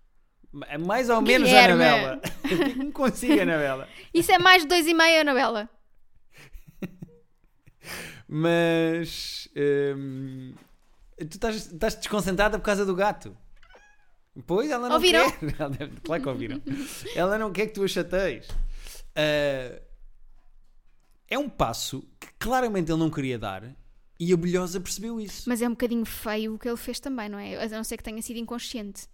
É 0.67 0.77
mais 0.77 1.09
ou 1.09 1.21
menos, 1.21 1.47
Guilherme. 1.47 1.83
Anabela. 1.83 2.21
Não 2.77 2.91
consigo, 2.91 3.41
Anabela. 3.41 3.87
Isso 4.13 4.31
é 4.31 4.37
mais 4.39 4.63
de 4.63 4.67
dois 4.67 4.85
e 4.87 4.93
meio, 4.93 5.21
Anabela. 5.21 5.69
Mas... 8.27 9.49
hum, 9.97 10.53
tu 11.17 11.23
estás, 11.35 11.55
estás 11.71 11.95
desconcentrada 11.95 12.57
por 12.59 12.65
causa 12.65 12.85
do 12.85 12.95
gato. 12.95 13.35
Pois, 14.45 14.69
ela 14.69 14.87
não 14.87 14.95
Ouviram? 14.95 15.29
quer. 15.31 15.55
Ela 15.59 15.69
deve- 15.69 16.01
Claro 16.01 16.21
que 16.23 16.29
ouviram. 16.29 16.61
ela 17.15 17.37
não 17.37 17.51
quer 17.51 17.67
que 17.67 17.73
tu 17.73 17.83
a 17.83 17.87
chateis. 17.87 18.47
Ah, 19.15 19.81
é 21.27 21.37
um 21.37 21.47
passo 21.49 22.01
que 22.19 22.27
claramente 22.39 22.91
ele 22.91 22.99
não 22.99 23.09
queria 23.09 23.37
dar 23.37 23.63
e 24.19 24.33
a 24.33 24.37
Bolhosa 24.37 24.79
percebeu 24.79 25.19
isso. 25.21 25.47
Mas 25.47 25.61
é 25.61 25.67
um 25.67 25.71
bocadinho 25.71 26.05
feio 26.05 26.55
o 26.55 26.59
que 26.59 26.67
ele 26.67 26.75
fez 26.77 26.99
também, 26.99 27.29
não 27.29 27.37
é? 27.39 27.63
A 27.63 27.67
não 27.69 27.83
ser 27.83 27.97
que 27.97 28.03
tenha 28.03 28.21
sido 28.21 28.37
inconsciente. 28.37 29.07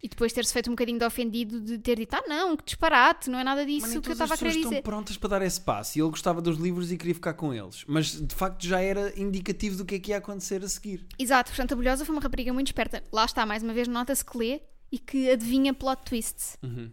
E 0.00 0.08
depois 0.08 0.32
ter-se 0.32 0.52
feito 0.52 0.68
um 0.70 0.74
bocadinho 0.74 0.98
de 0.98 1.04
ofendido 1.04 1.60
de 1.60 1.76
ter 1.78 1.96
dito, 1.98 2.14
ah 2.14 2.22
não, 2.28 2.56
que 2.56 2.64
disparate, 2.64 3.28
não 3.28 3.38
é 3.38 3.42
nada 3.42 3.66
disso 3.66 3.80
Mas 3.82 3.90
nem 3.90 4.00
que 4.00 4.08
eu 4.08 4.12
estava 4.12 4.32
a 4.32 4.34
as 4.34 4.38
querer 4.38 4.50
pessoas 4.50 4.64
dizer. 4.66 4.78
estão 4.78 4.92
prontas 4.92 5.16
para 5.16 5.28
dar 5.30 5.42
esse 5.42 5.60
passo 5.60 5.98
e 5.98 6.00
ele 6.00 6.10
gostava 6.10 6.40
dos 6.40 6.56
livros 6.56 6.92
e 6.92 6.96
queria 6.96 7.14
ficar 7.14 7.34
com 7.34 7.52
eles. 7.52 7.84
Mas 7.88 8.12
de 8.12 8.32
facto 8.34 8.64
já 8.64 8.80
era 8.80 9.12
indicativo 9.20 9.76
do 9.76 9.84
que 9.84 9.96
é 9.96 9.98
que 9.98 10.10
ia 10.12 10.18
acontecer 10.18 10.62
a 10.62 10.68
seguir. 10.68 11.04
Exato, 11.18 11.50
portanto 11.50 11.72
a 11.72 11.76
Bolhosa 11.76 12.04
foi 12.04 12.14
uma 12.14 12.22
rapariga 12.22 12.52
muito 12.52 12.68
esperta. 12.68 13.02
Lá 13.12 13.24
está, 13.24 13.44
mais 13.44 13.62
uma 13.64 13.72
vez, 13.74 13.88
nota-se 13.88 14.24
que 14.24 14.38
lê 14.38 14.60
e 14.92 14.98
que 15.00 15.30
adivinha 15.30 15.74
plot 15.74 16.02
twists. 16.04 16.56
Uhum. 16.62 16.92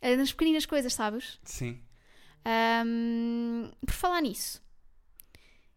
Eh, 0.00 0.16
Nas 0.16 0.32
pequeninas 0.32 0.64
coisas, 0.64 0.94
sabes? 0.94 1.38
Sim. 1.44 1.78
Ahm, 2.42 3.70
por 3.84 3.92
falar 3.94 4.22
nisso, 4.22 4.62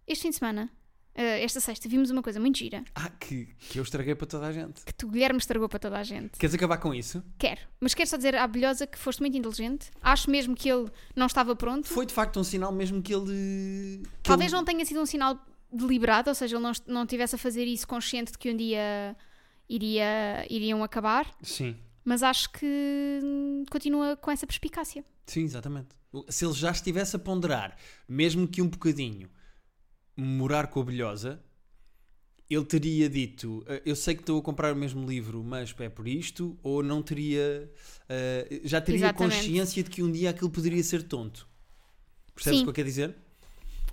este 0.08 0.24
fim 0.24 0.30
de 0.30 0.38
semana 0.38 0.70
esta 1.16 1.60
sexta, 1.60 1.88
vimos 1.88 2.10
uma 2.10 2.24
coisa 2.24 2.40
muito 2.40 2.58
gira 2.58 2.84
Ah, 2.96 3.10
que, 3.10 3.46
que 3.70 3.78
eu 3.80 3.84
estraguei 3.84 4.16
para 4.16 4.26
toda 4.28 4.48
a 4.48 4.52
gente. 4.52 4.84
que 4.84 4.94
tu, 4.94 5.08
Guilherme, 5.08 5.38
estragou 5.40 5.70
para 5.70 5.78
toda 5.80 5.98
a 6.00 6.04
gente. 6.04 6.38
Queres 6.40 6.56
acabar 6.56 6.78
com 6.78 6.94
isso? 6.94 7.24
Quero. 7.38 7.62
Mas 7.80 7.94
quero 7.94 8.10
só 8.10 8.18
dizer 8.18 8.36
à 8.36 8.48
Bilhosa 8.48 8.88
que 8.88 8.98
foste 8.98 9.20
muito 9.22 9.38
inteligente. 9.38 9.92
Acho 10.02 10.30
mesmo 10.32 10.56
que 10.56 10.70
ele 10.70 10.90
não 11.16 11.28
estava 11.28 11.56
pronto. 11.56 11.88
Foi 11.88 12.06
de 12.06 12.14
facto 12.14 12.40
um 12.40 12.44
sinal 12.44 12.72
mesmo 12.72 13.02
que 13.02 13.14
ele. 13.14 14.02
que 14.22 14.24
Talvez 14.30 14.52
ele- 14.52 14.58
não 14.60 14.66
tenha 14.66 14.84
sido 14.86 15.00
um 15.02 15.06
sinal 15.06 15.40
deliberado, 15.72 16.30
ou 16.30 16.36
seja, 16.36 16.56
ele 16.56 16.64
não, 16.64 16.72
não 16.88 17.06
tivesse 17.06 17.36
a 17.36 17.38
fazer 17.38 17.66
isso 17.66 17.88
consciente 17.88 18.32
de 18.32 18.38
que 18.38 18.52
um 18.52 18.56
dia 18.58 19.16
iria, 19.70 20.46
iriam 20.50 20.84
acabar. 20.84 21.26
Sim, 21.42 21.76
Mas 22.06 22.22
acho 22.24 22.50
que 22.52 23.20
hum, 23.24 23.64
continua 23.70 24.16
com 24.18 24.30
essa 24.32 24.46
perspicácia. 24.46 25.04
sim, 25.26 25.44
exatamente. 25.44 25.90
Se 26.30 26.46
ele 26.46 26.54
já 26.54 26.70
estivesse 26.72 27.16
a 27.16 27.20
ponderar, 27.20 27.76
mesmo 28.08 28.48
que 28.48 28.62
um 28.62 28.68
bocadinho, 28.68 29.30
morar 30.16 30.68
com 30.68 30.80
a 30.82 30.84
bilhosa, 30.84 31.42
ele 32.50 32.66
teria 32.66 33.10
dito: 33.10 33.64
"Ah, 33.68 33.82
Eu 33.86 33.96
sei 33.96 34.16
que 34.16 34.22
estou 34.22 34.40
a 34.40 34.42
comprar 34.42 34.74
o 34.74 34.76
mesmo 34.76 35.08
livro, 35.08 35.44
mas 35.44 35.74
é 35.80 35.90
por 35.90 36.08
isto, 36.08 36.58
ou 36.62 36.84
não 36.84 37.02
teria. 37.02 37.72
ah, 38.10 38.48
já 38.64 38.80
teria 38.82 39.00
Exatamente. 39.08 39.36
consciência 39.38 39.84
de 39.84 39.90
que 39.90 40.04
um 40.04 40.12
dia 40.12 40.30
aquilo 40.30 40.50
poderia 40.50 40.84
ser 40.84 41.04
tonto. 41.04 41.48
Percebes 42.36 42.60
Sim. 42.60 42.64
o 42.64 42.66
que 42.66 42.70
eu 42.70 42.74
quero 42.74 42.88
dizer? 42.88 43.16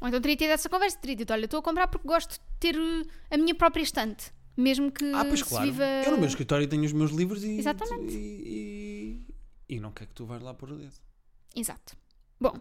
Ou 0.00 0.09
então 0.09 0.20
teria 0.20 0.37
tido 0.37 0.50
essa 0.50 0.68
conversa, 0.68 0.96
teria 0.98 1.14
dito, 1.16 1.30
olha, 1.30 1.44
estou 1.44 1.61
a 1.61 1.62
comprar 1.62 1.87
porque 1.87 2.09
gosto 2.09 2.33
de 2.33 2.40
ter 2.59 2.74
uh, 2.74 3.06
a 3.30 3.37
minha 3.37 3.54
própria 3.54 3.83
estante. 3.83 4.33
Mesmo 4.56 4.90
que 4.90 5.04
Ah, 5.12 5.24
pois 5.24 5.42
claro. 5.42 5.66
viva... 5.70 5.85
Eu 6.04 6.12
no 6.12 6.18
meu 6.18 6.26
escritório 6.26 6.66
tenho 6.66 6.85
os 6.85 6.92
meus 6.92 7.11
livros 7.12 7.44
e. 7.44 7.59
Exatamente. 7.59 8.14
E, 8.16 9.24
e, 9.68 9.74
e 9.76 9.80
não 9.80 9.92
quero 9.92 10.09
que 10.09 10.14
tu 10.14 10.24
vais 10.26 10.42
lá 10.42 10.52
pôr 10.54 10.72
o 10.72 10.76
dedo. 10.76 10.94
Exato. 11.54 11.96
Bom, 12.40 12.59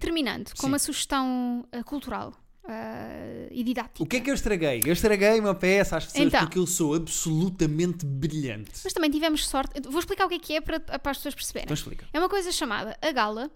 terminando 0.00 0.50
com 0.50 0.62
Sim. 0.62 0.66
uma 0.66 0.78
sugestão 0.78 1.64
uh, 1.72 1.84
cultural 1.84 2.34
uh, 2.64 3.48
e 3.50 3.62
didática. 3.62 4.02
O 4.02 4.06
que 4.06 4.16
é 4.16 4.20
que 4.20 4.30
eu 4.30 4.34
estraguei? 4.34 4.82
Eu 4.84 4.92
estraguei 4.92 5.38
uma 5.40 5.54
peça 5.54 5.96
às 5.96 6.06
pessoas 6.06 6.26
Então. 6.26 6.40
porque 6.40 6.58
eu 6.58 6.66
sou 6.66 6.94
absolutamente 6.94 8.04
brilhante. 8.04 8.72
Mas 8.82 8.92
também 8.92 9.10
tivemos 9.10 9.46
sorte. 9.46 9.80
Vou 9.88 9.98
explicar 9.98 10.26
o 10.26 10.28
que 10.28 10.34
é 10.34 10.38
que 10.38 10.52
é 10.54 10.60
para, 10.60 10.80
para 10.80 11.10
as 11.10 11.18
pessoas 11.18 11.34
perceberem. 11.34 11.64
Então 11.64 11.74
explica. 11.74 12.06
É 12.12 12.18
uma 12.18 12.28
coisa 12.28 12.50
chamada 12.52 12.96
a 13.00 13.12
gala. 13.12 13.50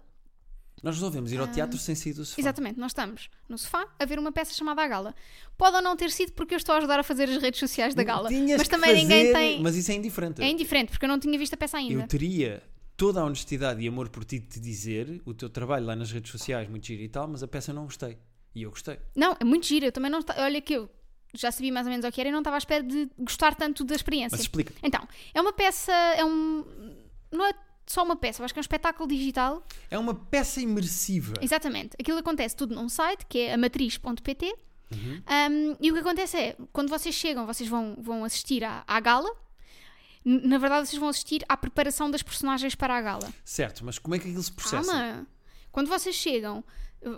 Nós 0.81 0.95
resolvemos 0.95 1.31
ir 1.33 1.39
ao 1.39 1.47
teatro 1.47 1.77
sem 1.77 1.93
sair 1.93 2.13
do 2.13 2.23
sofá. 2.23 2.35
Ah. 2.37 2.41
Exatamente, 2.41 2.79
nós 2.79 2.91
estamos 2.91 3.29
no 3.49 3.57
sofá 3.57 3.85
a 3.99 4.05
ver 4.05 4.17
uma 4.17 4.31
peça 4.31 4.53
chamada 4.53 4.81
a 4.81 4.87
gala. 4.87 5.13
Pode 5.57 5.75
ou 5.75 5.81
não 5.81 5.95
ter 5.95 6.09
sido 6.09 6.31
porque 6.31 6.53
eu 6.53 6.57
estou 6.57 6.73
a 6.73 6.77
ajudar 6.77 6.99
a 6.99 7.03
fazer 7.03 7.29
as 7.29 7.41
redes 7.41 7.59
sociais 7.59 7.93
da 7.93 8.03
gala. 8.03 8.29
Tinhas 8.29 8.57
mas 8.57 8.67
também 8.67 8.93
ninguém 8.95 9.27
fazer, 9.27 9.33
tem. 9.33 9.61
Mas 9.61 9.75
isso 9.75 9.91
é 9.91 9.95
indiferente. 9.95 10.41
É 10.41 10.49
indiferente, 10.49 10.91
porque 10.91 11.03
eu 11.03 11.09
não 11.09 11.19
tinha 11.19 11.37
visto 11.37 11.53
a 11.53 11.57
peça 11.57 11.77
ainda. 11.77 12.03
Eu 12.03 12.07
teria 12.07 12.63
toda 12.95 13.21
a 13.21 13.25
honestidade 13.25 13.81
e 13.81 13.87
amor 13.87 14.07
por 14.09 14.23
ti 14.23 14.39
de 14.39 14.47
te 14.47 14.59
dizer 14.59 15.21
o 15.25 15.33
teu 15.33 15.49
trabalho 15.49 15.85
lá 15.85 15.95
nas 15.95 16.11
redes 16.11 16.31
sociais, 16.31 16.69
muito 16.69 16.85
giro 16.87 17.01
e 17.01 17.09
tal, 17.09 17.27
mas 17.27 17.43
a 17.43 17.47
peça 17.47 17.73
não 17.73 17.83
gostei. 17.83 18.17
E 18.55 18.63
eu 18.63 18.71
gostei. 18.71 18.99
Não, 19.15 19.35
é 19.39 19.43
muito 19.43 19.65
giro. 19.65 19.85
Eu 19.85 19.91
também 19.91 20.11
não. 20.11 20.19
Olha 20.37 20.61
que 20.61 20.73
eu 20.73 20.89
já 21.33 21.51
sabia 21.51 21.71
mais 21.71 21.85
ou 21.85 21.91
menos 21.91 22.05
o 22.05 22.11
que 22.11 22.19
era 22.19 22.29
e 22.29 22.31
não 22.31 22.39
estava 22.39 22.57
à 22.57 22.59
espera 22.59 22.83
de 22.83 23.09
gostar 23.17 23.55
tanto 23.55 23.83
da 23.83 23.95
experiência. 23.95 24.35
Mas 24.35 24.41
explica. 24.41 24.73
Então, 24.81 25.07
é 25.33 25.41
uma 25.41 25.53
peça. 25.53 25.91
É 25.91 26.25
um. 26.25 26.65
Não 27.31 27.45
é 27.45 27.53
só 27.89 28.03
uma 28.03 28.15
peça, 28.15 28.41
eu 28.41 28.45
acho 28.45 28.53
que 28.53 28.59
é 28.59 28.61
um 28.61 28.61
espetáculo 28.61 29.09
digital. 29.09 29.65
É 29.89 29.97
uma 29.97 30.13
peça 30.13 30.61
imersiva. 30.61 31.33
Exatamente. 31.41 31.95
Aquilo 31.99 32.19
acontece 32.19 32.55
tudo 32.55 32.75
num 32.75 32.87
site 32.87 33.25
que 33.25 33.39
é 33.39 33.53
amatriz.pt. 33.55 34.55
Uhum. 34.91 35.21
Um, 35.51 35.75
e 35.81 35.91
o 35.91 35.93
que 35.95 35.99
acontece 35.99 36.37
é, 36.37 36.57
quando 36.71 36.89
vocês 36.89 37.13
chegam, 37.15 37.47
vocês 37.47 37.67
vão, 37.67 37.97
vão 37.99 38.23
assistir 38.23 38.63
à, 38.63 38.83
à 38.87 38.99
gala. 38.99 39.29
Na 40.23 40.59
verdade, 40.59 40.87
vocês 40.87 40.99
vão 40.99 41.09
assistir 41.09 41.43
à 41.49 41.57
preparação 41.57 42.11
das 42.11 42.21
personagens 42.21 42.75
para 42.75 42.95
a 42.95 43.01
gala. 43.01 43.33
Certo, 43.43 43.83
mas 43.83 43.97
como 43.97 44.13
é 44.13 44.19
que 44.19 44.27
aquilo 44.27 44.43
se 44.43 44.51
processa? 44.51 44.91
Calma! 44.91 45.27
Quando 45.71 45.87
vocês 45.87 46.15
chegam, 46.15 46.63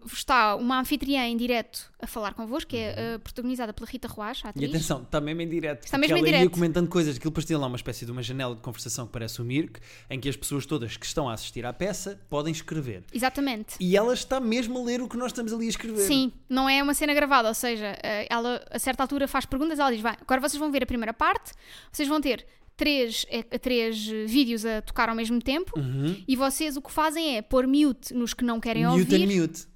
está 0.05 0.55
uma 0.55 0.79
anfitriã 0.79 1.25
em 1.27 1.35
direto 1.35 1.91
a 1.99 2.05
falar 2.07 2.33
convosco, 2.33 2.69
que 2.69 2.77
é 2.77 3.15
uh, 3.15 3.19
protagonizada 3.19 3.73
pela 3.73 3.87
Rita 3.89 4.07
Roas, 4.07 4.41
a 4.43 4.47
E 4.47 4.49
atriz. 4.49 4.69
atenção, 4.69 5.01
está 5.01 5.19
mesmo 5.19 5.41
em 5.41 5.49
direto. 5.49 5.85
Está 5.85 5.97
mesmo 5.97 6.15
em 6.17 6.19
ela 6.19 6.27
ia 6.29 6.37
direto. 6.37 6.51
comentando 6.53 6.87
coisas. 6.87 7.15
Aquilo 7.17 7.31
depois 7.31 7.45
tem 7.45 7.57
lá 7.57 7.65
uma 7.67 7.75
espécie 7.75 8.05
de 8.05 8.11
uma 8.11 8.21
janela 8.21 8.55
de 8.55 8.61
conversação 8.61 9.05
que 9.07 9.11
parece 9.13 9.41
o 9.41 9.45
Mirk, 9.45 9.79
em 10.09 10.19
que 10.19 10.29
as 10.29 10.35
pessoas 10.35 10.65
todas 10.65 10.97
que 10.97 11.05
estão 11.05 11.27
a 11.29 11.33
assistir 11.33 11.65
à 11.65 11.73
peça 11.73 12.19
podem 12.29 12.51
escrever. 12.51 13.03
Exatamente. 13.13 13.75
E 13.79 13.97
ela 13.97 14.13
está 14.13 14.39
mesmo 14.39 14.77
a 14.79 14.83
ler 14.83 15.01
o 15.01 15.07
que 15.09 15.17
nós 15.17 15.27
estamos 15.31 15.51
ali 15.53 15.65
a 15.65 15.69
escrever. 15.69 16.01
Sim, 16.05 16.31
não 16.49 16.69
é 16.69 16.81
uma 16.83 16.93
cena 16.93 17.13
gravada, 17.13 17.47
ou 17.47 17.53
seja, 17.55 17.93
uh, 17.93 18.27
ela 18.29 18.63
a 18.69 18.79
certa 18.79 19.03
altura 19.03 19.27
faz 19.27 19.45
perguntas, 19.45 19.79
ela 19.79 19.91
diz: 19.91 20.01
vai, 20.01 20.15
agora 20.21 20.41
vocês 20.41 20.59
vão 20.59 20.71
ver 20.71 20.83
a 20.83 20.85
primeira 20.85 21.13
parte, 21.13 21.53
vocês 21.91 22.07
vão 22.07 22.21
ter 22.21 22.45
três, 22.77 23.25
eh, 23.29 23.43
três 23.59 24.09
eh, 24.11 24.25
vídeos 24.25 24.65
a 24.65 24.81
tocar 24.81 25.07
ao 25.09 25.15
mesmo 25.15 25.39
tempo 25.39 25.77
Uhum. 25.77 26.15
e 26.27 26.35
vocês 26.35 26.75
o 26.77 26.81
que 26.81 26.91
fazem 26.91 27.37
é 27.37 27.41
pôr 27.41 27.67
mute 27.67 28.11
nos 28.13 28.33
que 28.33 28.43
não 28.43 28.59
querem 28.59 28.87
Mute 28.87 29.01
ouvir. 29.01 29.23
and 29.23 29.41
mute. 29.41 29.70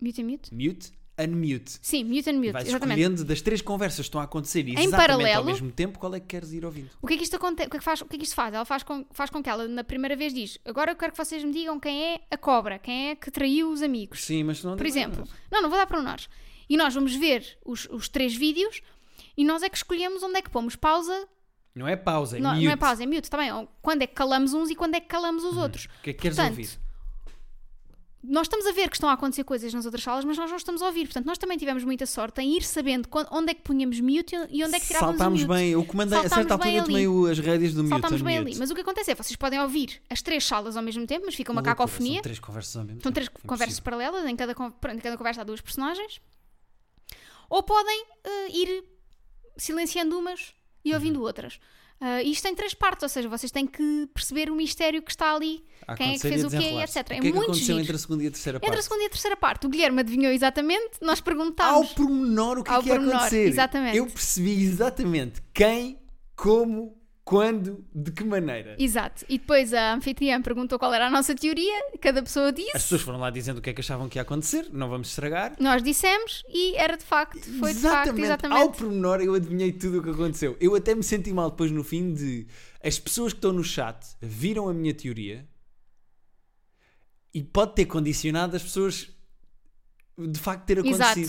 Mute 0.00 0.20
and 0.20 0.24
mute? 0.26 0.54
Mute 0.54 0.92
and 1.18 1.28
mute. 1.28 1.78
Sim, 1.82 2.04
mute 2.04 2.30
and 2.30 2.34
mute, 2.34 2.52
Vais 2.52 2.68
exatamente. 2.68 3.00
escolhendo 3.00 3.24
das 3.24 3.42
três 3.42 3.60
conversas 3.60 3.98
que 3.98 4.02
estão 4.02 4.20
a 4.20 4.24
acontecer 4.24 4.60
Em 4.60 4.72
exatamente 4.72 4.96
paralelo. 4.96 5.38
ao 5.38 5.44
mesmo 5.44 5.72
tempo, 5.72 5.98
qual 5.98 6.14
é 6.14 6.20
que 6.20 6.26
queres 6.26 6.52
ir 6.52 6.64
ouvindo? 6.64 6.90
O 7.02 7.06
que 7.06 7.14
é 7.14 7.16
que 7.16 7.24
isto 7.24 7.34
acontece? 7.34 7.66
O 7.66 7.70
que 7.70 7.76
é 7.76 7.78
que, 7.80 7.84
faz, 7.84 8.00
o 8.00 8.04
que 8.06 8.14
é 8.14 8.18
que 8.18 8.24
isto 8.24 8.34
faz? 8.36 8.54
Ela 8.54 8.64
faz 8.64 8.84
com, 8.84 9.04
faz 9.10 9.28
com 9.28 9.42
que 9.42 9.50
ela, 9.50 9.66
na 9.66 9.82
primeira 9.82 10.14
vez, 10.14 10.32
diz: 10.32 10.58
Agora 10.64 10.92
eu 10.92 10.96
quero 10.96 11.10
que 11.12 11.18
vocês 11.18 11.42
me 11.42 11.52
digam 11.52 11.80
quem 11.80 12.14
é 12.14 12.20
a 12.30 12.36
cobra, 12.36 12.78
quem 12.78 13.10
é 13.10 13.16
que 13.16 13.30
traiu 13.30 13.70
os 13.72 13.82
amigos. 13.82 14.24
Sim, 14.24 14.44
mas 14.44 14.62
não 14.62 14.76
Por 14.76 14.86
exemplo, 14.86 15.26
não, 15.50 15.60
não 15.60 15.68
vou 15.68 15.78
dar 15.78 15.86
para 15.86 16.00
nós. 16.00 16.28
E 16.68 16.76
nós 16.76 16.94
vamos 16.94 17.14
ver 17.16 17.58
os, 17.64 17.88
os 17.90 18.08
três 18.08 18.36
vídeos 18.36 18.80
e 19.36 19.44
nós 19.44 19.62
é 19.62 19.68
que 19.68 19.76
escolhemos 19.76 20.22
onde 20.22 20.38
é 20.38 20.42
que 20.42 20.50
pomos 20.50 20.76
pausa. 20.76 21.26
Não 21.74 21.86
é 21.88 21.96
pausa, 21.96 22.36
é 22.36 22.40
não, 22.40 22.54
mute. 22.54 22.64
não 22.64 22.72
é 22.72 22.76
pausa, 22.76 23.02
é 23.02 23.06
mute. 23.06 23.28
Ou 23.54 23.68
Quando 23.80 24.02
é 24.02 24.06
que 24.06 24.14
calamos 24.14 24.52
uns 24.52 24.68
e 24.70 24.74
quando 24.74 24.94
é 24.94 25.00
que 25.00 25.06
calamos 25.06 25.44
os 25.44 25.56
outros. 25.56 25.84
O 25.84 26.02
que 26.02 26.10
é 26.10 26.12
que 26.12 26.20
queres 26.20 26.36
Portanto, 26.36 26.58
ouvir? 26.58 26.70
Nós 28.20 28.46
estamos 28.46 28.66
a 28.66 28.72
ver 28.72 28.88
que 28.90 28.96
estão 28.96 29.08
a 29.08 29.12
acontecer 29.12 29.44
coisas 29.44 29.72
nas 29.72 29.84
outras 29.84 30.02
salas, 30.02 30.24
mas 30.24 30.36
nós 30.36 30.50
não 30.50 30.56
estamos 30.56 30.82
a 30.82 30.86
ouvir. 30.86 31.04
Portanto, 31.06 31.24
nós 31.24 31.38
também 31.38 31.56
tivemos 31.56 31.84
muita 31.84 32.04
sorte 32.04 32.40
em 32.40 32.56
ir 32.56 32.62
sabendo 32.64 33.08
onde 33.30 33.52
é 33.52 33.54
que 33.54 33.62
punhamos 33.62 34.00
mute 34.00 34.34
e 34.50 34.64
onde 34.64 34.74
é 34.74 34.80
que 34.80 34.86
tirávamos 34.88 35.16
Saltámos 35.18 35.42
o 35.42 35.46
mute. 35.46 35.56
bem, 35.56 35.70
eu 35.70 35.84
comandei, 35.84 36.18
a 36.18 36.22
Saltámos 36.22 36.48
certa 36.48 36.54
altura 36.54 36.84
tomei 36.84 37.30
as 37.30 37.38
rédeas 37.38 37.74
do 37.74 37.84
mute 37.84 37.90
Saltámos 37.92 38.20
bem 38.22 38.38
mute. 38.40 38.50
ali. 38.50 38.58
Mas 38.58 38.70
o 38.70 38.74
que 38.74 38.80
acontece 38.80 39.12
é 39.12 39.14
vocês 39.14 39.36
podem 39.36 39.60
ouvir 39.60 40.02
as 40.10 40.20
três 40.20 40.44
salas 40.44 40.76
ao 40.76 40.82
mesmo 40.82 41.06
tempo, 41.06 41.26
mas 41.26 41.34
fica 41.36 41.52
uma 41.52 41.62
cacofonia. 41.62 42.14
São 42.14 42.22
três 42.22 42.38
conversas 42.40 42.76
ao 42.76 42.84
mesmo 42.84 43.00
São 43.02 43.12
tempo. 43.12 43.14
três 43.26 43.28
conversas 43.46 43.80
paralelas, 43.80 44.26
em 44.26 44.34
cada, 44.34 44.52
em 44.52 44.98
cada 44.98 45.16
conversa 45.16 45.40
há 45.42 45.44
duas 45.44 45.60
personagens. 45.60 46.20
Ou 47.48 47.62
podem 47.62 48.04
eh, 48.24 48.48
ir 48.50 48.84
silenciando 49.56 50.18
umas 50.18 50.52
e 50.84 50.92
ouvindo 50.92 51.20
Uhum. 51.20 51.26
outras. 51.26 51.58
Ah, 52.00 52.22
isto 52.22 52.42
tem 52.44 52.54
três 52.54 52.74
partes, 52.74 53.02
ou 53.02 53.08
seja, 53.08 53.28
vocês 53.28 53.50
têm 53.50 53.66
que 53.66 54.08
perceber 54.14 54.50
o 54.50 54.54
mistério 54.54 55.02
que 55.02 55.10
está 55.10 55.34
ali, 55.34 55.64
A 55.86 55.96
quem 55.96 56.10
é 56.10 56.12
que 56.12 56.20
fez 56.20 56.44
o 56.44 56.48
quê, 56.50 56.56
etc. 56.80 56.96
É 56.96 57.00
O 57.00 57.04
que 57.06 57.12
é 57.14 57.16
que 57.18 57.22
muito 57.32 57.38
aconteceu 57.44 57.66
giro. 57.66 57.80
entre 57.80 57.96
a 57.96 57.98
segunda 57.98 58.22
e 58.22 58.26
a 58.28 58.30
terceira 58.30 58.56
Entre 58.58 58.68
a 58.68 58.70
parte? 58.72 58.82
segunda 58.84 59.02
e 59.02 59.06
a 59.06 59.10
terceira 59.10 59.36
parte, 59.36 59.66
o 59.66 59.68
Guilherme 59.68 60.00
adivinhou 60.00 60.32
exatamente, 60.32 60.90
nós 61.02 61.18
Ao 61.18 61.24
perguntámos. 61.24 61.92
pormenor 61.94 62.58
o 62.58 62.62
que 62.64 62.70
é 62.70 62.74
Ao 62.74 62.82
que 62.82 62.88
ia 62.88 62.94
pormenor, 62.94 63.16
acontecer. 63.16 63.48
exatamente. 63.48 63.96
Eu 63.96 64.06
percebi 64.06 64.62
exatamente 64.62 65.42
quem, 65.52 65.98
como, 66.36 66.96
quando, 67.28 67.84
de 67.94 68.10
que 68.10 68.24
maneira. 68.24 68.74
Exato. 68.78 69.22
E 69.28 69.36
depois 69.36 69.74
a 69.74 69.92
anfitriã 69.92 70.40
perguntou 70.40 70.78
qual 70.78 70.94
era 70.94 71.08
a 71.08 71.10
nossa 71.10 71.34
teoria, 71.34 71.78
cada 72.00 72.22
pessoa 72.22 72.50
disse, 72.50 72.74
As 72.74 72.84
pessoas 72.84 73.02
foram 73.02 73.18
lá 73.18 73.28
dizendo 73.28 73.58
o 73.58 73.60
que 73.60 73.68
é 73.68 73.74
que 73.74 73.82
achavam 73.82 74.08
que 74.08 74.16
ia 74.16 74.22
acontecer, 74.22 74.70
não 74.72 74.88
vamos 74.88 75.10
estragar. 75.10 75.54
nós 75.60 75.82
dissemos 75.82 76.42
e 76.48 76.74
era 76.76 76.96
de 76.96 77.04
facto, 77.04 77.38
foi 77.58 77.74
de 77.74 77.80
facto, 77.80 78.12
Ao 78.12 78.18
exatamente. 78.18 78.78
pormenor 78.78 79.20
eu 79.20 79.34
adivinhei 79.34 79.72
tudo 79.72 79.98
o 79.98 80.02
que 80.02 80.08
aconteceu. 80.08 80.56
Eu 80.58 80.74
até 80.74 80.94
me 80.94 81.02
senti 81.02 81.30
mal 81.30 81.50
depois 81.50 81.70
no 81.70 81.84
fim 81.84 82.14
de 82.14 82.46
as 82.82 82.98
pessoas 82.98 83.34
que 83.34 83.38
estão 83.40 83.52
no 83.52 83.62
chat 83.62 84.06
viram 84.22 84.66
a 84.66 84.72
minha 84.72 84.94
teoria 84.94 85.46
e 87.34 87.42
pode 87.42 87.74
ter 87.74 87.84
condicionado 87.84 88.56
as 88.56 88.62
pessoas 88.62 89.10
de 90.16 90.40
facto 90.40 90.64
ter 90.64 90.82
Exato. 90.82 91.20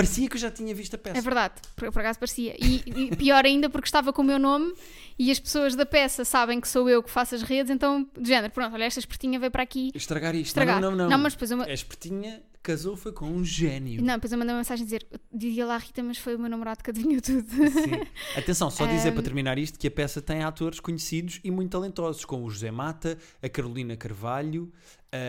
Parecia 0.00 0.28
que 0.28 0.36
eu 0.36 0.40
já 0.40 0.50
tinha 0.50 0.74
visto 0.74 0.94
a 0.94 0.98
peça. 0.98 1.18
É 1.18 1.20
verdade, 1.20 1.54
por, 1.76 1.92
por 1.92 2.00
acaso 2.00 2.18
parecia. 2.18 2.54
E, 2.58 2.82
e 2.86 3.16
pior 3.16 3.44
ainda 3.44 3.68
porque 3.68 3.86
estava 3.86 4.12
com 4.12 4.22
o 4.22 4.24
meu 4.24 4.38
nome 4.38 4.72
e 5.18 5.30
as 5.30 5.38
pessoas 5.38 5.74
da 5.76 5.84
peça 5.84 6.24
sabem 6.24 6.60
que 6.60 6.68
sou 6.68 6.88
eu 6.88 7.02
que 7.02 7.10
faço 7.10 7.34
as 7.34 7.42
redes, 7.42 7.70
então, 7.70 8.08
de 8.18 8.28
género, 8.28 8.52
pronto, 8.52 8.72
olha, 8.74 8.84
esta 8.84 8.98
espertinha 9.00 9.38
veio 9.38 9.50
para 9.50 9.62
aqui 9.62 9.90
Estragar 9.94 10.34
isto. 10.34 10.46
estragar. 10.46 10.80
Não, 10.80 10.90
não, 10.96 11.08
não. 11.08 11.18
mas 11.18 11.34
depois 11.34 11.50
eu, 11.50 11.60
A 11.60 11.72
espertinha 11.72 12.42
casou 12.62 12.96
foi 12.96 13.12
com 13.12 13.26
um 13.26 13.44
gênio. 13.44 14.02
não, 14.02 14.14
depois 14.14 14.32
eu 14.32 14.38
mandei 14.38 14.52
uma 14.54 14.58
mensagem 14.60 14.82
a 14.82 14.86
dizer: 14.86 15.06
dizia 15.32 15.66
lá 15.66 15.76
Rita, 15.78 16.02
mas 16.02 16.16
foi 16.18 16.36
o 16.36 16.38
meu 16.38 16.48
namorado 16.48 16.82
que 16.82 16.90
adivinhou 16.90 17.20
tudo. 17.20 17.46
Sim. 17.48 18.06
Atenção, 18.36 18.70
só 18.70 18.86
dizer 18.86 19.10
Um, 19.10 19.14
para 19.14 19.22
terminar 19.22 19.58
isto 19.58 19.78
que 19.78 19.86
a 19.86 19.90
peça 19.90 20.20
tem 20.22 20.42
atores 20.42 20.80
conhecidos 20.80 21.40
e 21.44 21.50
muito 21.50 21.70
talentosos, 21.72 22.24
como 22.24 22.46
o 22.46 22.50
José 22.50 22.70
Mata, 22.70 23.18
a 23.42 23.48
Carolina 23.48 23.96
Carvalho, 23.96 24.72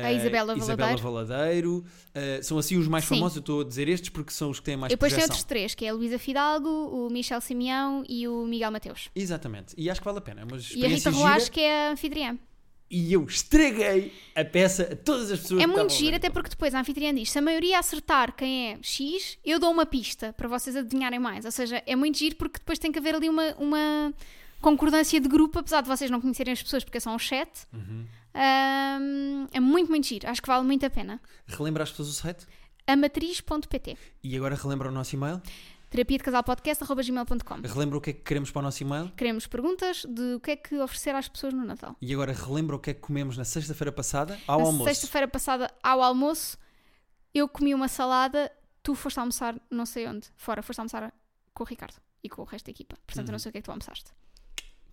A 0.04 0.12
Isabela 0.14 0.56
Valadeiro. 0.98 1.84
eh, 2.14 2.40
são 2.44 2.58
assim 2.58 2.78
os 2.78 2.88
mais 2.88 3.04
Sim. 3.06 3.16
famosos. 3.16 3.38
Eu 3.38 3.40
estou 3.42 3.62
a 3.62 3.64
dizer 3.64 3.88
estes 3.90 4.10
porque 4.10 4.32
são 4.32 4.50
os 4.52 4.60
que 4.60 4.66
têm 4.66 4.78
mais 4.78 4.92
E 4.92 4.96
depois 4.96 5.12
tem 5.12 5.18
projeção. 5.20 5.34
outros 5.34 5.44
três, 5.44 5.74
que 5.74 5.86
é 5.86 5.90
a 5.90 5.94
Luísa 5.94 6.20
Fidalgo, 6.20 6.70
o 6.70 7.10
Michel 7.10 7.42
Simeão 7.42 8.04
e 8.08 8.28
o 8.28 8.46
Miguel 8.46 8.72
Mateus. 8.72 9.10
Exatamente. 9.16 9.74
E 9.78 9.90
acho 9.90 10.00
que 10.00 10.06
vale 10.06 10.20
a 10.20 10.22
pena. 10.22 10.42
É 10.42 10.44
uma 10.44 10.58
E 10.58 10.86
a 10.86 10.88
Rita. 10.88 11.10
Roas, 11.10 11.50
que 11.50 11.60
é 11.62 11.88
a 11.88 11.92
anfitriã. 11.92 12.38
E 12.94 13.14
eu 13.14 13.24
estraguei 13.24 14.12
a 14.36 14.44
peça 14.44 14.84
a 14.92 14.96
todas 14.98 15.32
as 15.32 15.40
pessoas 15.40 15.64
É 15.64 15.66
muito 15.68 15.94
giro, 15.94 16.14
até 16.18 16.30
porque 16.30 16.50
depois 16.50 16.76
a 16.76 16.80
anfitriã 16.82 17.14
diz: 17.16 17.32
se 17.32 17.40
a 17.40 17.42
maioria 17.42 17.80
acertar 17.80 18.36
quem 18.36 18.74
é 18.74 18.78
X, 18.82 19.38
eu 19.46 19.60
dou 19.60 19.72
uma 19.72 19.86
pista 19.86 20.34
para 20.34 20.48
vocês 20.50 20.76
adivinharem 20.76 21.18
mais. 21.18 21.46
Ou 21.46 21.52
seja, 21.52 21.82
é 21.86 21.96
muito 21.96 22.18
giro 22.18 22.36
porque 22.36 22.60
depois 22.60 22.78
tem 22.78 22.92
que 22.92 23.00
haver 23.00 23.16
ali 23.16 23.30
uma, 23.30 23.56
uma 23.58 24.14
concordância 24.60 25.20
de 25.22 25.28
grupo, 25.30 25.58
apesar 25.60 25.82
de 25.82 25.88
vocês 25.88 26.12
não 26.12 26.20
conhecerem 26.20 26.52
as 26.52 26.62
pessoas 26.62 26.84
porque 26.84 27.00
só 27.00 27.16
um 27.16 27.20
chat. 27.20 27.50
Uhum. 27.74 28.06
Ahm, 28.34 29.48
é 29.52 29.60
muito, 29.60 29.90
muito 29.90 30.08
giro. 30.08 30.30
Acho 30.30 30.42
que 30.42 30.48
vale 30.48 30.66
muito 30.66 30.86
a 30.86 30.90
pena. 30.90 31.22
Relembra 31.48 31.84
as 31.84 31.90
pessoas 31.92 32.10
o 32.10 32.14
site? 32.14 32.46
amatriz.pt. 32.88 33.98
E 34.24 34.36
agora 34.36 34.56
relembra 34.56 34.90
o 34.90 34.92
nosso 34.92 35.16
e-mail? 35.16 35.42
Terapia 35.90 36.18
de 36.18 36.24
casal 36.24 36.44
podcast.gmail.com. 36.44 37.62
Relembra 37.68 37.98
o 37.98 38.02
que 38.02 38.10
é 38.12 38.14
que 38.14 38.22
queremos 38.22 38.50
para 38.50 38.60
o 38.60 38.64
nosso 38.64 38.82
e-mail? 38.82 39.12
Queremos 39.16 39.46
perguntas 39.46 40.04
de 40.08 40.36
o 40.36 40.40
que 40.40 40.52
é 40.52 40.56
que 40.56 40.80
oferecer 40.80 41.14
às 41.14 41.28
pessoas 41.28 41.54
no 41.54 41.66
Natal. 41.66 41.96
E 42.02 42.14
agora 42.14 42.32
relembra 42.32 42.76
o 42.76 42.80
que 42.80 42.92
é 42.92 42.94
que 42.94 43.02
comemos 43.02 43.38
na 43.38 43.44
sexta-feira 43.44 43.92
passada 43.92 44.38
ao 44.48 44.60
Na 44.60 44.66
almoço. 44.68 44.86
sexta-feira 44.90 45.28
passada, 45.28 45.70
ao 45.84 46.02
almoço, 46.02 46.58
eu 47.34 47.48
comi 47.50 47.74
uma 47.76 47.88
salada, 47.90 48.52
tu 48.82 48.96
foste 48.96 49.20
almoçar 49.20 49.60
não 49.70 49.86
sei 49.86 50.08
onde, 50.08 50.28
fora, 50.38 50.62
foste 50.64 50.80
almoçar 50.80 51.14
com 51.54 51.64
o 51.64 51.68
Ricardo 51.68 51.96
e 52.24 52.30
com 52.30 52.42
o 52.42 52.46
resto 52.46 52.66
da 52.66 52.72
equipa. 52.72 52.96
Portanto, 53.06 53.28
eu 53.28 53.32
não 53.34 53.40
sei 53.40 53.50
o 53.50 53.52
que 53.52 53.58
é 53.58 53.62
que 53.62 53.66
tu 53.66 53.72
almoçaste. 53.72 54.12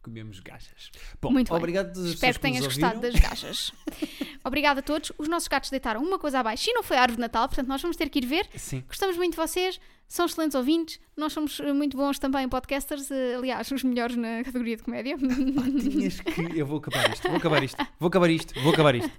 Comemos 0.03 0.40
gajas. 0.40 0.90
Bom, 1.20 1.30
Muito 1.30 1.49
bem. 1.49 1.57
obrigado 1.57 1.99
as 2.01 2.07
Espero 2.07 2.34
que 2.34 2.40
tenhas 2.40 2.64
gostado 2.64 3.01
das 3.01 3.14
gajas. 3.14 3.72
Obrigada 4.44 4.80
a 4.80 4.82
todos. 4.82 5.12
Os 5.18 5.28
nossos 5.28 5.49
gatos 5.49 5.70
deitaram 5.70 6.03
uma 6.03 6.18
coisa 6.18 6.38
abaixo 6.40 6.70
e 6.70 6.72
não 6.72 6.82
foi 6.82 6.96
a 6.96 7.03
árvore 7.03 7.16
de 7.16 7.20
Natal, 7.20 7.46
portanto, 7.49 7.66
nós 7.68 7.82
vamos 7.82 7.96
ter 7.96 8.09
que 8.09 8.18
ir 8.20 8.26
ver. 8.26 8.49
Sim. 8.57 8.82
Gostamos 8.86 9.16
muito 9.16 9.32
de 9.32 9.36
vocês, 9.36 9.78
são 10.07 10.24
excelentes 10.26 10.55
ouvintes, 10.55 10.99
nós 11.16 11.32
somos 11.32 11.61
eh, 11.61 11.72
muito 11.72 11.96
bons 11.96 12.18
também 12.18 12.49
podcasters, 12.49 13.11
eh, 13.11 13.34
aliás, 13.36 13.70
os 13.70 13.82
melhores 13.82 14.16
na 14.16 14.42
categoria 14.44 14.76
de 14.76 14.82
comédia. 14.82 15.16
Tinhas 15.18 16.20
que. 16.20 16.59
Eu 16.59 16.66
vou 16.66 16.78
acabar 16.78 17.12
isto, 17.12 17.28
vou 17.28 17.36
acabar 17.36 17.62
isto, 17.62 17.86
vou 17.99 18.09
acabar 18.09 18.30
isto, 18.30 18.61
vou 18.62 18.72
acabar 18.72 18.94
isto. 18.94 19.11